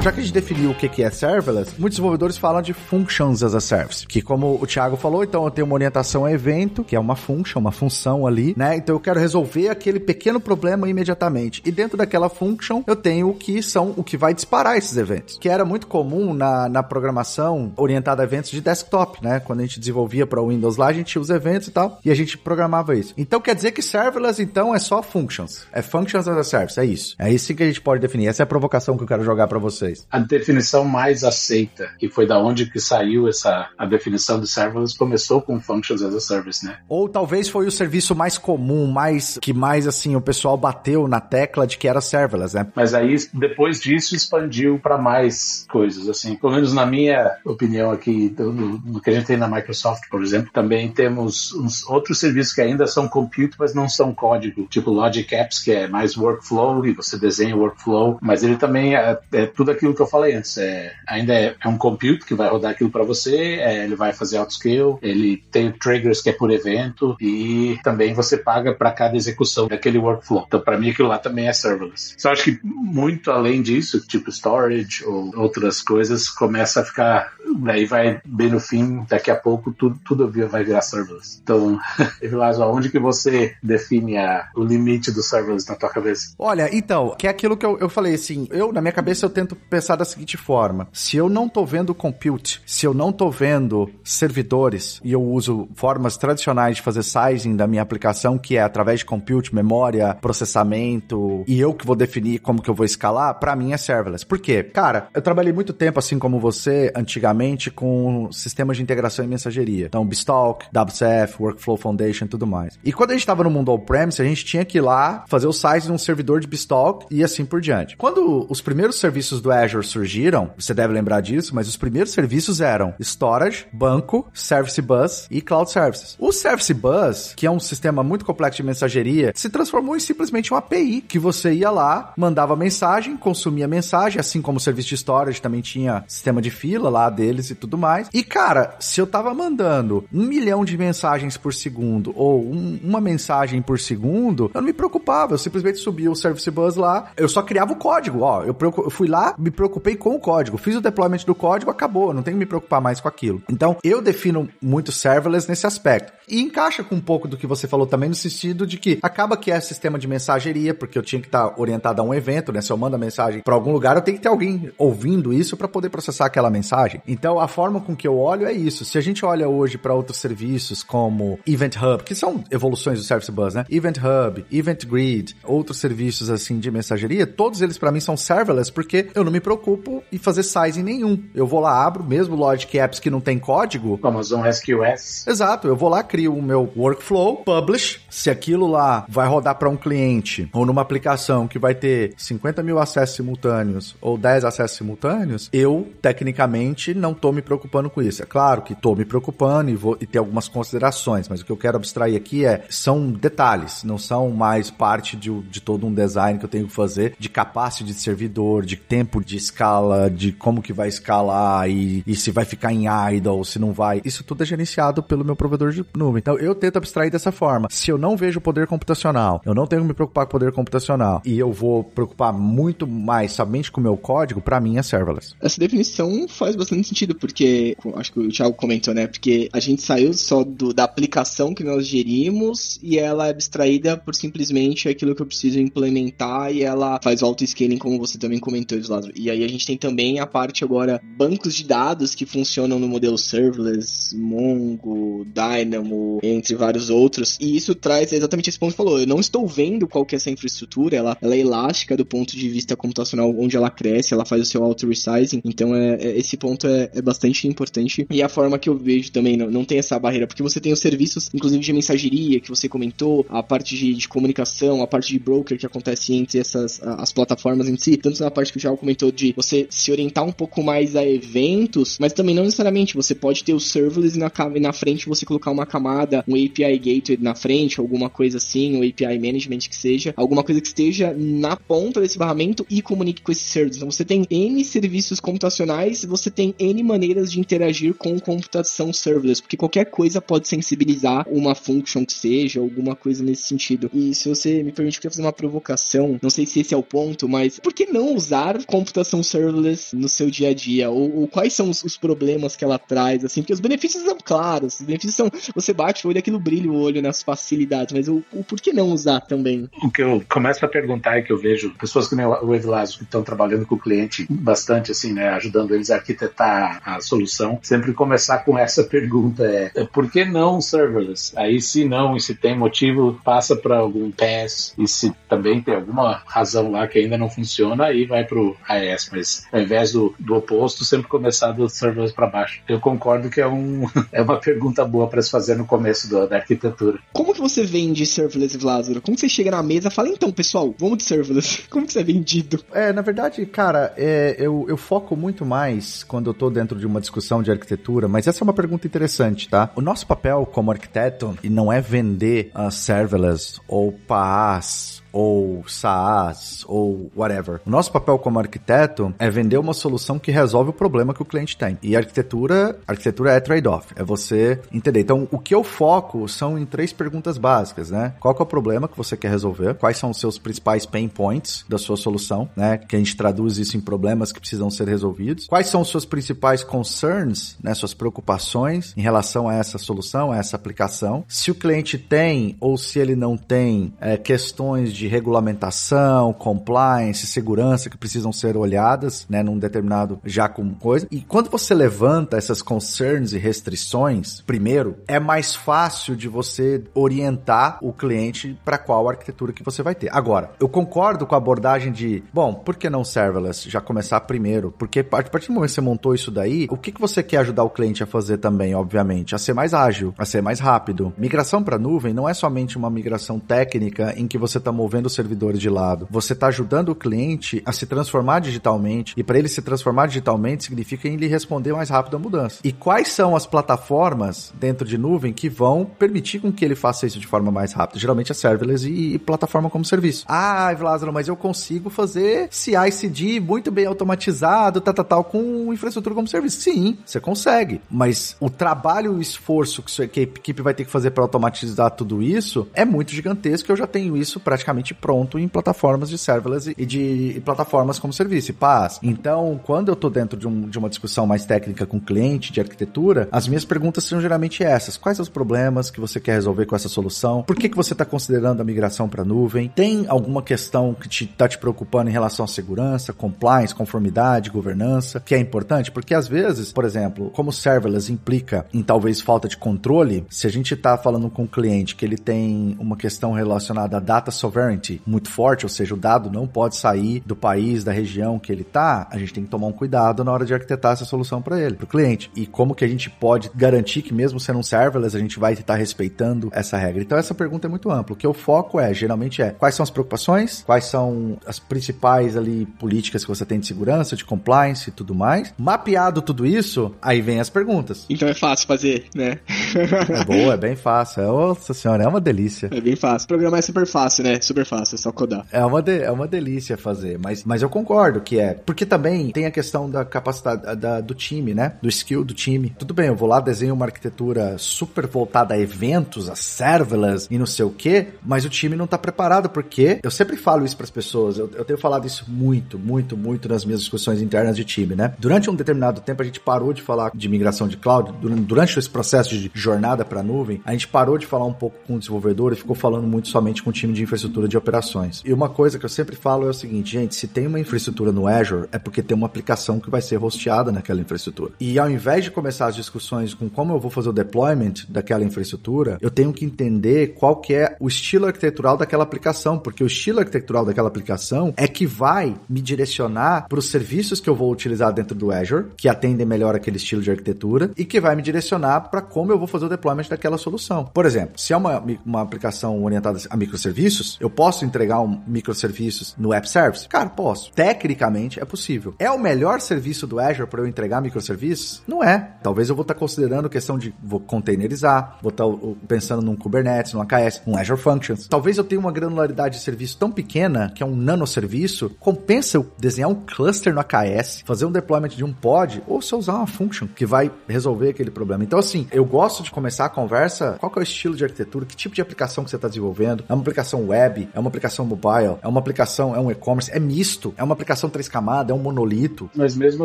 Já 0.03 0.11
que 0.11 0.19
a 0.19 0.23
gente 0.23 0.33
definiu 0.33 0.71
o 0.71 0.75
que 0.75 1.01
é 1.01 1.09
serverless, 1.09 1.79
muitos 1.79 1.95
desenvolvedores 1.95 2.35
falam 2.35 2.61
de 2.61 2.73
functions 2.73 3.41
as 3.41 3.55
a 3.55 3.61
service, 3.61 4.05
que 4.05 4.21
como 4.21 4.59
o 4.61 4.67
Thiago 4.67 4.97
falou, 4.97 5.23
então 5.23 5.45
eu 5.45 5.49
tenho 5.49 5.65
uma 5.65 5.75
orientação 5.75 6.25
a 6.25 6.31
evento, 6.33 6.83
que 6.83 6.93
é 6.93 6.99
uma 6.99 7.15
function, 7.15 7.61
uma 7.61 7.71
função 7.71 8.27
ali, 8.27 8.53
né? 8.57 8.75
Então 8.75 8.97
eu 8.97 8.99
quero 8.99 9.17
resolver 9.17 9.69
aquele 9.69 10.01
pequeno 10.01 10.41
problema 10.41 10.89
imediatamente. 10.89 11.61
E 11.65 11.71
dentro 11.71 11.95
daquela 11.95 12.27
function, 12.27 12.83
eu 12.85 12.97
tenho 12.97 13.29
o 13.29 13.33
que 13.33 13.63
são 13.63 13.93
o 13.95 14.03
que 14.03 14.17
vai 14.17 14.33
disparar 14.33 14.75
esses 14.75 14.97
eventos, 14.97 15.37
que 15.37 15.47
era 15.47 15.63
muito 15.63 15.87
comum 15.87 16.33
na, 16.33 16.67
na 16.67 16.83
programação 16.83 17.71
orientada 17.77 18.23
a 18.23 18.25
eventos 18.25 18.51
de 18.51 18.59
desktop, 18.59 19.23
né? 19.23 19.39
Quando 19.39 19.61
a 19.61 19.63
gente 19.63 19.79
desenvolvia 19.79 20.27
para 20.27 20.41
o 20.41 20.49
Windows 20.49 20.75
lá, 20.75 20.87
a 20.87 20.93
gente 20.93 21.13
tinha 21.13 21.21
os 21.21 21.29
eventos 21.29 21.69
e 21.69 21.71
tal, 21.71 22.01
e 22.03 22.11
a 22.11 22.15
gente 22.15 22.37
programava 22.37 22.93
isso. 22.93 23.13
Então 23.17 23.39
quer 23.39 23.55
dizer 23.55 23.71
que 23.71 23.81
serverless 23.81 24.43
então 24.43 24.75
é 24.75 24.79
só 24.79 25.01
functions, 25.01 25.65
é 25.71 25.81
functions 25.81 26.27
as 26.27 26.37
a 26.37 26.43
service, 26.43 26.77
é 26.77 26.83
isso. 26.83 27.15
É 27.17 27.31
isso 27.31 27.55
que 27.55 27.63
a 27.63 27.67
gente 27.67 27.79
pode 27.79 28.01
definir. 28.01 28.27
Essa 28.27 28.41
é 28.41 28.45
a 28.45 28.47
provocação 28.47 28.97
que 28.97 29.03
eu 29.03 29.07
quero 29.07 29.23
jogar 29.23 29.47
para 29.47 29.59
vocês 29.59 29.92
A 30.11 30.19
definição 30.19 30.85
mais 30.85 31.23
aceita, 31.23 31.89
que 31.99 32.09
foi 32.09 32.25
da 32.25 32.39
onde 32.39 32.69
que 32.69 32.79
saiu 32.79 33.27
essa 33.27 33.69
a 33.77 33.85
definição 33.85 34.39
de 34.39 34.47
serverless, 34.47 34.97
começou 34.97 35.41
com 35.41 35.59
functions 35.59 36.01
as 36.01 36.13
a 36.13 36.19
service, 36.19 36.65
né? 36.65 36.77
Ou 36.87 37.09
talvez 37.09 37.49
foi 37.49 37.67
o 37.67 37.71
serviço 37.71 38.15
mais 38.15 38.37
comum, 38.37 38.87
mais 38.87 39.37
que 39.41 39.53
mais 39.53 39.87
assim 39.87 40.15
o 40.15 40.21
pessoal 40.21 40.57
bateu 40.57 41.07
na 41.07 41.19
tecla 41.19 41.67
de 41.67 41.77
que 41.77 41.87
era 41.87 42.01
serverless, 42.01 42.55
né? 42.55 42.67
Mas 42.75 42.93
aí 42.93 43.15
depois 43.33 43.79
disso 43.79 44.15
expandiu 44.15 44.79
para 44.79 44.97
mais 44.97 45.65
coisas, 45.69 46.07
assim. 46.07 46.35
Pelo 46.35 46.53
menos 46.53 46.73
na 46.73 46.85
minha 46.85 47.37
opinião 47.45 47.91
aqui, 47.91 48.29
do, 48.29 48.77
do, 48.77 49.01
que 49.01 49.09
a 49.09 49.13
gente 49.13 49.25
tem 49.25 49.37
na 49.37 49.47
Microsoft, 49.47 50.03
por 50.09 50.21
exemplo, 50.23 50.51
também 50.53 50.91
temos 50.91 51.53
uns 51.53 51.87
outros 51.87 52.19
serviços 52.19 52.53
que 52.53 52.61
ainda 52.61 52.87
são 52.87 53.07
compute, 53.07 53.55
mas 53.59 53.73
não 53.73 53.89
são 53.89 54.13
código, 54.13 54.67
tipo 54.69 54.91
Logic 54.91 55.33
Apps, 55.35 55.59
que 55.59 55.71
é 55.71 55.87
mais 55.87 56.15
workflow 56.15 56.85
e 56.85 56.93
você 56.93 57.17
desenha 57.17 57.55
o 57.55 57.59
workflow, 57.59 58.17
mas 58.21 58.43
ele 58.43 58.55
também 58.55 58.95
é, 58.95 59.19
é 59.31 59.45
tudo 59.45 59.71
aquilo 59.71 59.82
aquilo 59.83 59.93
que 59.93 60.01
eu 60.01 60.07
falei 60.07 60.33
antes. 60.33 60.57
É, 60.57 60.93
ainda 61.07 61.33
é, 61.33 61.55
é 61.61 61.67
um 61.67 61.77
compute 61.77 62.25
que 62.25 62.33
vai 62.33 62.49
rodar 62.49 62.71
aquilo 62.71 62.89
para 62.89 63.03
você, 63.03 63.35
é, 63.35 63.83
ele 63.83 63.95
vai 63.95 64.13
fazer 64.13 64.37
autoscale, 64.37 64.97
ele 65.01 65.43
tem 65.51 65.71
triggers 65.71 66.21
que 66.21 66.29
é 66.29 66.33
por 66.33 66.51
evento 66.51 67.17
e 67.19 67.77
também 67.83 68.13
você 68.13 68.37
paga 68.37 68.73
para 68.73 68.91
cada 68.91 69.17
execução 69.17 69.67
daquele 69.67 69.97
workflow. 69.97 70.45
Então, 70.47 70.61
para 70.61 70.77
mim, 70.77 70.91
aquilo 70.91 71.09
lá 71.09 71.19
também 71.19 71.47
é 71.47 71.53
serverless. 71.53 72.15
Só 72.17 72.31
acho 72.31 72.43
que 72.43 72.59
muito 72.63 73.29
além 73.31 73.61
disso, 73.61 73.99
tipo 74.07 74.31
storage 74.31 75.03
ou 75.05 75.31
outras 75.35 75.81
coisas, 75.81 76.29
começa 76.29 76.81
a 76.81 76.85
ficar. 76.85 77.33
Daí 77.57 77.85
vai 77.85 78.21
bem 78.25 78.49
no 78.49 78.59
fim, 78.59 79.05
daqui 79.09 79.29
a 79.29 79.35
pouco 79.35 79.71
tudo, 79.71 79.99
tudo 80.05 80.31
vai 80.49 80.63
virar 80.63 80.81
serverless. 80.81 81.39
Então, 81.43 81.79
Vilazo, 82.21 82.63
aonde 82.63 82.89
que 82.89 82.99
você 82.99 83.55
define 83.61 84.17
a, 84.17 84.47
o 84.55 84.63
limite 84.63 85.11
do 85.11 85.21
serverless 85.21 85.67
na 85.67 85.75
tua 85.75 85.89
cabeça? 85.89 86.33
Olha, 86.39 86.69
então, 86.75 87.15
que 87.17 87.27
é 87.27 87.29
aquilo 87.29 87.57
que 87.57 87.65
eu, 87.65 87.77
eu 87.79 87.89
falei 87.89 88.13
assim, 88.13 88.47
eu 88.51 88.71
na 88.71 88.81
minha 88.81 88.93
cabeça 88.93 89.25
eu 89.25 89.29
tento 89.29 89.55
pensar 89.73 89.95
da 89.95 90.05
seguinte 90.05 90.37
forma: 90.37 90.87
se 90.93 91.17
eu 91.17 91.27
não 91.27 91.49
tô 91.49 91.65
vendo 91.65 91.95
compute, 91.95 92.61
se 92.63 92.85
eu 92.85 92.93
não 92.93 93.11
tô 93.11 93.31
vendo 93.31 93.89
servidores 94.03 95.01
e 95.03 95.11
eu 95.11 95.21
uso 95.21 95.67
formas 95.73 96.15
tradicionais 96.15 96.75
de 96.75 96.83
fazer 96.83 97.01
sizing 97.01 97.55
da 97.55 97.65
minha 97.65 97.81
aplicação, 97.81 98.37
que 98.37 98.55
é 98.55 98.61
através 98.61 98.99
de 98.99 99.05
compute, 99.05 99.55
memória, 99.55 100.15
processamento, 100.21 101.43
e 101.47 101.59
eu 101.59 101.73
que 101.73 101.87
vou 101.87 101.95
definir 101.95 102.39
como 102.39 102.61
que 102.61 102.69
eu 102.69 102.75
vou 102.75 102.85
escalar, 102.85 103.39
para 103.39 103.55
mim 103.55 103.73
é 103.73 103.77
serverless. 103.77 104.23
Por 104.23 104.37
quê? 104.37 104.61
Cara, 104.61 105.07
eu 105.11 105.21
trabalhei 105.23 105.51
muito 105.51 105.73
tempo, 105.73 105.97
assim 105.97 106.19
como 106.19 106.39
você, 106.39 106.91
antigamente, 106.95 107.71
com 107.71 108.31
sistemas 108.31 108.77
de 108.77 108.83
integração 108.83 109.25
e 109.25 109.27
mensageria. 109.27 109.87
Então, 109.87 110.05
Bistalk, 110.05 110.67
WCF, 110.67 111.41
Workflow 111.41 111.77
Foundation 111.77 112.25
e 112.25 112.27
tudo 112.27 112.45
mais. 112.45 112.77
E 112.83 112.93
quando 112.93 113.09
a 113.09 113.13
gente 113.13 113.21
estava 113.21 113.43
no 113.43 113.49
mundo 113.49 113.71
on-premise, 113.71 114.21
a 114.21 114.25
gente 114.25 114.45
tinha 114.45 114.63
que 114.63 114.77
ir 114.77 114.81
lá 114.81 115.23
fazer 115.27 115.47
o 115.47 115.53
size 115.53 115.87
de 115.87 115.91
um 115.91 115.97
servidor 115.97 116.39
de 116.39 116.47
Bistalk 116.47 117.07
e 117.09 117.23
assim 117.23 117.43
por 117.43 117.59
diante. 117.59 117.97
Quando 117.97 118.45
os 118.47 118.61
primeiros 118.61 118.99
serviços 118.99 119.41
do 119.41 119.51
Azure 119.51 119.62
surgiram, 119.71 120.51
você 120.57 120.73
deve 120.73 120.93
lembrar 120.93 121.21
disso, 121.21 121.55
mas 121.55 121.67
os 121.67 121.77
primeiros 121.77 122.11
serviços 122.11 122.61
eram 122.61 122.93
Storage, 122.99 123.65
Banco, 123.71 124.27
Service 124.33 124.81
Bus 124.81 125.27
e 125.29 125.41
Cloud 125.41 125.71
Services. 125.71 126.15
O 126.19 126.31
Service 126.31 126.73
Bus, 126.73 127.33
que 127.35 127.45
é 127.45 127.51
um 127.51 127.59
sistema 127.59 128.03
muito 128.03 128.25
complexo 128.25 128.57
de 128.57 128.63
mensageria, 128.63 129.31
se 129.35 129.49
transformou 129.49 129.95
em 129.95 129.99
simplesmente 129.99 130.51
uma 130.51 130.59
API 130.59 131.01
que 131.01 131.19
você 131.19 131.53
ia 131.53 131.69
lá, 131.69 132.13
mandava 132.17 132.55
mensagem, 132.55 133.17
consumia 133.17 133.67
mensagem, 133.67 134.19
assim 134.19 134.41
como 134.41 134.57
o 134.57 134.61
serviço 134.61 134.89
de 134.89 134.95
storage 134.95 135.41
também 135.41 135.61
tinha 135.61 136.03
sistema 136.07 136.41
de 136.41 136.49
fila 136.49 136.89
lá 136.89 137.09
deles 137.09 137.49
e 137.49 137.55
tudo 137.55 137.77
mais. 137.77 138.09
E 138.13 138.23
cara, 138.23 138.75
se 138.79 138.99
eu 138.99 139.07
tava 139.07 139.33
mandando 139.33 140.05
um 140.13 140.25
milhão 140.25 140.65
de 140.65 140.77
mensagens 140.77 141.37
por 141.37 141.53
segundo 141.53 142.13
ou 142.15 142.43
um, 142.43 142.79
uma 142.83 143.01
mensagem 143.01 143.61
por 143.61 143.79
segundo, 143.79 144.51
eu 144.53 144.61
não 144.61 144.67
me 144.67 144.73
preocupava, 144.73 145.33
eu 145.33 145.37
simplesmente 145.37 145.79
subia 145.79 146.11
o 146.11 146.15
Service 146.15 146.49
Bus 146.49 146.75
lá, 146.75 147.11
eu 147.15 147.29
só 147.29 147.41
criava 147.41 147.73
o 147.73 147.77
código, 147.77 148.21
ó, 148.21 148.43
eu, 148.43 148.55
eu 148.59 148.89
fui 148.89 149.07
lá, 149.07 149.35
me 149.43 149.51
preocupei 149.51 149.95
com 149.95 150.15
o 150.15 150.19
código, 150.19 150.57
fiz 150.57 150.75
o 150.75 150.81
deployment 150.81 151.25
do 151.25 151.35
código, 151.35 151.69
acabou, 151.69 152.13
não 152.13 152.23
tenho 152.23 152.35
que 152.35 152.39
me 152.39 152.45
preocupar 152.45 152.81
mais 152.81 152.99
com 152.99 153.07
aquilo. 153.07 153.43
Então, 153.49 153.77
eu 153.83 154.01
defino 154.01 154.49
muito 154.61 154.91
serverless 154.91 155.47
nesse 155.47 155.67
aspecto. 155.67 156.13
E 156.27 156.41
encaixa 156.41 156.83
com 156.83 156.95
um 156.95 157.01
pouco 157.01 157.27
do 157.27 157.37
que 157.37 157.47
você 157.47 157.67
falou 157.67 157.85
também 157.85 158.09
no 158.09 158.15
sentido 158.15 158.65
de 158.65 158.77
que 158.77 158.99
acaba 159.01 159.37
que 159.37 159.51
é 159.51 159.59
sistema 159.59 159.99
de 159.99 160.07
mensageria, 160.07 160.73
porque 160.73 160.97
eu 160.97 161.01
tinha 161.01 161.21
que 161.21 161.27
estar 161.27 161.59
orientado 161.59 162.01
a 162.01 162.05
um 162.05 162.13
evento, 162.13 162.51
né? 162.51 162.61
Se 162.61 162.71
eu 162.71 162.77
mando 162.77 162.95
a 162.95 162.99
mensagem 162.99 163.41
para 163.41 163.53
algum 163.53 163.71
lugar, 163.71 163.95
eu 163.95 164.01
tenho 164.01 164.17
que 164.17 164.23
ter 164.23 164.29
alguém 164.29 164.71
ouvindo 164.77 165.33
isso 165.33 165.57
para 165.57 165.67
poder 165.67 165.89
processar 165.89 166.25
aquela 166.25 166.49
mensagem. 166.49 167.01
Então, 167.07 167.39
a 167.39 167.47
forma 167.47 167.81
com 167.81 167.95
que 167.95 168.07
eu 168.07 168.17
olho 168.17 168.45
é 168.45 168.53
isso. 168.53 168.85
Se 168.85 168.97
a 168.97 169.01
gente 169.01 169.25
olha 169.25 169.47
hoje 169.47 169.77
para 169.77 169.93
outros 169.93 170.17
serviços 170.17 170.83
como 170.83 171.39
Event 171.45 171.75
Hub, 171.75 172.03
que 172.03 172.15
são 172.15 172.43
evoluções 172.49 172.99
do 172.99 173.05
Service 173.05 173.31
Bus, 173.31 173.53
né? 173.53 173.65
Event 173.69 173.97
Hub, 173.97 174.45
Event 174.51 174.85
Grid, 174.85 175.35
outros 175.43 175.77
serviços 175.79 176.29
assim 176.29 176.59
de 176.59 176.71
mensageria, 176.71 177.25
todos 177.27 177.61
eles 177.61 177.77
para 177.77 177.91
mim 177.91 177.99
são 177.99 178.15
serverless 178.15 178.71
porque 178.71 179.07
eu 179.13 179.23
não 179.23 179.31
me 179.31 179.39
preocupo 179.39 180.03
em 180.11 180.17
fazer 180.17 180.43
sizing 180.43 180.83
nenhum. 180.83 181.21
Eu 181.33 181.45
vou 181.45 181.59
lá, 181.59 181.85
abro, 181.85 182.03
mesmo 182.03 182.35
Logic 182.35 182.77
Apps 182.77 182.99
que 182.99 183.09
não 183.09 183.19
tem 183.19 183.37
código. 183.39 183.99
Amazon 184.03 184.45
SQS. 184.45 185.27
Exato, 185.27 185.67
eu 185.67 185.75
vou 185.75 185.89
lá, 185.89 186.03
crio 186.03 186.22
o 186.27 186.41
meu 186.41 186.71
workflow, 186.75 187.37
publish. 187.37 187.99
Se 188.09 188.29
aquilo 188.29 188.67
lá 188.67 189.05
vai 189.09 189.27
rodar 189.27 189.55
para 189.55 189.69
um 189.69 189.75
cliente 189.75 190.49
ou 190.53 190.65
numa 190.65 190.81
aplicação 190.81 191.47
que 191.47 191.59
vai 191.59 191.75
ter 191.75 192.13
50 192.17 192.63
mil 192.63 192.79
acessos 192.79 193.15
simultâneos 193.15 193.95
ou 194.01 194.17
10 194.17 194.45
acessos 194.45 194.77
simultâneos, 194.77 195.49
eu, 195.51 195.91
tecnicamente, 196.01 196.93
não 196.93 197.13
tô 197.13 197.31
me 197.31 197.41
preocupando 197.41 197.89
com 197.89 198.01
isso. 198.01 198.21
É 198.21 198.25
claro 198.25 198.61
que 198.61 198.75
tô 198.75 198.95
me 198.95 199.05
preocupando 199.05 199.69
e 199.69 199.75
vou 199.75 199.97
e 199.99 200.05
ter 200.05 200.19
algumas 200.19 200.47
considerações, 200.47 201.27
mas 201.27 201.41
o 201.41 201.45
que 201.45 201.51
eu 201.51 201.57
quero 201.57 201.77
abstrair 201.77 202.15
aqui 202.15 202.45
é 202.45 202.65
são 202.69 203.11
detalhes, 203.11 203.83
não 203.83 203.97
são 203.97 204.29
mais 204.31 204.69
parte 204.69 205.15
de, 205.15 205.31
de 205.41 205.61
todo 205.61 205.85
um 205.85 205.93
design 205.93 206.39
que 206.39 206.45
eu 206.45 206.49
tenho 206.49 206.67
que 206.67 206.73
fazer 206.73 207.15
de 207.19 207.29
capacidade 207.29 207.83
de 207.83 207.93
servidor, 207.93 208.65
de 208.65 208.75
tempo 208.75 209.23
de 209.23 209.37
escala, 209.37 210.09
de 210.09 210.31
como 210.31 210.61
que 210.61 210.73
vai 210.73 210.87
escalar 210.87 211.69
e, 211.69 212.03
e 212.05 212.15
se 212.15 212.31
vai 212.31 212.45
ficar 212.45 212.73
em 212.73 212.85
idle, 213.15 213.43
se 213.45 213.57
não 213.59 213.71
vai. 213.71 214.01
Isso 214.03 214.23
tudo 214.23 214.43
é 214.43 214.45
gerenciado 214.45 215.01
pelo 215.01 215.25
meu 215.25 215.35
provedor 215.35 215.71
de 215.71 215.83
nuvem. 216.03 216.19
Então 216.19 216.37
eu 216.37 216.53
tento 216.53 216.77
abstrair 216.77 217.11
dessa 217.11 217.31
forma. 217.31 217.67
Se 217.71 217.91
eu 217.91 217.97
não 217.97 218.15
vejo 218.15 218.41
poder 218.41 218.67
computacional, 218.67 219.41
eu 219.45 219.53
não 219.53 219.65
tenho 219.65 219.81
que 219.81 219.87
me 219.87 219.93
preocupar 219.93 220.25
com 220.25 220.31
poder 220.31 220.51
computacional 220.51 221.21
e 221.25 221.37
eu 221.37 221.51
vou 221.51 221.83
preocupar 221.83 222.33
muito 222.33 222.87
mais 222.87 223.31
somente 223.31 223.71
com 223.71 223.79
o 223.79 223.83
meu 223.83 223.97
código, 223.97 224.41
para 224.41 224.59
mim 224.59 224.77
é 224.77 224.83
serverless. 224.83 225.33
Essa 225.41 225.59
definição 225.59 226.27
faz 226.27 226.55
bastante 226.55 226.87
sentido, 226.87 227.15
porque 227.15 227.75
acho 227.95 228.11
que 228.11 228.19
o 228.19 228.29
Thiago 228.29 228.53
comentou, 228.53 228.93
né? 228.93 229.07
Porque 229.07 229.49
a 229.53 229.59
gente 229.59 229.81
saiu 229.81 230.13
só 230.13 230.43
do, 230.43 230.73
da 230.73 230.83
aplicação 230.83 231.53
que 231.53 231.63
nós 231.63 231.85
gerimos 231.87 232.79
e 232.81 232.97
ela 232.97 233.27
é 233.27 233.31
abstraída 233.31 233.97
por 233.97 234.15
simplesmente 234.15 234.89
aquilo 234.89 235.15
que 235.15 235.21
eu 235.21 235.25
preciso 235.25 235.59
implementar 235.59 236.51
e 236.51 236.63
ela 236.63 236.99
faz 237.03 237.21
o 237.21 237.25
auto-scaling, 237.25 237.77
como 237.77 237.99
você 237.99 238.17
também 238.17 238.39
comentou, 238.39 238.77
Eduardo. 238.77 239.11
E 239.15 239.29
aí 239.29 239.43
a 239.43 239.47
gente 239.47 239.65
tem 239.65 239.77
também 239.77 240.19
a 240.19 240.27
parte 240.27 240.63
agora, 240.63 241.01
bancos 241.17 241.53
de 241.53 241.63
dados 241.63 242.15
que 242.15 242.25
funcionam 242.25 242.79
no 242.79 242.87
modelo 242.87 243.17
serverless, 243.17 244.15
Mongo, 244.15 245.25
Dynamo, 245.25 245.92
entre 246.21 246.55
vários 246.55 246.89
outros. 246.89 247.37
E 247.39 247.55
isso 247.55 247.75
traz 247.75 248.11
exatamente 248.11 248.49
esse 248.49 248.59
ponto 248.59 248.71
que 248.71 248.77
falou. 248.77 248.99
Eu 248.99 249.07
não 249.07 249.19
estou 249.19 249.47
vendo 249.47 249.87
qual 249.87 250.05
que 250.05 250.15
é 250.15 250.17
essa 250.17 250.29
infraestrutura, 250.29 250.95
ela, 250.95 251.17
ela 251.21 251.35
é 251.35 251.39
elástica 251.39 251.97
do 251.97 252.05
ponto 252.05 252.35
de 252.35 252.49
vista 252.49 252.75
computacional, 252.75 253.33
onde 253.37 253.55
ela 253.55 253.69
cresce, 253.69 254.13
ela 254.13 254.25
faz 254.25 254.41
o 254.41 254.45
seu 254.45 254.63
auto-resizing. 254.63 255.41
Então, 255.43 255.75
é, 255.75 255.95
é, 255.95 256.17
esse 256.17 256.37
ponto 256.37 256.67
é, 256.67 256.89
é, 256.93 257.01
bastante 257.01 257.47
importante. 257.47 258.05
E 258.09 258.21
a 258.21 258.29
forma 258.29 258.57
que 258.57 258.69
eu 258.69 258.77
vejo 258.77 259.11
também, 259.11 259.37
não, 259.37 259.49
não 259.49 259.65
tem 259.65 259.79
essa 259.79 259.97
barreira, 259.99 260.27
porque 260.27 260.43
você 260.43 260.59
tem 260.59 260.71
os 260.71 260.79
serviços, 260.79 261.29
inclusive 261.33 261.63
de 261.63 261.73
mensageria, 261.73 262.39
que 262.39 262.49
você 262.49 262.69
comentou, 262.69 263.25
a 263.29 263.43
parte 263.43 263.75
de, 263.75 263.93
de 263.93 264.07
comunicação, 264.07 264.81
a 264.81 264.87
parte 264.87 265.11
de 265.11 265.19
broker 265.19 265.57
que 265.57 265.65
acontece 265.65 266.13
entre 266.13 266.39
essas 266.39 266.81
as 266.81 267.11
plataformas 267.11 267.67
em 267.67 267.77
si, 267.77 267.97
tanto 267.97 268.21
na 268.21 268.31
parte 268.31 268.51
que 268.51 268.57
o 268.57 268.61
Thiago 268.61 268.77
comentou 268.77 269.11
de 269.11 269.33
você 269.35 269.67
se 269.69 269.91
orientar 269.91 270.23
um 270.23 270.31
pouco 270.31 270.63
mais 270.63 270.95
a 270.95 271.05
eventos, 271.05 271.97
mas 271.99 272.13
também 272.13 272.35
não 272.35 272.43
necessariamente, 272.43 272.95
você 272.95 273.15
pode 273.15 273.43
ter 273.43 273.53
o 273.53 273.59
serverless 273.59 274.15
e 274.15 274.19
na, 274.19 274.31
na 274.59 274.73
frente 274.73 275.07
você 275.07 275.25
colocar 275.25 275.51
uma 275.51 275.65
camada, 275.65 275.82
um 276.27 276.33
API 276.33 276.77
gateway 276.77 277.17
na 277.21 277.35
frente, 277.35 277.79
alguma 277.79 278.09
coisa 278.09 278.37
assim, 278.37 278.77
um 278.77 278.87
API 278.87 279.19
management 279.19 279.59
que 279.59 279.75
seja, 279.75 280.13
alguma 280.15 280.43
coisa 280.43 280.61
que 280.61 280.67
esteja 280.67 281.13
na 281.17 281.55
ponta 281.55 282.01
desse 282.01 282.17
barramento 282.17 282.65
e 282.69 282.81
comunique 282.81 283.21
com 283.21 283.31
esse 283.31 283.43
serviço. 283.43 283.79
Então 283.79 283.91
você 283.91 284.05
tem 284.05 284.25
N 284.29 284.63
serviços 284.63 285.19
computacionais, 285.19 286.03
você 286.05 286.29
tem 286.29 286.53
N 286.59 286.83
maneiras 286.83 287.31
de 287.31 287.39
interagir 287.39 287.93
com 287.93 288.19
computação 288.19 288.91
serverless, 288.93 289.41
porque 289.41 289.57
qualquer 289.57 289.85
coisa 289.85 290.21
pode 290.21 290.47
sensibilizar 290.47 291.27
uma 291.29 291.55
function 291.55 292.05
que 292.05 292.13
seja, 292.13 292.59
alguma 292.59 292.95
coisa 292.95 293.23
nesse 293.23 293.43
sentido. 293.43 293.89
E 293.93 294.13
se 294.13 294.29
você 294.29 294.63
me 294.63 294.71
permite, 294.71 294.99
eu 295.03 295.11
fazer 295.11 295.21
uma 295.21 295.33
provocação, 295.33 296.19
não 296.21 296.29
sei 296.29 296.45
se 296.45 296.59
esse 296.59 296.73
é 296.73 296.77
o 296.77 296.83
ponto, 296.83 297.27
mas 297.27 297.59
por 297.59 297.73
que 297.73 297.85
não 297.85 298.15
usar 298.15 298.63
computação 298.65 299.23
serverless 299.23 299.95
no 299.95 300.07
seu 300.07 300.29
dia 300.29 300.49
a 300.49 300.53
dia? 300.53 300.89
Ou, 300.89 301.21
ou 301.21 301.27
quais 301.27 301.53
são 301.53 301.69
os, 301.69 301.83
os, 301.83 301.97
problemas 301.97 302.55
que 302.55 302.63
ela 302.63 302.77
traz, 302.77 303.23
assim? 303.23 303.41
Porque 303.41 303.53
os 303.53 303.59
benefícios 303.59 304.03
são 304.03 304.17
claros, 304.23 304.79
os 304.79 304.85
benefícios 304.85 305.15
são, 305.15 305.31
você 305.55 305.72
bate 305.73 306.05
o 306.05 306.09
olho, 306.09 306.19
aquilo 306.19 306.39
brilha 306.39 306.71
o 306.71 306.79
olho 306.79 307.01
nas 307.01 307.21
facilidades, 307.21 307.93
mas 307.93 308.07
o, 308.07 308.23
o 308.31 308.43
por 308.43 308.59
que 308.59 308.73
não 308.73 308.89
usar 308.89 309.21
também? 309.21 309.69
O 309.81 309.89
que 309.89 310.01
eu 310.01 310.23
começo 310.29 310.63
a 310.65 310.67
perguntar 310.67 311.17
é 311.17 311.21
que 311.21 311.31
eu 311.31 311.37
vejo 311.37 311.71
pessoas 311.71 312.07
que 312.07 312.15
nem 312.15 312.25
o 312.25 312.53
Evilazo 312.53 312.97
que 312.97 313.03
estão 313.03 313.23
trabalhando 313.23 313.65
com 313.65 313.75
o 313.75 313.79
cliente 313.79 314.25
bastante, 314.29 314.91
assim, 314.91 315.13
né, 315.13 315.29
ajudando 315.29 315.73
eles 315.73 315.89
a 315.89 315.95
arquitetar 315.95 316.81
a 316.85 316.99
solução, 317.01 317.59
sempre 317.61 317.93
começar 317.93 318.39
com 318.39 318.57
essa 318.57 318.83
pergunta 318.93 319.43
é, 319.45 319.71
é 319.75 319.85
por 319.85 320.09
que 320.09 320.25
não 320.25 320.61
serverless? 320.61 321.33
Aí 321.35 321.61
se 321.61 321.85
não, 321.85 322.15
e 322.15 322.21
se 322.21 322.35
tem 322.35 322.57
motivo, 322.57 323.19
passa 323.23 323.55
para 323.55 323.77
algum 323.77 324.11
PaaS, 324.11 324.73
e 324.77 324.87
se 324.87 325.13
também 325.27 325.61
tem 325.61 325.75
alguma 325.75 326.21
razão 326.25 326.71
lá 326.71 326.87
que 326.87 326.99
ainda 326.99 327.17
não 327.17 327.29
funciona, 327.29 327.85
aí 327.85 328.05
vai 328.05 328.23
pro 328.23 328.55
AES, 328.67 329.09
mas 329.11 329.47
ao 329.51 329.61
invés 329.61 329.91
do, 329.91 330.13
do 330.19 330.35
oposto, 330.35 330.85
sempre 330.85 331.07
começar 331.07 331.51
do 331.51 331.67
serverless 331.69 332.13
para 332.13 332.27
baixo. 332.27 332.61
Eu 332.67 332.79
concordo 332.79 333.29
que 333.29 333.41
é, 333.41 333.47
um, 333.47 333.87
é 334.11 334.21
uma 334.21 334.39
pergunta 334.39 334.85
boa 334.85 335.07
para 335.07 335.21
se 335.21 335.31
fazer 335.31 335.55
no 335.55 335.62
começo 335.65 336.09
do, 336.09 336.27
da 336.27 336.37
arquitetura. 336.37 336.99
Como 337.11 337.33
que 337.33 337.41
você 337.41 337.63
vende 337.63 338.05
serverless, 338.05 338.57
Lázaro? 338.63 339.01
Como 339.01 339.15
que 339.15 339.21
você 339.21 339.29
chega 339.29 339.51
na 339.51 339.63
mesa 339.63 339.87
e 339.87 339.91
fala, 339.91 340.09
então, 340.09 340.31
pessoal, 340.31 340.73
vamos 340.77 340.97
de 340.97 341.03
serverless? 341.03 341.63
Como 341.69 341.85
que 341.85 341.93
você 341.93 341.99
é 341.99 342.03
vendido? 342.03 342.63
É, 342.71 342.93
na 342.93 343.01
verdade, 343.01 343.45
cara, 343.45 343.93
é, 343.97 344.35
eu, 344.37 344.65
eu 344.67 344.77
foco 344.77 345.15
muito 345.15 345.45
mais 345.45 346.03
quando 346.03 346.29
eu 346.29 346.33
tô 346.33 346.49
dentro 346.49 346.77
de 346.79 346.85
uma 346.85 347.01
discussão 347.01 347.41
de 347.41 347.51
arquitetura, 347.51 348.07
mas 348.07 348.27
essa 348.27 348.41
é 348.41 348.43
uma 348.43 348.53
pergunta 348.53 348.87
interessante, 348.87 349.49
tá? 349.49 349.71
O 349.75 349.81
nosso 349.81 350.05
papel 350.07 350.47
como 350.51 350.71
arquiteto, 350.71 351.37
e 351.43 351.49
não 351.49 351.71
é 351.71 351.81
vender 351.81 352.51
a 352.53 352.69
serverless 352.71 353.59
ou 353.67 353.91
PaaS 353.91 355.02
ou 355.13 355.63
SaaS, 355.67 356.65
ou 356.67 357.11
whatever. 357.15 357.61
O 357.65 357.69
nosso 357.69 357.91
papel 357.91 358.17
como 358.17 358.39
arquiteto 358.39 359.13
é 359.19 359.29
vender 359.29 359.57
uma 359.57 359.73
solução 359.73 360.17
que 360.17 360.31
resolve 360.31 360.71
o 360.71 360.73
problema 360.73 361.13
que 361.13 361.21
o 361.21 361.25
cliente 361.25 361.55
tem. 361.55 361.77
E 361.81 361.95
arquitetura, 361.95 362.79
arquitetura 362.87 363.31
é 363.31 363.39
trade-off, 363.39 363.93
é 363.95 364.03
você 364.03 364.59
entender. 364.73 365.01
Então, 365.01 365.27
o 365.31 365.37
que 365.37 365.53
eu 365.53 365.63
foco 365.63 366.27
são 366.27 366.57
em 366.57 366.65
três 366.65 366.91
perguntas 366.91 367.37
básicas, 367.37 367.91
né? 367.91 368.13
Qual 368.19 368.35
é 368.37 368.41
o 368.41 368.45
problema 368.45 368.87
que 368.87 368.97
você 368.97 369.15
quer 369.15 369.29
resolver? 369.29 369.75
Quais 369.75 369.97
são 369.97 370.09
os 370.09 370.19
seus 370.19 370.37
principais 370.37 370.85
pain 370.85 371.07
points 371.07 371.63
da 371.69 371.77
sua 371.77 371.95
solução, 371.95 372.49
né? 372.55 372.77
Que 372.77 372.95
a 372.95 372.99
gente 372.99 373.15
traduz 373.15 373.57
isso 373.57 373.77
em 373.77 373.81
problemas 373.81 374.31
que 374.31 374.39
precisam 374.39 374.69
ser 374.71 374.87
resolvidos. 374.87 375.47
Quais 375.47 375.67
são 375.67 375.81
os 375.81 375.91
seus 375.91 376.05
principais 376.05 376.63
concerns, 376.63 377.55
né? 377.61 377.73
Suas 377.75 377.93
preocupações 377.93 378.93
em 378.97 379.01
relação 379.01 379.47
a 379.47 379.53
essa 379.53 379.77
solução, 379.77 380.31
a 380.31 380.37
essa 380.37 380.55
aplicação. 380.55 381.23
Se 381.27 381.51
o 381.51 381.55
cliente 381.55 381.97
tem 381.97 382.55
ou 382.59 382.77
se 382.77 382.97
ele 382.97 383.15
não 383.15 383.37
tem 383.37 383.93
é, 384.01 384.17
questões 384.17 384.91
de 384.93 385.02
regulamentação, 385.07 386.33
compliance, 386.33 387.27
segurança 387.27 387.89
que 387.89 387.97
precisam 387.97 388.31
ser 388.31 388.57
olhadas, 388.57 389.25
né? 389.29 389.43
Num 389.43 389.57
determinado 389.57 390.19
já 390.25 390.47
com 390.47 390.73
coisa. 390.73 391.07
E 391.11 391.21
quando 391.21 391.49
você 391.49 391.73
levanta 391.73 392.37
essas 392.37 392.61
concerns 392.61 393.33
e 393.33 393.37
restrições, 393.37 394.41
primeiro, 394.41 394.97
é 395.07 395.19
mais 395.19 395.55
fácil 395.55 396.15
de 396.15 396.27
você 396.27 396.83
orientar 396.93 397.77
o 397.81 397.93
cliente 397.93 398.57
para 398.63 398.77
qual 398.77 399.09
arquitetura 399.09 399.53
que 399.53 399.63
você 399.63 399.81
vai 399.81 399.95
ter. 399.95 400.09
Agora, 400.13 400.51
eu 400.59 400.69
concordo 400.69 401.25
com 401.25 401.35
a 401.35 401.37
abordagem 401.37 401.91
de, 401.91 402.23
bom, 402.33 402.53
por 402.53 402.75
que 402.75 402.89
não 402.89 403.03
serverless? 403.03 403.69
Já 403.69 403.81
começar 403.81 404.19
primeiro, 404.21 404.73
porque 404.77 404.99
a 404.99 405.03
partir 405.03 405.47
do 405.47 405.53
momento 405.53 405.69
que 405.69 405.75
você 405.75 405.81
montou 405.81 406.15
isso 406.15 406.31
daí, 406.31 406.67
o 406.69 406.77
que, 406.77 406.91
que 406.91 407.01
você 407.01 407.21
quer 407.23 407.37
ajudar 407.37 407.63
o 407.63 407.69
cliente 407.69 408.03
a 408.03 408.07
fazer 408.07 408.37
também, 408.37 408.75
obviamente? 408.75 409.35
A 409.35 409.37
ser 409.37 409.53
mais 409.53 409.73
ágil, 409.73 410.13
a 410.17 410.25
ser 410.25 410.41
mais 410.41 410.59
rápido. 410.59 411.13
Migração 411.17 411.63
para 411.63 411.77
nuvem 411.77 412.13
não 412.13 412.27
é 412.27 412.33
somente 412.33 412.77
uma 412.77 412.89
migração 412.89 413.39
técnica 413.39 414.13
em 414.17 414.27
que 414.27 414.37
você 414.37 414.57
está 414.57 414.71
movendo 414.71 414.92
os 415.05 415.13
servidores 415.13 415.59
de 415.59 415.69
lado. 415.69 416.07
Você 416.09 416.33
está 416.33 416.47
ajudando 416.47 416.89
o 416.89 416.95
cliente 416.95 417.61
a 417.65 417.71
se 417.71 417.85
transformar 417.85 418.39
digitalmente 418.39 419.13
e 419.17 419.23
para 419.23 419.37
ele 419.37 419.47
se 419.47 419.61
transformar 419.61 420.07
digitalmente 420.07 420.65
significa 420.65 421.07
ele 421.07 421.27
responder 421.27 421.73
mais 421.73 421.89
rápido 421.89 422.17
à 422.17 422.19
mudança. 422.19 422.59
E 422.63 422.71
quais 422.71 423.09
são 423.09 423.35
as 423.35 423.45
plataformas 423.45 424.53
dentro 424.59 424.87
de 424.87 424.97
nuvem 424.97 425.33
que 425.33 425.49
vão 425.49 425.85
permitir 425.85 426.39
com 426.39 426.51
que 426.51 426.65
ele 426.65 426.75
faça 426.75 427.05
isso 427.05 427.19
de 427.19 427.27
forma 427.27 427.51
mais 427.51 427.73
rápida? 427.73 427.99
Geralmente 427.99 428.31
é 428.31 428.35
serverless 428.35 428.89
e, 428.89 429.13
e 429.13 429.19
plataforma 429.19 429.69
como 429.69 429.85
serviço. 429.85 430.25
Ah, 430.27 430.75
Lázaro, 430.79 431.13
mas 431.13 431.27
eu 431.27 431.35
consigo 431.35 431.89
fazer 431.89 432.47
CI/CD 432.51 433.39
muito 433.39 433.71
bem 433.71 433.85
automatizado, 433.85 434.81
tal, 434.81 434.93
tal, 434.93 435.05
tal, 435.05 435.23
com 435.23 435.71
infraestrutura 435.71 436.15
como 436.15 436.27
serviço. 436.27 436.61
Sim, 436.61 436.97
você 437.05 437.19
consegue. 437.19 437.81
Mas 437.89 438.35
o 438.39 438.49
trabalho 438.49 439.13
o 439.13 439.21
esforço 439.21 439.83
que 440.11 440.19
a 440.19 440.23
equipe 440.23 440.61
vai 440.61 440.73
ter 440.73 440.85
que 440.85 440.91
fazer 440.91 441.11
para 441.11 441.23
automatizar 441.23 441.91
tudo 441.91 442.21
isso 442.21 442.67
é 442.73 442.83
muito 442.83 443.11
gigantesco. 443.11 443.71
Eu 443.71 443.75
já 443.75 443.87
tenho 443.87 444.17
isso 444.17 444.39
praticamente 444.39 444.82
pronto 444.91 445.37
em 445.37 445.47
plataformas 445.47 446.09
de 446.09 446.17
serverless 446.17 446.73
e 446.75 446.85
de 446.85 447.39
plataformas 447.45 447.99
como 447.99 448.11
serviço, 448.11 448.51
PaaS. 448.55 448.99
Então, 449.03 449.59
quando 449.63 449.89
eu 449.89 449.93
estou 449.93 450.09
dentro 450.09 450.37
de, 450.37 450.47
um, 450.47 450.61
de, 450.61 450.79
uma 450.79 450.89
discussão 450.89 451.27
mais 451.27 451.45
técnica 451.45 451.85
com 451.85 451.97
o 451.97 452.01
cliente 452.01 452.51
de 452.51 452.59
arquitetura, 452.59 453.27
as 453.31 453.47
minhas 453.47 453.63
perguntas 453.63 454.03
são 454.03 454.19
geralmente 454.19 454.63
essas: 454.63 454.97
quais 454.97 455.17
são 455.17 455.23
os 455.23 455.29
problemas 455.29 455.91
que 455.91 455.99
você 455.99 456.19
quer 456.19 456.33
resolver 456.33 456.65
com 456.65 456.75
essa 456.75 456.89
solução? 456.89 457.43
Por 457.43 457.55
que, 457.55 457.69
que 457.69 457.77
você 457.77 457.93
está 457.93 458.05
considerando 458.05 458.61
a 458.61 458.65
migração 458.65 459.07
para 459.07 459.23
nuvem? 459.23 459.69
Tem 459.69 460.05
alguma 460.07 460.41
questão 460.41 460.93
que 460.93 461.07
está 461.07 461.47
te, 461.47 461.55
te 461.55 461.59
preocupando 461.59 462.09
em 462.09 462.13
relação 462.13 462.45
à 462.45 462.47
segurança, 462.47 463.13
compliance, 463.13 463.75
conformidade, 463.75 464.49
governança, 464.49 465.19
que 465.19 465.35
é 465.35 465.37
importante? 465.37 465.91
Porque 465.91 466.15
às 466.15 466.27
vezes, 466.27 466.71
por 466.71 466.85
exemplo, 466.85 467.29
como 467.31 467.51
serverless 467.51 468.11
implica 468.11 468.65
em 468.73 468.81
talvez 468.81 469.21
falta 469.21 469.47
de 469.47 469.57
controle, 469.57 470.25
se 470.29 470.47
a 470.47 470.49
gente 470.49 470.73
está 470.73 470.97
falando 470.97 471.29
com 471.29 471.43
um 471.43 471.47
cliente 471.47 471.95
que 471.95 472.05
ele 472.05 472.17
tem 472.17 472.75
uma 472.79 472.95
questão 472.95 473.33
relacionada 473.33 473.97
a 473.97 473.99
data 473.99 474.31
sovereignty 474.31 474.72
muito 475.05 475.29
forte, 475.29 475.65
ou 475.65 475.69
seja, 475.69 475.93
o 475.93 475.97
dado 475.97 476.29
não 476.29 476.47
pode 476.47 476.75
sair 476.75 477.21
do 477.25 477.35
país, 477.35 477.83
da 477.83 477.91
região 477.91 478.39
que 478.39 478.51
ele 478.51 478.61
está, 478.61 479.07
a 479.09 479.17
gente 479.17 479.33
tem 479.33 479.43
que 479.43 479.49
tomar 479.49 479.67
um 479.67 479.71
cuidado 479.71 480.23
na 480.23 480.31
hora 480.31 480.45
de 480.45 480.53
arquitetar 480.53 480.93
essa 480.93 481.05
solução 481.05 481.41
para 481.41 481.59
ele, 481.59 481.75
para 481.75 481.85
o 481.85 481.87
cliente. 481.87 482.31
E 482.35 482.45
como 482.45 482.75
que 482.75 482.85
a 482.85 482.87
gente 482.87 483.09
pode 483.09 483.49
garantir 483.55 484.01
que 484.01 484.13
mesmo 484.13 484.39
sendo 484.39 484.59
um 484.59 484.63
serverless, 484.63 485.15
a 485.15 485.19
gente 485.19 485.39
vai 485.39 485.53
estar 485.53 485.75
respeitando 485.75 486.49
essa 486.53 486.77
regra? 486.77 487.01
Então 487.01 487.17
essa 487.17 487.33
pergunta 487.33 487.67
é 487.67 487.69
muito 487.69 487.91
ampla. 487.91 488.13
O 488.13 488.17
que 488.17 488.25
eu 488.25 488.33
foco 488.33 488.79
é, 488.79 488.93
geralmente 488.93 489.41
é, 489.41 489.51
quais 489.51 489.75
são 489.75 489.83
as 489.83 489.89
preocupações, 489.89 490.63
quais 490.63 490.85
são 490.85 491.37
as 491.45 491.59
principais 491.59 492.37
ali 492.37 492.65
políticas 492.79 493.23
que 493.23 493.29
você 493.29 493.45
tem 493.45 493.59
de 493.59 493.67
segurança, 493.67 494.15
de 494.15 494.25
compliance 494.25 494.89
e 494.89 494.93
tudo 494.93 495.15
mais. 495.15 495.53
Mapeado 495.57 496.21
tudo 496.21 496.45
isso, 496.45 496.93
aí 497.01 497.21
vem 497.21 497.39
as 497.39 497.49
perguntas. 497.49 498.05
Então 498.09 498.27
é 498.27 498.33
fácil 498.33 498.67
fazer, 498.67 499.05
né? 499.15 499.39
é 499.75 500.25
boa, 500.25 500.53
é 500.53 500.57
bem 500.57 500.75
fácil. 500.75 501.23
Nossa 501.23 501.73
senhora, 501.73 502.03
é 502.03 502.07
uma 502.07 502.21
delícia. 502.21 502.69
É 502.71 502.81
bem 502.81 502.95
fácil. 502.95 503.27
Programar 503.27 503.59
é 503.59 503.61
super 503.61 503.85
fácil, 503.85 504.23
né? 504.23 504.39
Super 504.41 504.62
fácil, 504.65 504.95
é 504.95 504.97
só 504.97 505.11
codar. 505.11 505.45
É 505.51 505.63
uma, 505.65 505.81
de, 505.81 505.99
é 506.01 506.11
uma 506.11 506.27
delícia 506.27 506.77
fazer, 506.77 507.19
mas, 507.19 507.43
mas 507.43 507.61
eu 507.61 507.69
concordo 507.69 508.21
que 508.21 508.39
é. 508.39 508.53
Porque 508.53 508.85
também 508.85 509.31
tem 509.31 509.45
a 509.45 509.51
questão 509.51 509.89
da 509.89 510.03
capacidade 510.05 510.75
da, 510.75 511.01
do 511.01 511.13
time, 511.13 511.53
né? 511.53 511.73
Do 511.81 511.89
skill 511.89 512.23
do 512.23 512.33
time. 512.33 512.73
Tudo 512.77 512.93
bem, 512.93 513.07
eu 513.07 513.15
vou 513.15 513.27
lá, 513.27 513.39
desenho 513.39 513.73
uma 513.73 513.85
arquitetura 513.85 514.57
super 514.57 515.07
voltada 515.07 515.53
a 515.53 515.59
eventos, 515.59 516.29
a 516.29 516.35
serverless 516.35 517.27
e 517.29 517.37
não 517.37 517.45
sei 517.45 517.65
o 517.65 517.69
que, 517.69 518.07
mas 518.23 518.45
o 518.45 518.49
time 518.49 518.75
não 518.75 518.87
tá 518.87 518.97
preparado, 518.97 519.49
porque 519.49 519.99
eu 520.03 520.11
sempre 520.11 520.37
falo 520.37 520.65
isso 520.65 520.75
para 520.75 520.85
as 520.85 520.91
pessoas, 520.91 521.37
eu, 521.37 521.49
eu 521.55 521.65
tenho 521.65 521.79
falado 521.79 522.05
isso 522.05 522.25
muito, 522.27 522.77
muito, 522.77 523.17
muito 523.17 523.49
nas 523.49 523.65
minhas 523.65 523.81
discussões 523.81 524.21
internas 524.21 524.55
de 524.55 524.63
time, 524.63 524.95
né? 524.95 525.13
Durante 525.19 525.49
um 525.49 525.55
determinado 525.55 526.01
tempo 526.01 526.21
a 526.21 526.25
gente 526.25 526.39
parou 526.39 526.73
de 526.73 526.81
falar 526.81 527.11
de 527.13 527.29
migração 527.29 527.67
de 527.67 527.77
cloud, 527.77 528.11
durante 528.21 528.77
esse 528.77 528.89
processo 528.89 529.37
de 529.37 529.51
jornada 529.53 530.03
para 530.05 530.23
nuvem, 530.23 530.61
a 530.65 530.71
gente 530.71 530.87
parou 530.87 531.17
de 531.17 531.25
falar 531.25 531.45
um 531.45 531.53
pouco 531.53 531.77
com 531.85 531.95
o 531.95 531.99
desenvolvedor 531.99 532.53
e 532.53 532.55
ficou 532.55 532.75
falando 532.75 533.07
muito 533.07 533.27
somente 533.27 533.61
com 533.61 533.69
o 533.69 533.73
time 533.73 533.93
de 533.93 534.03
infraestrutura 534.03 534.42
de 534.47 534.57
operações. 534.57 535.21
E 535.25 535.33
uma 535.33 535.49
coisa 535.49 535.77
que 535.79 535.85
eu 535.85 535.89
sempre 535.89 536.15
falo 536.15 536.47
é 536.47 536.49
o 536.49 536.53
seguinte, 536.53 536.91
gente, 536.91 537.15
se 537.15 537.27
tem 537.27 537.47
uma 537.47 537.59
infraestrutura 537.59 538.11
no 538.11 538.27
Azure, 538.27 538.67
é 538.71 538.77
porque 538.77 539.01
tem 539.01 539.15
uma 539.15 539.27
aplicação 539.27 539.79
que 539.79 539.89
vai 539.89 540.01
ser 540.01 540.21
hosteada 540.23 540.71
naquela 540.71 541.01
infraestrutura. 541.01 541.53
E 541.59 541.77
ao 541.79 541.89
invés 541.89 542.23
de 542.23 542.31
começar 542.31 542.67
as 542.67 542.75
discussões 542.75 543.33
com 543.33 543.49
como 543.49 543.73
eu 543.73 543.79
vou 543.79 543.91
fazer 543.91 544.09
o 544.09 544.13
deployment 544.13 544.73
daquela 544.89 545.23
infraestrutura, 545.23 545.97
eu 546.01 546.09
tenho 546.09 546.33
que 546.33 546.45
entender 546.45 547.15
qual 547.15 547.37
que 547.37 547.53
é 547.53 547.75
o 547.79 547.87
estilo 547.87 548.25
arquitetural 548.25 548.77
daquela 548.77 549.03
aplicação, 549.03 549.57
porque 549.57 549.83
o 549.83 549.87
estilo 549.87 550.19
arquitetural 550.19 550.65
daquela 550.65 550.87
aplicação 550.87 551.53
é 551.57 551.67
que 551.67 551.85
vai 551.85 552.35
me 552.49 552.61
direcionar 552.61 553.47
para 553.47 553.59
os 553.59 553.69
serviços 553.69 554.19
que 554.19 554.29
eu 554.29 554.35
vou 554.35 554.51
utilizar 554.51 554.93
dentro 554.93 555.15
do 555.15 555.31
Azure, 555.31 555.67
que 555.77 555.89
atendem 555.89 556.25
melhor 556.25 556.55
aquele 556.55 556.77
estilo 556.77 557.01
de 557.01 557.11
arquitetura, 557.11 557.71
e 557.77 557.85
que 557.85 557.99
vai 557.99 558.15
me 558.15 558.21
direcionar 558.21 558.81
para 558.89 559.01
como 559.01 559.31
eu 559.31 559.37
vou 559.37 559.47
fazer 559.47 559.65
o 559.65 559.69
deployment 559.69 560.07
daquela 560.09 560.37
solução. 560.37 560.85
Por 560.85 561.05
exemplo, 561.05 561.39
se 561.39 561.53
é 561.53 561.57
uma, 561.57 561.83
uma 562.05 562.21
aplicação 562.21 562.83
orientada 562.83 563.19
a 563.29 563.37
microserviços, 563.37 564.17
eu 564.19 564.29
posso 564.33 564.65
entregar 564.65 565.01
um 565.01 565.21
microserviços 565.27 566.15
no 566.17 566.33
App 566.33 566.49
Service? 566.49 566.87
Cara, 566.87 567.09
posso. 567.09 567.51
Tecnicamente 567.53 568.39
é 568.39 568.45
possível. 568.45 568.95
É 568.99 569.09
o 569.09 569.19
melhor 569.19 569.61
serviço 569.61 570.07
do 570.07 570.19
Azure 570.19 570.47
para 570.47 570.61
eu 570.61 570.67
entregar 570.67 571.01
microserviços? 571.01 571.81
Não 571.87 572.03
é. 572.03 572.31
Talvez 572.41 572.69
eu 572.69 572.75
vou 572.75 572.83
estar 572.83 572.93
tá 572.93 572.99
considerando 572.99 573.49
questão 573.49 573.77
de 573.77 573.93
vou 574.01 574.19
containerizar, 574.19 575.17
vou 575.21 575.29
estar 575.29 575.45
tá, 575.45 575.51
pensando 575.87 576.21
num 576.21 576.35
Kubernetes, 576.35 576.93
num 576.93 577.01
AKS, 577.01 577.41
um 577.45 577.57
Azure 577.57 577.79
Functions. 577.79 578.27
Talvez 578.27 578.57
eu 578.57 578.63
tenha 578.63 578.79
uma 578.79 578.91
granularidade 578.91 579.57
de 579.57 579.63
serviço 579.63 579.97
tão 579.97 580.11
pequena 580.11 580.71
que 580.73 580.83
é 580.83 580.85
um 580.85 580.95
nanoserviço, 580.95 581.91
compensa 581.99 582.57
eu 582.57 582.67
desenhar 582.77 583.09
um 583.09 583.15
cluster 583.15 583.73
no 583.73 583.79
AKS, 583.79 584.43
fazer 584.45 584.65
um 584.65 584.71
deployment 584.71 585.09
de 585.09 585.23
um 585.23 585.33
pod, 585.33 585.83
ou 585.87 586.01
se 586.01 586.13
eu 586.13 586.19
usar 586.19 586.33
uma 586.33 586.47
function 586.47 586.87
que 586.87 587.05
vai 587.05 587.31
resolver 587.47 587.89
aquele 587.89 588.11
problema. 588.11 588.43
Então, 588.43 588.59
assim, 588.59 588.87
eu 588.91 589.05
gosto 589.05 589.43
de 589.43 589.51
começar 589.51 589.85
a 589.85 589.89
conversa, 589.89 590.57
qual 590.59 590.71
é 590.75 590.79
o 590.79 590.83
estilo 590.83 591.15
de 591.15 591.23
arquitetura, 591.23 591.65
que 591.65 591.75
tipo 591.75 591.95
de 591.95 592.01
aplicação 592.01 592.43
que 592.43 592.49
você 592.49 592.55
está 592.55 592.67
desenvolvendo, 592.67 593.23
é 593.27 593.33
uma 593.33 593.41
aplicação 593.41 593.87
web, 593.87 594.22
é 594.33 594.39
uma 594.39 594.49
aplicação 594.49 594.85
mobile, 594.85 595.37
é 595.41 595.47
uma 595.47 595.59
aplicação, 595.59 596.15
é 596.15 596.19
um 596.19 596.31
e-commerce, 596.31 596.71
é 596.71 596.79
misto, 596.79 597.33
é 597.37 597.43
uma 597.43 597.53
aplicação 597.53 597.89
três 597.89 598.07
camadas, 598.07 598.51
é 598.51 598.53
um 598.53 598.61
monolito. 598.61 599.29
Mas 599.35 599.55
mesmo 599.55 599.83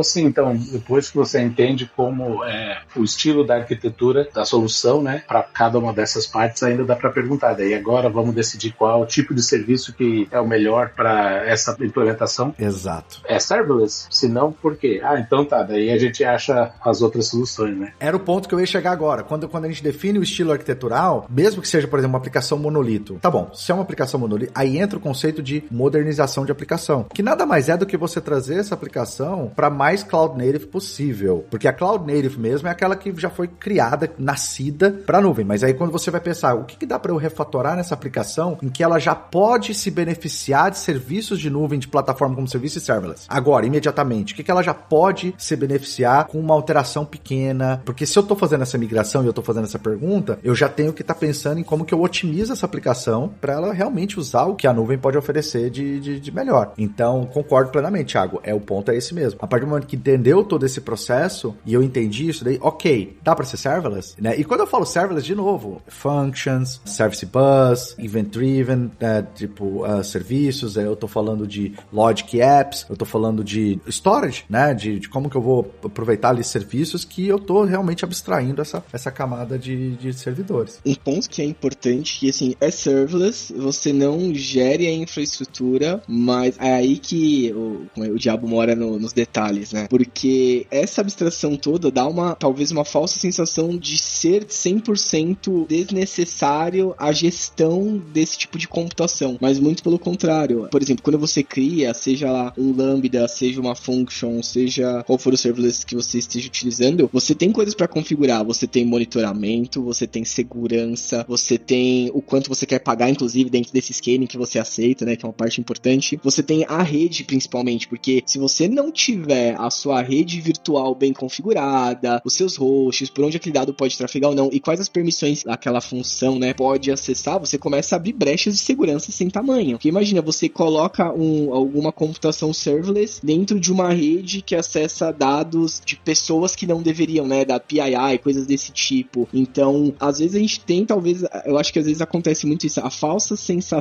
assim, 0.00 0.24
então, 0.24 0.54
depois 0.56 1.10
que 1.10 1.16
você 1.16 1.40
entende 1.40 1.90
como 1.96 2.44
é 2.44 2.78
o 2.96 3.02
estilo 3.02 3.46
da 3.46 3.56
arquitetura, 3.56 4.28
da 4.34 4.44
solução, 4.44 5.02
né, 5.02 5.22
para 5.26 5.42
cada 5.42 5.78
uma 5.78 5.92
dessas 5.92 6.26
partes, 6.26 6.62
ainda 6.62 6.84
dá 6.84 6.96
para 6.96 7.10
perguntar. 7.10 7.54
Daí 7.54 7.74
agora 7.74 8.08
vamos 8.08 8.34
decidir 8.34 8.72
qual 8.72 9.06
tipo 9.06 9.34
de 9.34 9.42
serviço 9.42 9.92
que 9.92 10.28
é 10.30 10.40
o 10.40 10.46
melhor 10.46 10.90
para 10.90 11.46
essa 11.46 11.76
implementação. 11.80 12.54
Exato. 12.58 13.20
É 13.24 13.38
serverless? 13.38 14.06
Se 14.10 14.28
não, 14.28 14.52
por 14.52 14.76
quê? 14.76 15.00
Ah, 15.02 15.18
então 15.18 15.44
tá, 15.44 15.62
daí 15.62 15.90
a 15.90 15.98
gente 15.98 16.24
acha 16.24 16.72
as 16.84 17.02
outras 17.02 17.26
soluções, 17.28 17.76
né? 17.76 17.92
Era 17.98 18.16
o 18.16 18.20
ponto 18.20 18.48
que 18.48 18.54
eu 18.54 18.60
ia 18.60 18.66
chegar 18.66 18.92
agora. 18.92 19.22
Quando, 19.22 19.48
quando 19.48 19.64
a 19.64 19.68
gente 19.68 19.82
define 19.82 20.18
o 20.18 20.22
estilo 20.22 20.52
arquitetural, 20.52 21.26
mesmo 21.28 21.62
que 21.62 21.68
seja, 21.68 21.88
por 21.88 21.98
exemplo, 21.98 22.14
uma 22.14 22.18
aplicação 22.18 22.58
monolito, 22.58 23.18
tá 23.20 23.30
bom, 23.30 23.50
se 23.54 23.70
é 23.70 23.74
uma 23.74 23.82
aplicação 23.82 24.20
monolito, 24.20 24.27
aí 24.54 24.78
entra 24.78 24.98
o 24.98 25.02
conceito 25.02 25.42
de 25.42 25.64
modernização 25.70 26.44
de 26.44 26.52
aplicação, 26.52 27.06
que 27.12 27.22
nada 27.22 27.46
mais 27.46 27.68
é 27.68 27.76
do 27.76 27.86
que 27.86 27.96
você 27.96 28.20
trazer 28.20 28.56
essa 28.56 28.74
aplicação 28.74 29.50
para 29.54 29.70
mais 29.70 30.02
cloud 30.02 30.36
native 30.36 30.66
possível, 30.66 31.44
porque 31.50 31.68
a 31.68 31.72
cloud 31.72 32.06
native 32.06 32.38
mesmo 32.38 32.68
é 32.68 32.70
aquela 32.70 32.96
que 32.96 33.12
já 33.16 33.30
foi 33.30 33.48
criada, 33.48 34.10
nascida 34.18 34.90
para 35.06 35.20
nuvem, 35.20 35.44
mas 35.44 35.62
aí 35.62 35.74
quando 35.74 35.92
você 35.92 36.10
vai 36.10 36.20
pensar, 36.20 36.54
o 36.54 36.64
que, 36.64 36.76
que 36.76 36.86
dá 36.86 36.98
para 36.98 37.12
eu 37.12 37.16
refatorar 37.16 37.76
nessa 37.76 37.94
aplicação 37.94 38.58
em 38.62 38.68
que 38.68 38.82
ela 38.82 38.98
já 38.98 39.14
pode 39.14 39.74
se 39.74 39.90
beneficiar 39.90 40.70
de 40.70 40.78
serviços 40.78 41.38
de 41.38 41.50
nuvem, 41.50 41.78
de 41.78 41.88
plataforma 41.88 42.34
como 42.34 42.48
serviço 42.48 42.78
e 42.78 42.80
serverless? 42.80 43.26
Agora, 43.28 43.66
imediatamente, 43.66 44.32
o 44.32 44.36
que, 44.36 44.42
que 44.42 44.50
ela 44.50 44.62
já 44.62 44.74
pode 44.74 45.34
se 45.38 45.56
beneficiar 45.56 46.26
com 46.26 46.38
uma 46.38 46.54
alteração 46.54 47.04
pequena? 47.04 47.82
Porque 47.84 48.06
se 48.06 48.18
eu 48.18 48.22
estou 48.22 48.36
fazendo 48.36 48.62
essa 48.62 48.78
migração 48.78 49.22
e 49.22 49.26
eu 49.26 49.30
estou 49.30 49.44
fazendo 49.44 49.64
essa 49.64 49.78
pergunta, 49.78 50.38
eu 50.42 50.54
já 50.54 50.68
tenho 50.68 50.92
que 50.92 51.02
estar 51.02 51.14
tá 51.14 51.20
pensando 51.20 51.60
em 51.60 51.64
como 51.64 51.84
que 51.84 51.94
eu 51.94 52.02
otimizo 52.02 52.52
essa 52.52 52.66
aplicação 52.66 53.32
para 53.40 53.54
ela 53.54 53.72
realmente 53.72 54.17
usar 54.18 54.44
o 54.44 54.54
que 54.54 54.66
a 54.66 54.72
nuvem 54.72 54.98
pode 54.98 55.16
oferecer 55.16 55.70
de, 55.70 56.00
de, 56.00 56.20
de, 56.20 56.34
melhor. 56.34 56.72
Então, 56.76 57.26
concordo 57.26 57.70
plenamente, 57.70 58.12
Thiago. 58.12 58.40
É 58.42 58.54
o 58.54 58.60
ponto 58.60 58.90
é 58.90 58.96
esse 58.96 59.14
mesmo. 59.14 59.38
A 59.42 59.46
partir 59.46 59.64
do 59.64 59.70
momento 59.70 59.86
que 59.86 59.96
entendeu 59.96 60.44
todo 60.44 60.64
esse 60.64 60.80
processo 60.80 61.56
e 61.64 61.74
eu 61.74 61.82
entendi 61.82 62.28
isso, 62.28 62.44
daí, 62.44 62.58
ok, 62.60 63.16
dá 63.22 63.34
para 63.34 63.44
ser 63.44 63.56
serverless, 63.56 64.14
né? 64.20 64.38
E 64.38 64.44
quando 64.44 64.60
eu 64.60 64.66
falo 64.66 64.84
serverless, 64.84 65.26
de 65.26 65.34
novo, 65.34 65.82
functions, 65.88 66.80
service 66.84 67.24
bus, 67.26 67.96
event 67.98 68.28
driven, 68.28 68.90
né? 69.00 69.26
tipo 69.34 69.84
uh, 69.84 70.02
serviços, 70.02 70.76
eu 70.76 70.94
estou 70.94 71.08
falando 71.08 71.46
de 71.46 71.72
logic 71.92 72.40
apps, 72.40 72.86
eu 72.88 72.94
estou 72.94 73.06
falando 73.06 73.44
de 73.44 73.80
storage, 73.88 74.44
né? 74.48 74.74
De, 74.74 74.98
de, 74.98 75.08
como 75.08 75.28
que 75.28 75.36
eu 75.36 75.42
vou 75.42 75.70
aproveitar 75.84 76.30
ali 76.30 76.44
serviços 76.44 77.04
que 77.04 77.26
eu 77.26 77.36
estou 77.36 77.64
realmente 77.64 78.04
abstraindo 78.04 78.62
essa, 78.62 78.84
essa 78.92 79.10
camada 79.10 79.58
de, 79.58 79.96
de 79.96 80.12
servidores. 80.12 80.80
Um 80.84 80.94
ponto 80.94 81.28
que 81.28 81.42
é 81.42 81.44
importante 81.44 82.18
que 82.18 82.30
assim 82.30 82.54
é 82.60 82.70
serverless, 82.70 83.52
você 83.52 83.92
não 83.92 84.07
gere 84.34 84.86
a 84.86 84.92
infraestrutura, 84.92 86.02
mas 86.06 86.56
é 86.58 86.74
aí 86.74 86.98
que 86.98 87.52
o, 87.52 87.86
é, 87.96 88.10
o 88.10 88.18
diabo 88.18 88.48
mora 88.48 88.74
no, 88.74 88.98
nos 88.98 89.12
detalhes, 89.12 89.72
né? 89.72 89.86
Porque 89.88 90.66
essa 90.70 91.00
abstração 91.00 91.56
toda 91.56 91.90
dá 91.90 92.06
uma 92.06 92.34
talvez 92.34 92.70
uma 92.70 92.84
falsa 92.84 93.18
sensação 93.18 93.76
de 93.76 93.98
ser 93.98 94.44
100% 94.44 95.66
desnecessário 95.66 96.94
a 96.98 97.12
gestão 97.12 98.00
desse 98.12 98.38
tipo 98.38 98.58
de 98.58 98.68
computação, 98.68 99.36
mas 99.40 99.58
muito 99.58 99.82
pelo 99.82 99.98
contrário. 99.98 100.68
Por 100.70 100.82
exemplo, 100.82 101.02
quando 101.02 101.18
você 101.18 101.42
cria, 101.42 101.92
seja 101.94 102.30
lá 102.30 102.52
um 102.56 102.74
lambda, 102.74 103.26
seja 103.28 103.60
uma 103.60 103.74
function, 103.74 104.42
seja 104.42 105.02
qual 105.04 105.18
for 105.18 105.32
o 105.32 105.36
serverless 105.36 105.84
que 105.84 105.94
você 105.94 106.18
esteja 106.18 106.48
utilizando, 106.48 107.08
você 107.12 107.34
tem 107.34 107.52
coisas 107.52 107.74
para 107.74 107.88
configurar, 107.88 108.44
você 108.44 108.66
tem 108.66 108.84
monitoramento, 108.84 109.82
você 109.82 110.06
tem 110.06 110.24
segurança, 110.24 111.24
você 111.28 111.58
tem 111.58 112.10
o 112.14 112.22
quanto 112.22 112.48
você 112.48 112.66
quer 112.66 112.78
pagar, 112.78 113.10
inclusive 113.10 113.50
dentro 113.50 113.72
desse 113.72 113.92
scaling 113.98 114.26
que 114.26 114.38
você 114.38 114.58
aceita, 114.58 115.04
né, 115.04 115.16
que 115.16 115.24
é 115.24 115.28
uma 115.28 115.32
parte 115.32 115.60
importante. 115.60 116.18
Você 116.22 116.42
tem 116.42 116.64
a 116.68 116.82
rede 116.82 117.24
principalmente, 117.24 117.88
porque 117.88 118.22
se 118.26 118.38
você 118.38 118.68
não 118.68 118.90
tiver 118.90 119.54
a 119.58 119.70
sua 119.70 120.02
rede 120.02 120.40
virtual 120.40 120.94
bem 120.94 121.12
configurada, 121.12 122.20
os 122.24 122.34
seus 122.34 122.56
hosts, 122.56 123.10
por 123.10 123.24
onde 123.24 123.36
aquele 123.36 123.52
dado 123.52 123.74
pode 123.74 123.96
trafegar 123.96 124.30
ou 124.30 124.36
não 124.36 124.50
e 124.52 124.60
quais 124.60 124.80
as 124.80 124.88
permissões 124.88 125.46
aquela 125.46 125.80
função, 125.80 126.38
né, 126.38 126.54
pode 126.54 126.90
acessar, 126.90 127.38
você 127.38 127.58
começa 127.58 127.94
a 127.94 127.96
abrir 127.96 128.12
brechas 128.12 128.54
de 128.54 128.60
segurança 128.60 129.12
sem 129.12 129.28
tamanho. 129.28 129.72
Porque 129.72 129.88
imagina, 129.88 130.22
você 130.22 130.48
coloca 130.48 131.12
um, 131.12 131.52
alguma 131.52 131.92
computação 131.92 132.52
serverless 132.52 133.20
dentro 133.24 133.58
de 133.58 133.72
uma 133.72 133.92
rede 133.92 134.42
que 134.42 134.54
acessa 134.54 135.12
dados 135.12 135.80
de 135.84 135.96
pessoas 135.96 136.54
que 136.54 136.66
não 136.66 136.82
deveriam, 136.82 137.26
né, 137.26 137.44
da 137.44 137.60
PII, 137.60 138.18
coisas 138.22 138.46
desse 138.46 138.72
tipo. 138.72 139.28
Então, 139.32 139.94
às 139.98 140.18
vezes 140.18 140.34
a 140.34 140.38
gente 140.38 140.60
tem, 140.60 140.84
talvez, 140.84 141.24
eu 141.44 141.58
acho 141.58 141.72
que 141.72 141.78
às 141.78 141.86
vezes 141.86 142.00
acontece 142.00 142.46
muito 142.46 142.66
isso, 142.66 142.80
a 142.80 142.90
falsa 142.90 143.36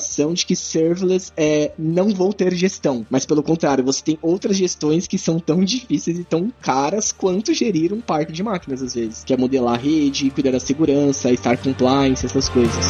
sensação 0.08 0.34
de 0.34 0.46
que 0.46 0.56
serverless 0.56 1.32
é, 1.36 1.72
não 1.78 2.10
vou 2.10 2.34
ter 2.34 2.54
gestão, 2.56 3.06
mas 3.10 3.26
pelo 3.26 3.44
contrário, 3.44 3.84
você 3.84 4.02
tem 4.02 4.18
outras 4.22 4.56
gestões 4.56 5.06
que 5.06 5.18
são 5.18 5.40
tão 5.40 5.64
difíceis 5.64 6.18
e 6.18 6.24
tão 6.24 6.52
caras 6.62 7.12
quanto 7.12 7.54
gerir 7.54 7.94
um 7.94 8.02
parque 8.02 8.32
de 8.32 8.42
máquinas 8.42 8.82
às 8.82 8.96
vezes, 8.96 9.24
que 9.24 9.34
é 9.34 9.38
modelar 9.38 9.76
a 9.76 9.78
rede, 9.78 10.30
cuidar 10.32 10.52
da 10.52 10.60
segurança, 10.60 11.32
estar 11.32 11.58
compliance, 11.58 12.26
essas 12.26 12.48
coisas. 12.50 12.86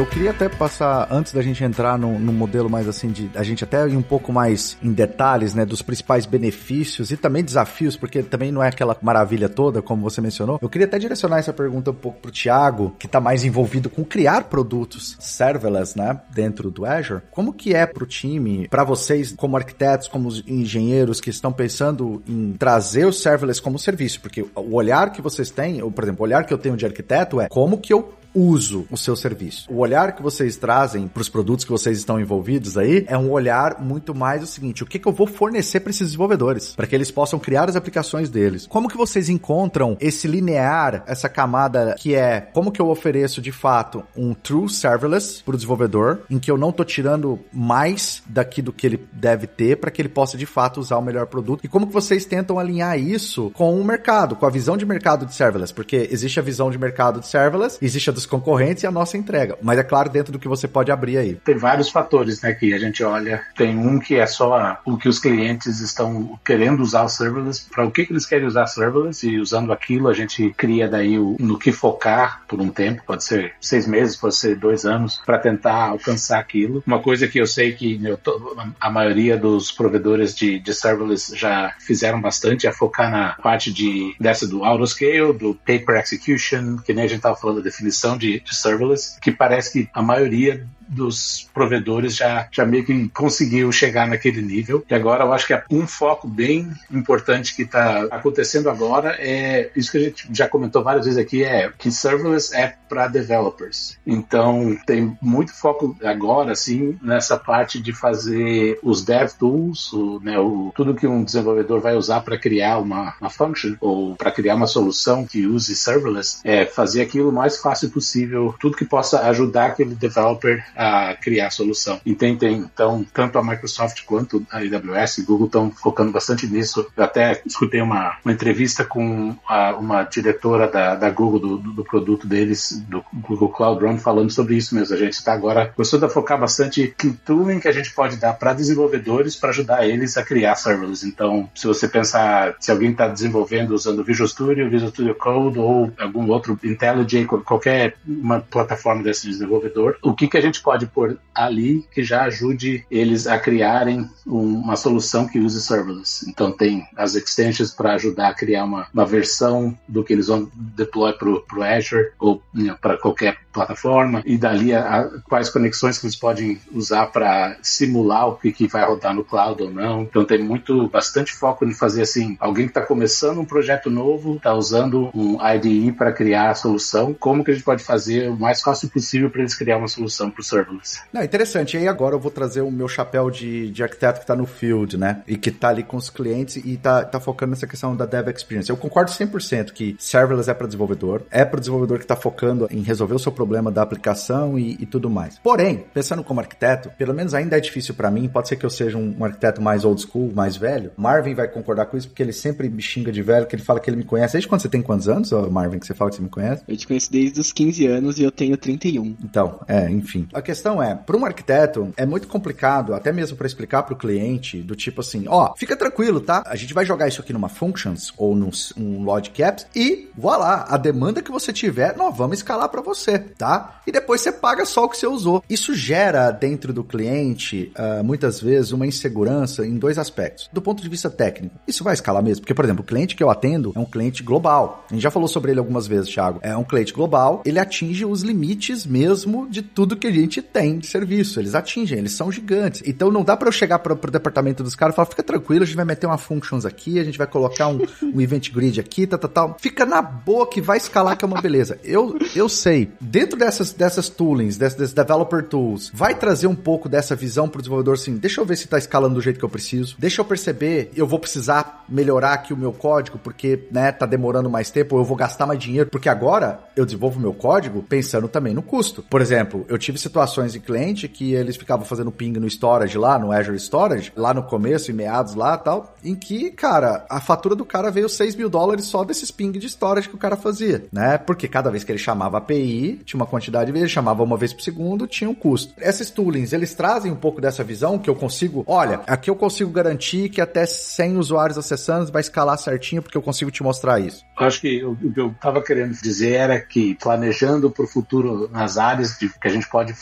Eu 0.00 0.06
queria 0.06 0.30
até 0.30 0.48
passar, 0.48 1.08
antes 1.10 1.30
da 1.34 1.42
gente 1.42 1.62
entrar 1.62 1.98
no, 1.98 2.08
modelo 2.32 2.70
mais 2.70 2.88
assim, 2.88 3.10
de 3.10 3.30
a 3.34 3.42
gente 3.42 3.64
até 3.64 3.86
ir 3.86 3.98
um 3.98 4.02
pouco 4.02 4.32
mais 4.32 4.78
em 4.82 4.94
detalhes, 4.94 5.54
né, 5.54 5.66
dos 5.66 5.82
principais 5.82 6.24
benefícios 6.24 7.10
e 7.10 7.18
também 7.18 7.44
desafios, 7.44 7.98
porque 7.98 8.22
também 8.22 8.50
não 8.50 8.62
é 8.62 8.68
aquela 8.68 8.96
maravilha 9.02 9.46
toda, 9.46 9.82
como 9.82 10.00
você 10.00 10.22
mencionou. 10.22 10.58
Eu 10.62 10.70
queria 10.70 10.86
até 10.86 10.98
direcionar 10.98 11.36
essa 11.36 11.52
pergunta 11.52 11.90
um 11.90 11.94
pouco 11.94 12.18
pro 12.18 12.30
Thiago, 12.30 12.96
que 12.98 13.06
tá 13.06 13.20
mais 13.20 13.44
envolvido 13.44 13.90
com 13.90 14.02
criar 14.02 14.44
produtos 14.44 15.18
serverless, 15.20 15.98
né, 15.98 16.18
dentro 16.30 16.70
do 16.70 16.86
Azure. 16.86 17.20
Como 17.30 17.52
que 17.52 17.74
é 17.74 17.84
pro 17.84 18.06
time, 18.06 18.68
para 18.68 18.84
vocês 18.84 19.34
como 19.36 19.54
arquitetos, 19.54 20.08
como 20.08 20.30
engenheiros 20.46 21.20
que 21.20 21.28
estão 21.28 21.52
pensando 21.52 22.22
em 22.26 22.54
trazer 22.58 23.04
o 23.04 23.12
serverless 23.12 23.60
como 23.60 23.78
serviço? 23.78 24.18
Porque 24.22 24.46
o 24.54 24.74
olhar 24.76 25.12
que 25.12 25.20
vocês 25.20 25.50
têm, 25.50 25.82
ou 25.82 25.92
por 25.92 26.04
exemplo, 26.04 26.22
o 26.22 26.26
olhar 26.26 26.46
que 26.46 26.54
eu 26.54 26.58
tenho 26.58 26.74
de 26.74 26.86
arquiteto 26.86 27.38
é 27.38 27.50
como 27.50 27.76
que 27.76 27.92
eu 27.92 28.14
uso 28.34 28.86
o 28.90 28.96
seu 28.96 29.16
serviço. 29.16 29.70
O 29.70 29.78
olhar 29.78 30.14
que 30.14 30.22
vocês 30.22 30.56
trazem 30.56 31.08
para 31.08 31.20
os 31.20 31.28
produtos 31.28 31.64
que 31.64 31.70
vocês 31.70 31.98
estão 31.98 32.20
envolvidos 32.20 32.76
aí 32.76 33.04
é 33.08 33.16
um 33.16 33.30
olhar 33.30 33.80
muito 33.80 34.14
mais 34.14 34.42
o 34.42 34.46
seguinte: 34.46 34.82
o 34.82 34.86
que, 34.86 34.98
que 34.98 35.08
eu 35.08 35.12
vou 35.12 35.26
fornecer 35.26 35.80
para 35.80 35.90
esses 35.90 36.08
desenvolvedores, 36.08 36.74
para 36.74 36.86
que 36.86 36.94
eles 36.94 37.10
possam 37.10 37.38
criar 37.38 37.68
as 37.68 37.76
aplicações 37.76 38.28
deles. 38.28 38.66
Como 38.66 38.88
que 38.88 38.96
vocês 38.96 39.28
encontram 39.28 39.96
esse 40.00 40.26
linear, 40.26 41.04
essa 41.06 41.28
camada 41.28 41.94
que 41.98 42.14
é 42.14 42.40
como 42.40 42.72
que 42.72 42.80
eu 42.80 42.88
ofereço 42.88 43.40
de 43.40 43.52
fato 43.52 44.02
um 44.16 44.34
true 44.34 44.68
serverless 44.68 45.42
para 45.42 45.54
o 45.54 45.56
desenvolvedor, 45.56 46.22
em 46.30 46.38
que 46.38 46.50
eu 46.50 46.58
não 46.58 46.70
estou 46.70 46.84
tirando 46.84 47.38
mais 47.52 48.22
daqui 48.26 48.62
do 48.62 48.72
que 48.72 48.86
ele 48.86 49.08
deve 49.12 49.46
ter 49.46 49.76
para 49.76 49.90
que 49.90 50.00
ele 50.00 50.08
possa 50.08 50.36
de 50.36 50.46
fato 50.46 50.80
usar 50.80 50.98
o 50.98 51.02
melhor 51.02 51.26
produto. 51.26 51.64
E 51.64 51.68
como 51.68 51.86
que 51.86 51.92
vocês 51.92 52.24
tentam 52.24 52.58
alinhar 52.58 52.98
isso 52.98 53.50
com 53.54 53.80
o 53.80 53.84
mercado, 53.84 54.36
com 54.36 54.46
a 54.46 54.50
visão 54.50 54.76
de 54.76 54.86
mercado 54.86 55.26
de 55.26 55.34
serverless, 55.34 55.72
porque 55.72 56.08
existe 56.10 56.38
a 56.38 56.42
visão 56.42 56.70
de 56.70 56.78
mercado 56.78 57.20
de 57.20 57.26
serverless, 57.26 57.78
existe 57.80 58.10
a 58.10 58.12
dos 58.20 58.26
concorrentes 58.26 58.82
e 58.82 58.86
a 58.86 58.90
nossa 58.90 59.16
entrega. 59.16 59.56
Mas 59.62 59.78
é 59.78 59.82
claro, 59.82 60.10
dentro 60.10 60.32
do 60.32 60.38
que 60.38 60.48
você 60.48 60.68
pode 60.68 60.92
abrir 60.92 61.18
aí. 61.18 61.34
Tem 61.36 61.56
vários 61.56 61.88
fatores, 61.88 62.40
né, 62.42 62.52
que 62.52 62.74
a 62.74 62.78
gente 62.78 63.02
olha. 63.02 63.42
Tem 63.56 63.76
um 63.76 63.98
que 63.98 64.16
é 64.16 64.26
só 64.26 64.80
o 64.84 64.96
que 64.96 65.08
os 65.08 65.18
clientes 65.18 65.80
estão 65.80 66.38
querendo 66.44 66.80
usar 66.80 67.04
o 67.04 67.08
serverless, 67.08 67.66
para 67.70 67.84
o 67.84 67.90
que, 67.90 68.04
que 68.04 68.12
eles 68.12 68.26
querem 68.26 68.46
usar 68.46 68.66
serverless, 68.66 69.26
e 69.26 69.38
usando 69.38 69.72
aquilo 69.72 70.08
a 70.08 70.12
gente 70.12 70.52
cria 70.56 70.88
daí 70.88 71.18
o, 71.18 71.36
no 71.38 71.58
que 71.58 71.72
focar 71.72 72.42
por 72.48 72.60
um 72.60 72.68
tempo, 72.68 73.02
pode 73.06 73.24
ser 73.24 73.54
seis 73.60 73.86
meses, 73.86 74.16
pode 74.16 74.36
ser 74.36 74.56
dois 74.56 74.84
anos, 74.84 75.20
para 75.24 75.38
tentar 75.38 75.88
alcançar 75.88 76.38
aquilo. 76.38 76.82
Uma 76.86 77.00
coisa 77.00 77.28
que 77.28 77.38
eu 77.38 77.46
sei 77.46 77.72
que 77.72 78.00
eu 78.04 78.16
tô, 78.16 78.56
a 78.80 78.90
maioria 78.90 79.36
dos 79.36 79.70
provedores 79.70 80.34
de, 80.34 80.58
de 80.58 80.74
serverless 80.74 81.36
já 81.36 81.74
fizeram 81.78 82.20
bastante 82.20 82.66
é 82.66 82.72
focar 82.72 83.10
na 83.10 83.34
parte 83.42 83.72
de 83.72 84.14
dessa 84.20 84.46
do 84.46 84.64
autoscale, 84.64 85.32
do 85.32 85.54
paper 85.54 85.96
execution, 85.96 86.76
que 86.78 86.92
nem 86.92 87.04
a 87.04 87.08
gente 87.08 87.18
estava 87.18 87.36
falando 87.36 87.58
da 87.58 87.62
definição 87.62 88.09
de, 88.16 88.40
de 88.40 88.54
serverless, 88.54 89.18
que 89.20 89.32
parece 89.32 89.72
que 89.84 89.90
a 89.92 90.02
maioria 90.02 90.66
dos 90.90 91.48
provedores 91.54 92.16
já, 92.16 92.48
já 92.50 92.66
meio 92.66 92.84
que 92.84 93.08
conseguiu 93.10 93.70
chegar 93.70 94.06
naquele 94.08 94.42
nível. 94.42 94.84
E 94.90 94.94
agora 94.94 95.24
eu 95.24 95.32
acho 95.32 95.46
que 95.46 95.62
um 95.70 95.86
foco 95.86 96.26
bem 96.26 96.70
importante 96.90 97.54
que 97.54 97.62
está 97.62 98.02
acontecendo 98.10 98.68
agora 98.68 99.16
é 99.18 99.70
isso 99.76 99.92
que 99.92 99.98
a 99.98 100.00
gente 100.00 100.28
já 100.32 100.48
comentou 100.48 100.82
várias 100.82 101.04
vezes 101.04 101.18
aqui, 101.18 101.44
é 101.44 101.70
que 101.78 101.90
serverless 101.90 102.54
é 102.54 102.74
para 102.88 103.06
developers. 103.06 103.98
Então 104.06 104.76
tem 104.84 105.16
muito 105.22 105.54
foco 105.54 105.96
agora, 106.02 106.52
assim, 106.52 106.98
nessa 107.02 107.36
parte 107.36 107.80
de 107.80 107.92
fazer 107.92 108.78
os 108.82 109.04
dev 109.04 109.30
tools, 109.38 109.92
o, 109.92 110.20
né, 110.22 110.38
o, 110.38 110.72
tudo 110.74 110.94
que 110.94 111.06
um 111.06 111.22
desenvolvedor 111.22 111.80
vai 111.80 111.94
usar 111.94 112.20
para 112.20 112.38
criar 112.38 112.78
uma, 112.78 113.14
uma 113.20 113.30
function 113.30 113.76
ou 113.80 114.16
para 114.16 114.32
criar 114.32 114.56
uma 114.56 114.66
solução 114.66 115.24
que 115.24 115.46
use 115.46 115.76
serverless, 115.76 116.40
é 116.44 116.66
fazer 116.66 117.02
aquilo 117.02 117.30
o 117.30 117.32
mais 117.32 117.58
fácil 117.58 117.90
possível, 117.90 118.54
tudo 118.58 118.76
que 118.76 118.84
possa 118.84 119.20
ajudar 119.28 119.66
aquele 119.66 119.94
developer 119.94 120.64
a 120.80 121.14
criar 121.14 121.48
a 121.48 121.50
solução. 121.50 122.00
Entendem? 122.06 122.56
Então, 122.56 123.04
tanto 123.12 123.38
a 123.38 123.44
Microsoft 123.44 124.02
quanto 124.06 124.46
a 124.50 124.60
AWS 124.60 125.18
e 125.18 125.22
Google 125.24 125.46
estão 125.46 125.70
focando 125.70 126.10
bastante 126.10 126.46
nisso. 126.46 126.90
Eu 126.96 127.04
até 127.04 127.42
escutei 127.44 127.82
uma, 127.82 128.16
uma 128.24 128.32
entrevista 128.32 128.82
com 128.82 129.36
a, 129.46 129.74
uma 129.74 130.04
diretora 130.04 130.66
da, 130.66 130.94
da 130.94 131.10
Google, 131.10 131.38
do, 131.38 131.58
do, 131.58 131.84
produto 131.84 132.26
deles, 132.26 132.82
do 132.88 133.04
Google 133.12 133.50
Cloud 133.50 133.84
Run, 133.84 133.98
falando 133.98 134.30
sobre 134.30 134.56
isso 134.56 134.74
mesmo. 134.74 134.94
A 134.94 134.98
gente 134.98 135.12
está 135.12 135.34
agora 135.34 135.70
gostando 135.76 136.06
de 136.06 136.12
focar 136.14 136.40
bastante 136.40 136.94
em 137.04 137.12
tooling 137.12 137.60
que 137.60 137.68
a 137.68 137.72
gente 137.72 137.92
pode 137.92 138.16
dar 138.16 138.32
para 138.32 138.54
desenvolvedores 138.54 139.36
para 139.36 139.50
ajudar 139.50 139.86
eles 139.86 140.16
a 140.16 140.22
criar 140.22 140.54
serverless. 140.54 141.06
Então, 141.06 141.50
se 141.54 141.66
você 141.66 141.88
pensar, 141.88 142.56
se 142.58 142.70
alguém 142.70 142.92
está 142.92 143.06
desenvolvendo 143.06 143.72
usando 143.72 144.02
Visual 144.02 144.28
Studio, 144.28 144.70
Visual 144.70 144.90
Studio 144.90 145.14
Code 145.14 145.58
ou 145.58 145.92
algum 145.98 146.30
outro 146.30 146.58
IntelliJ, 146.64 147.26
qualquer 147.26 147.96
uma 148.06 148.40
plataforma 148.40 149.02
desse 149.02 149.28
desenvolvedor, 149.28 149.98
o 150.02 150.14
que, 150.14 150.26
que 150.26 150.38
a 150.38 150.40
gente 150.40 150.62
pode 150.62 150.69
pode 150.70 150.86
pôr 150.86 151.18
ali 151.34 151.84
que 151.92 152.04
já 152.04 152.22
ajude 152.22 152.86
eles 152.88 153.26
a 153.26 153.36
criarem 153.40 154.08
uma 154.24 154.76
solução 154.76 155.26
que 155.26 155.40
use 155.40 155.60
serverless. 155.60 156.30
Então 156.30 156.52
tem 156.52 156.86
as 156.96 157.16
extensions 157.16 157.72
para 157.72 157.94
ajudar 157.94 158.28
a 158.28 158.34
criar 158.34 158.62
uma, 158.62 158.86
uma 158.94 159.04
versão 159.04 159.76
do 159.88 160.04
que 160.04 160.12
eles 160.12 160.28
vão 160.28 160.48
deploy 160.54 161.12
para 161.12 161.28
o 161.28 161.62
Azure 161.64 162.12
ou 162.20 162.40
né, 162.54 162.76
para 162.80 162.96
qualquer 162.98 163.38
plataforma 163.52 164.22
e 164.24 164.38
dali 164.38 164.72
a, 164.72 165.00
a, 165.00 165.08
quais 165.22 165.50
conexões 165.50 165.98
que 165.98 166.06
eles 166.06 166.14
podem 166.14 166.60
usar 166.72 167.06
para 167.06 167.56
simular 167.62 168.28
o 168.28 168.36
que, 168.36 168.52
que 168.52 168.68
vai 168.68 168.84
rodar 168.84 169.12
no 169.12 169.24
cloud 169.24 169.60
ou 169.60 169.70
não. 169.70 170.02
Então 170.02 170.24
tem 170.24 170.38
muito, 170.38 170.88
bastante 170.88 171.32
foco 171.32 171.64
em 171.64 171.74
fazer 171.74 172.02
assim, 172.02 172.36
alguém 172.38 172.66
que 172.66 172.70
está 172.70 172.82
começando 172.82 173.40
um 173.40 173.44
projeto 173.44 173.90
novo, 173.90 174.36
está 174.36 174.54
usando 174.54 175.10
um 175.12 175.36
IDE 175.44 175.90
para 175.90 176.12
criar 176.12 176.50
a 176.50 176.54
solução, 176.54 177.12
como 177.12 177.42
que 177.42 177.50
a 177.50 177.54
gente 177.54 177.64
pode 177.64 177.82
fazer 177.82 178.30
o 178.30 178.36
mais 178.36 178.60
fácil 178.60 178.88
possível 178.88 179.30
para 179.30 179.40
eles 179.40 179.54
criar 179.56 179.78
uma 179.78 179.88
solução 179.88 180.30
para 180.30 180.40
o 180.40 180.44
serverless 180.44 180.59
serverless. 180.60 181.00
Não, 181.12 181.22
interessante. 181.22 181.76
E 181.76 181.80
aí 181.80 181.88
agora 181.88 182.14
eu 182.14 182.20
vou 182.20 182.30
trazer 182.30 182.60
o 182.60 182.70
meu 182.70 182.88
chapéu 182.88 183.30
de, 183.30 183.70
de 183.70 183.82
arquiteto 183.82 184.20
que 184.20 184.26
tá 184.26 184.36
no 184.36 184.46
field, 184.46 184.96
né? 184.96 185.22
E 185.26 185.36
que 185.36 185.50
tá 185.50 185.68
ali 185.68 185.82
com 185.82 185.96
os 185.96 186.10
clientes 186.10 186.56
e 186.56 186.76
tá, 186.76 187.04
tá 187.04 187.20
focando 187.20 187.50
nessa 187.50 187.66
questão 187.66 187.96
da 187.96 188.06
dev 188.06 188.28
experience. 188.28 188.70
Eu 188.70 188.76
concordo 188.76 189.10
100% 189.10 189.72
que 189.72 189.96
serverless 189.98 190.50
é 190.50 190.54
para 190.54 190.66
desenvolvedor, 190.66 191.22
é 191.30 191.44
para 191.44 191.60
desenvolvedor 191.60 191.98
que 191.98 192.06
tá 192.06 192.16
focando 192.16 192.68
em 192.70 192.82
resolver 192.82 193.14
o 193.14 193.18
seu 193.18 193.32
problema 193.32 193.70
da 193.70 193.82
aplicação 193.82 194.58
e, 194.58 194.76
e 194.80 194.86
tudo 194.86 195.08
mais. 195.08 195.38
Porém, 195.38 195.84
pensando 195.92 196.22
como 196.22 196.40
arquiteto, 196.40 196.90
pelo 196.98 197.14
menos 197.14 197.34
ainda 197.34 197.56
é 197.56 197.60
difícil 197.60 197.94
para 197.94 198.10
mim, 198.10 198.28
pode 198.28 198.48
ser 198.48 198.56
que 198.56 198.66
eu 198.66 198.70
seja 198.70 198.96
um, 198.96 199.16
um, 199.18 199.24
arquiteto 199.24 199.62
mais 199.62 199.84
old 199.84 200.00
school, 200.00 200.32
mais 200.34 200.56
velho. 200.56 200.92
Marvin 200.96 201.34
vai 201.34 201.48
concordar 201.48 201.86
com 201.86 201.96
isso 201.96 202.08
porque 202.08 202.22
ele 202.22 202.32
sempre 202.32 202.68
me 202.68 202.82
xinga 202.82 203.12
de 203.12 203.22
velho, 203.22 203.46
que 203.46 203.54
ele 203.54 203.62
fala 203.62 203.80
que 203.80 203.88
ele 203.88 203.96
me 203.96 204.04
conhece. 204.04 204.32
Desde 204.32 204.48
quando 204.48 204.60
você 204.60 204.68
tem 204.68 204.82
quantos 204.82 205.08
anos, 205.08 205.30
Marvin, 205.50 205.78
que 205.78 205.86
você 205.86 205.94
fala 205.94 206.10
que 206.10 206.16
você 206.16 206.22
me 206.22 206.28
conhece? 206.28 206.62
Eu 206.66 206.76
te 206.76 206.86
conheço 206.86 207.10
desde 207.10 207.40
os 207.40 207.52
15 207.52 207.86
anos 207.86 208.18
e 208.18 208.22
eu 208.22 208.30
tenho 208.30 208.56
31. 208.56 209.16
Então, 209.24 209.60
é, 209.66 209.90
enfim. 209.90 210.26
A 210.40 210.42
questão 210.42 210.82
é, 210.82 210.94
para 210.94 211.18
um 211.18 211.26
arquiteto, 211.26 211.92
é 211.98 212.06
muito 212.06 212.26
complicado, 212.26 212.94
até 212.94 213.12
mesmo 213.12 213.36
para 213.36 213.46
explicar 213.46 213.82
para 213.82 213.92
o 213.92 213.96
cliente, 213.96 214.62
do 214.62 214.74
tipo 214.74 215.02
assim, 215.02 215.26
ó, 215.28 215.52
fica 215.54 215.76
tranquilo, 215.76 216.18
tá? 216.18 216.42
A 216.46 216.56
gente 216.56 216.72
vai 216.72 216.86
jogar 216.86 217.06
isso 217.08 217.20
aqui 217.20 217.30
numa 217.30 217.50
functions 217.50 218.10
ou 218.16 218.34
num 218.34 218.50
um 218.78 219.04
logic 219.04 219.36
caps 219.36 219.66
e 219.76 220.08
voilá, 220.16 220.64
a 220.66 220.78
demanda 220.78 221.20
que 221.20 221.30
você 221.30 221.52
tiver, 221.52 221.94
nós 221.94 222.16
vamos 222.16 222.38
escalar 222.38 222.70
para 222.70 222.80
você, 222.80 223.18
tá? 223.18 223.82
E 223.86 223.92
depois 223.92 224.22
você 224.22 224.32
paga 224.32 224.64
só 224.64 224.84
o 224.84 224.88
que 224.88 224.96
você 224.96 225.06
usou. 225.06 225.44
Isso 225.48 225.74
gera 225.74 226.30
dentro 226.30 226.72
do 226.72 226.82
cliente, 226.82 227.70
uh, 227.76 228.02
muitas 228.02 228.40
vezes, 228.40 228.72
uma 228.72 228.86
insegurança 228.86 229.66
em 229.66 229.76
dois 229.76 229.98
aspectos. 229.98 230.48
Do 230.50 230.62
ponto 230.62 230.82
de 230.82 230.88
vista 230.88 231.10
técnico, 231.10 231.54
isso 231.68 231.84
vai 231.84 231.92
escalar 231.92 232.22
mesmo? 232.22 232.40
Porque, 232.40 232.54
por 232.54 232.64
exemplo, 232.64 232.82
o 232.82 232.86
cliente 232.86 233.14
que 233.14 233.22
eu 233.22 233.28
atendo 233.28 233.72
é 233.76 233.78
um 233.78 233.84
cliente 233.84 234.22
global. 234.22 234.86
A 234.90 234.94
gente 234.94 235.02
já 235.02 235.10
falou 235.10 235.28
sobre 235.28 235.50
ele 235.50 235.60
algumas 235.60 235.86
vezes, 235.86 236.08
Thiago. 236.08 236.40
É 236.42 236.56
um 236.56 236.64
cliente 236.64 236.94
global, 236.94 237.42
ele 237.44 237.58
atinge 237.58 238.06
os 238.06 238.22
limites 238.22 238.86
mesmo 238.86 239.46
de 239.50 239.60
tudo 239.60 239.96
que 239.96 240.06
a 240.06 240.12
gente 240.12 240.29
tem 240.40 240.78
de 240.78 240.86
serviço. 240.86 241.40
Eles 241.40 241.54
atingem, 241.54 241.98
eles 241.98 242.12
são 242.12 242.30
gigantes. 242.30 242.82
Então 242.86 243.10
não 243.10 243.24
dá 243.24 243.36
para 243.36 243.48
eu 243.48 243.52
chegar 243.52 243.78
para 243.80 243.92
o 243.92 244.10
departamento 244.10 244.62
dos 244.62 244.76
caras 244.76 244.94
e 244.94 244.96
falar, 244.96 245.06
fica 245.06 245.22
tranquilo, 245.22 245.62
a 245.64 245.66
gente 245.66 245.76
vai 245.76 245.84
meter 245.84 246.06
uma 246.06 246.18
functions 246.18 246.64
aqui, 246.64 247.00
a 247.00 247.04
gente 247.04 247.18
vai 247.18 247.26
colocar 247.26 247.68
um, 247.68 247.80
um 248.14 248.20
event 248.20 248.50
grid 248.52 248.78
aqui, 248.78 249.06
tal, 249.06 249.18
tal, 249.18 249.30
tal. 249.30 249.56
Fica 249.58 249.84
na 249.84 250.00
boa 250.00 250.46
que 250.46 250.60
vai 250.60 250.76
escalar 250.76 251.16
que 251.16 251.24
é 251.24 251.28
uma 251.28 251.40
beleza. 251.40 251.78
Eu, 251.82 252.18
eu 252.36 252.48
sei, 252.48 252.92
dentro 253.00 253.38
dessas, 253.38 253.72
dessas 253.72 254.08
toolings, 254.08 254.56
desses, 254.56 254.78
desses 254.78 254.94
developer 254.94 255.42
tools, 255.44 255.90
vai 255.92 256.14
trazer 256.14 256.46
um 256.46 256.54
pouco 256.54 256.88
dessa 256.88 257.16
visão 257.16 257.48
pro 257.48 257.60
desenvolvedor 257.60 257.94
assim, 257.94 258.16
deixa 258.16 258.40
eu 258.40 258.44
ver 258.44 258.56
se 258.56 258.68
tá 258.68 258.78
escalando 258.78 259.14
do 259.14 259.20
jeito 259.20 259.38
que 259.38 259.44
eu 259.44 259.48
preciso, 259.48 259.96
deixa 259.98 260.20
eu 260.20 260.24
perceber, 260.24 260.90
eu 260.94 261.06
vou 261.06 261.18
precisar 261.18 261.84
melhorar 261.88 262.32
aqui 262.32 262.52
o 262.52 262.56
meu 262.56 262.72
código 262.72 263.18
porque, 263.18 263.66
né, 263.70 263.92
tá 263.92 264.06
demorando 264.06 264.48
mais 264.48 264.70
tempo, 264.70 264.96
eu 264.96 265.04
vou 265.04 265.16
gastar 265.16 265.46
mais 265.46 265.58
dinheiro, 265.58 265.90
porque 265.90 266.08
agora 266.08 266.60
eu 266.76 266.84
desenvolvo 266.84 267.20
meu 267.20 267.32
código 267.32 267.82
pensando 267.82 268.28
também 268.28 268.54
no 268.54 268.62
custo. 268.62 269.02
Por 269.02 269.20
exemplo, 269.20 269.64
eu 269.68 269.78
tive 269.78 269.98
situações 269.98 270.19
em 270.54 270.60
cliente 270.60 271.08
que 271.08 271.32
eles 271.34 271.56
ficavam 271.56 271.84
fazendo 271.84 272.10
ping 272.10 272.32
no 272.32 272.46
storage 272.46 272.96
lá, 272.96 273.18
no 273.18 273.32
Azure 273.32 273.56
Storage, 273.56 274.12
lá 274.16 274.32
no 274.32 274.42
começo, 274.42 274.90
em 274.90 274.94
meados 274.94 275.34
lá 275.34 275.56
tal, 275.56 275.94
em 276.04 276.14
que, 276.14 276.50
cara, 276.50 277.04
a 277.08 277.20
fatura 277.20 277.54
do 277.54 277.64
cara 277.64 277.90
veio 277.90 278.08
6 278.08 278.36
mil 278.36 278.48
dólares 278.48 278.86
só 278.86 279.04
desses 279.04 279.30
ping 279.30 279.52
de 279.52 279.68
storage 279.68 280.08
que 280.08 280.14
o 280.14 280.18
cara 280.18 280.36
fazia, 280.36 280.84
né? 280.92 281.18
Porque 281.18 281.48
cada 281.48 281.70
vez 281.70 281.84
que 281.84 281.92
ele 281.92 281.98
chamava 281.98 282.38
API, 282.38 283.00
tinha 283.04 283.18
uma 283.18 283.26
quantidade 283.26 283.72
de 283.72 283.78
ele 283.78 283.88
chamava 283.88 284.22
uma 284.22 284.36
vez 284.36 284.52
por 284.52 284.62
segundo, 284.62 285.06
tinha 285.06 285.28
um 285.28 285.34
custo. 285.34 285.74
Esses 285.78 286.10
toolings, 286.10 286.52
eles 286.52 286.74
trazem 286.74 287.10
um 287.10 287.16
pouco 287.16 287.40
dessa 287.40 287.64
visão 287.64 287.98
que 287.98 288.08
eu 288.08 288.14
consigo, 288.14 288.64
olha, 288.66 289.00
aqui 289.06 289.30
eu 289.30 289.36
consigo 289.36 289.70
garantir 289.70 290.28
que 290.28 290.40
até 290.40 290.66
100 290.66 291.16
usuários 291.16 291.58
acessando 291.58 292.10
vai 292.12 292.20
escalar 292.20 292.58
certinho 292.58 293.02
porque 293.02 293.16
eu 293.16 293.22
consigo 293.22 293.50
te 293.50 293.62
mostrar 293.62 294.00
isso. 294.00 294.24
Eu 294.38 294.46
acho 294.46 294.60
que 294.60 294.84
o 294.84 294.96
que 294.96 295.20
eu 295.20 295.28
estava 295.28 295.62
querendo 295.62 295.92
dizer 296.00 296.32
era 296.32 296.60
que 296.60 296.94
planejando 296.94 297.70
para 297.70 297.84
o 297.84 297.88
futuro 297.88 298.48
nas 298.52 298.78
áreas 298.78 299.18
de, 299.18 299.28
que 299.28 299.48
a 299.48 299.50
gente 299.50 299.68
pode 299.68 299.92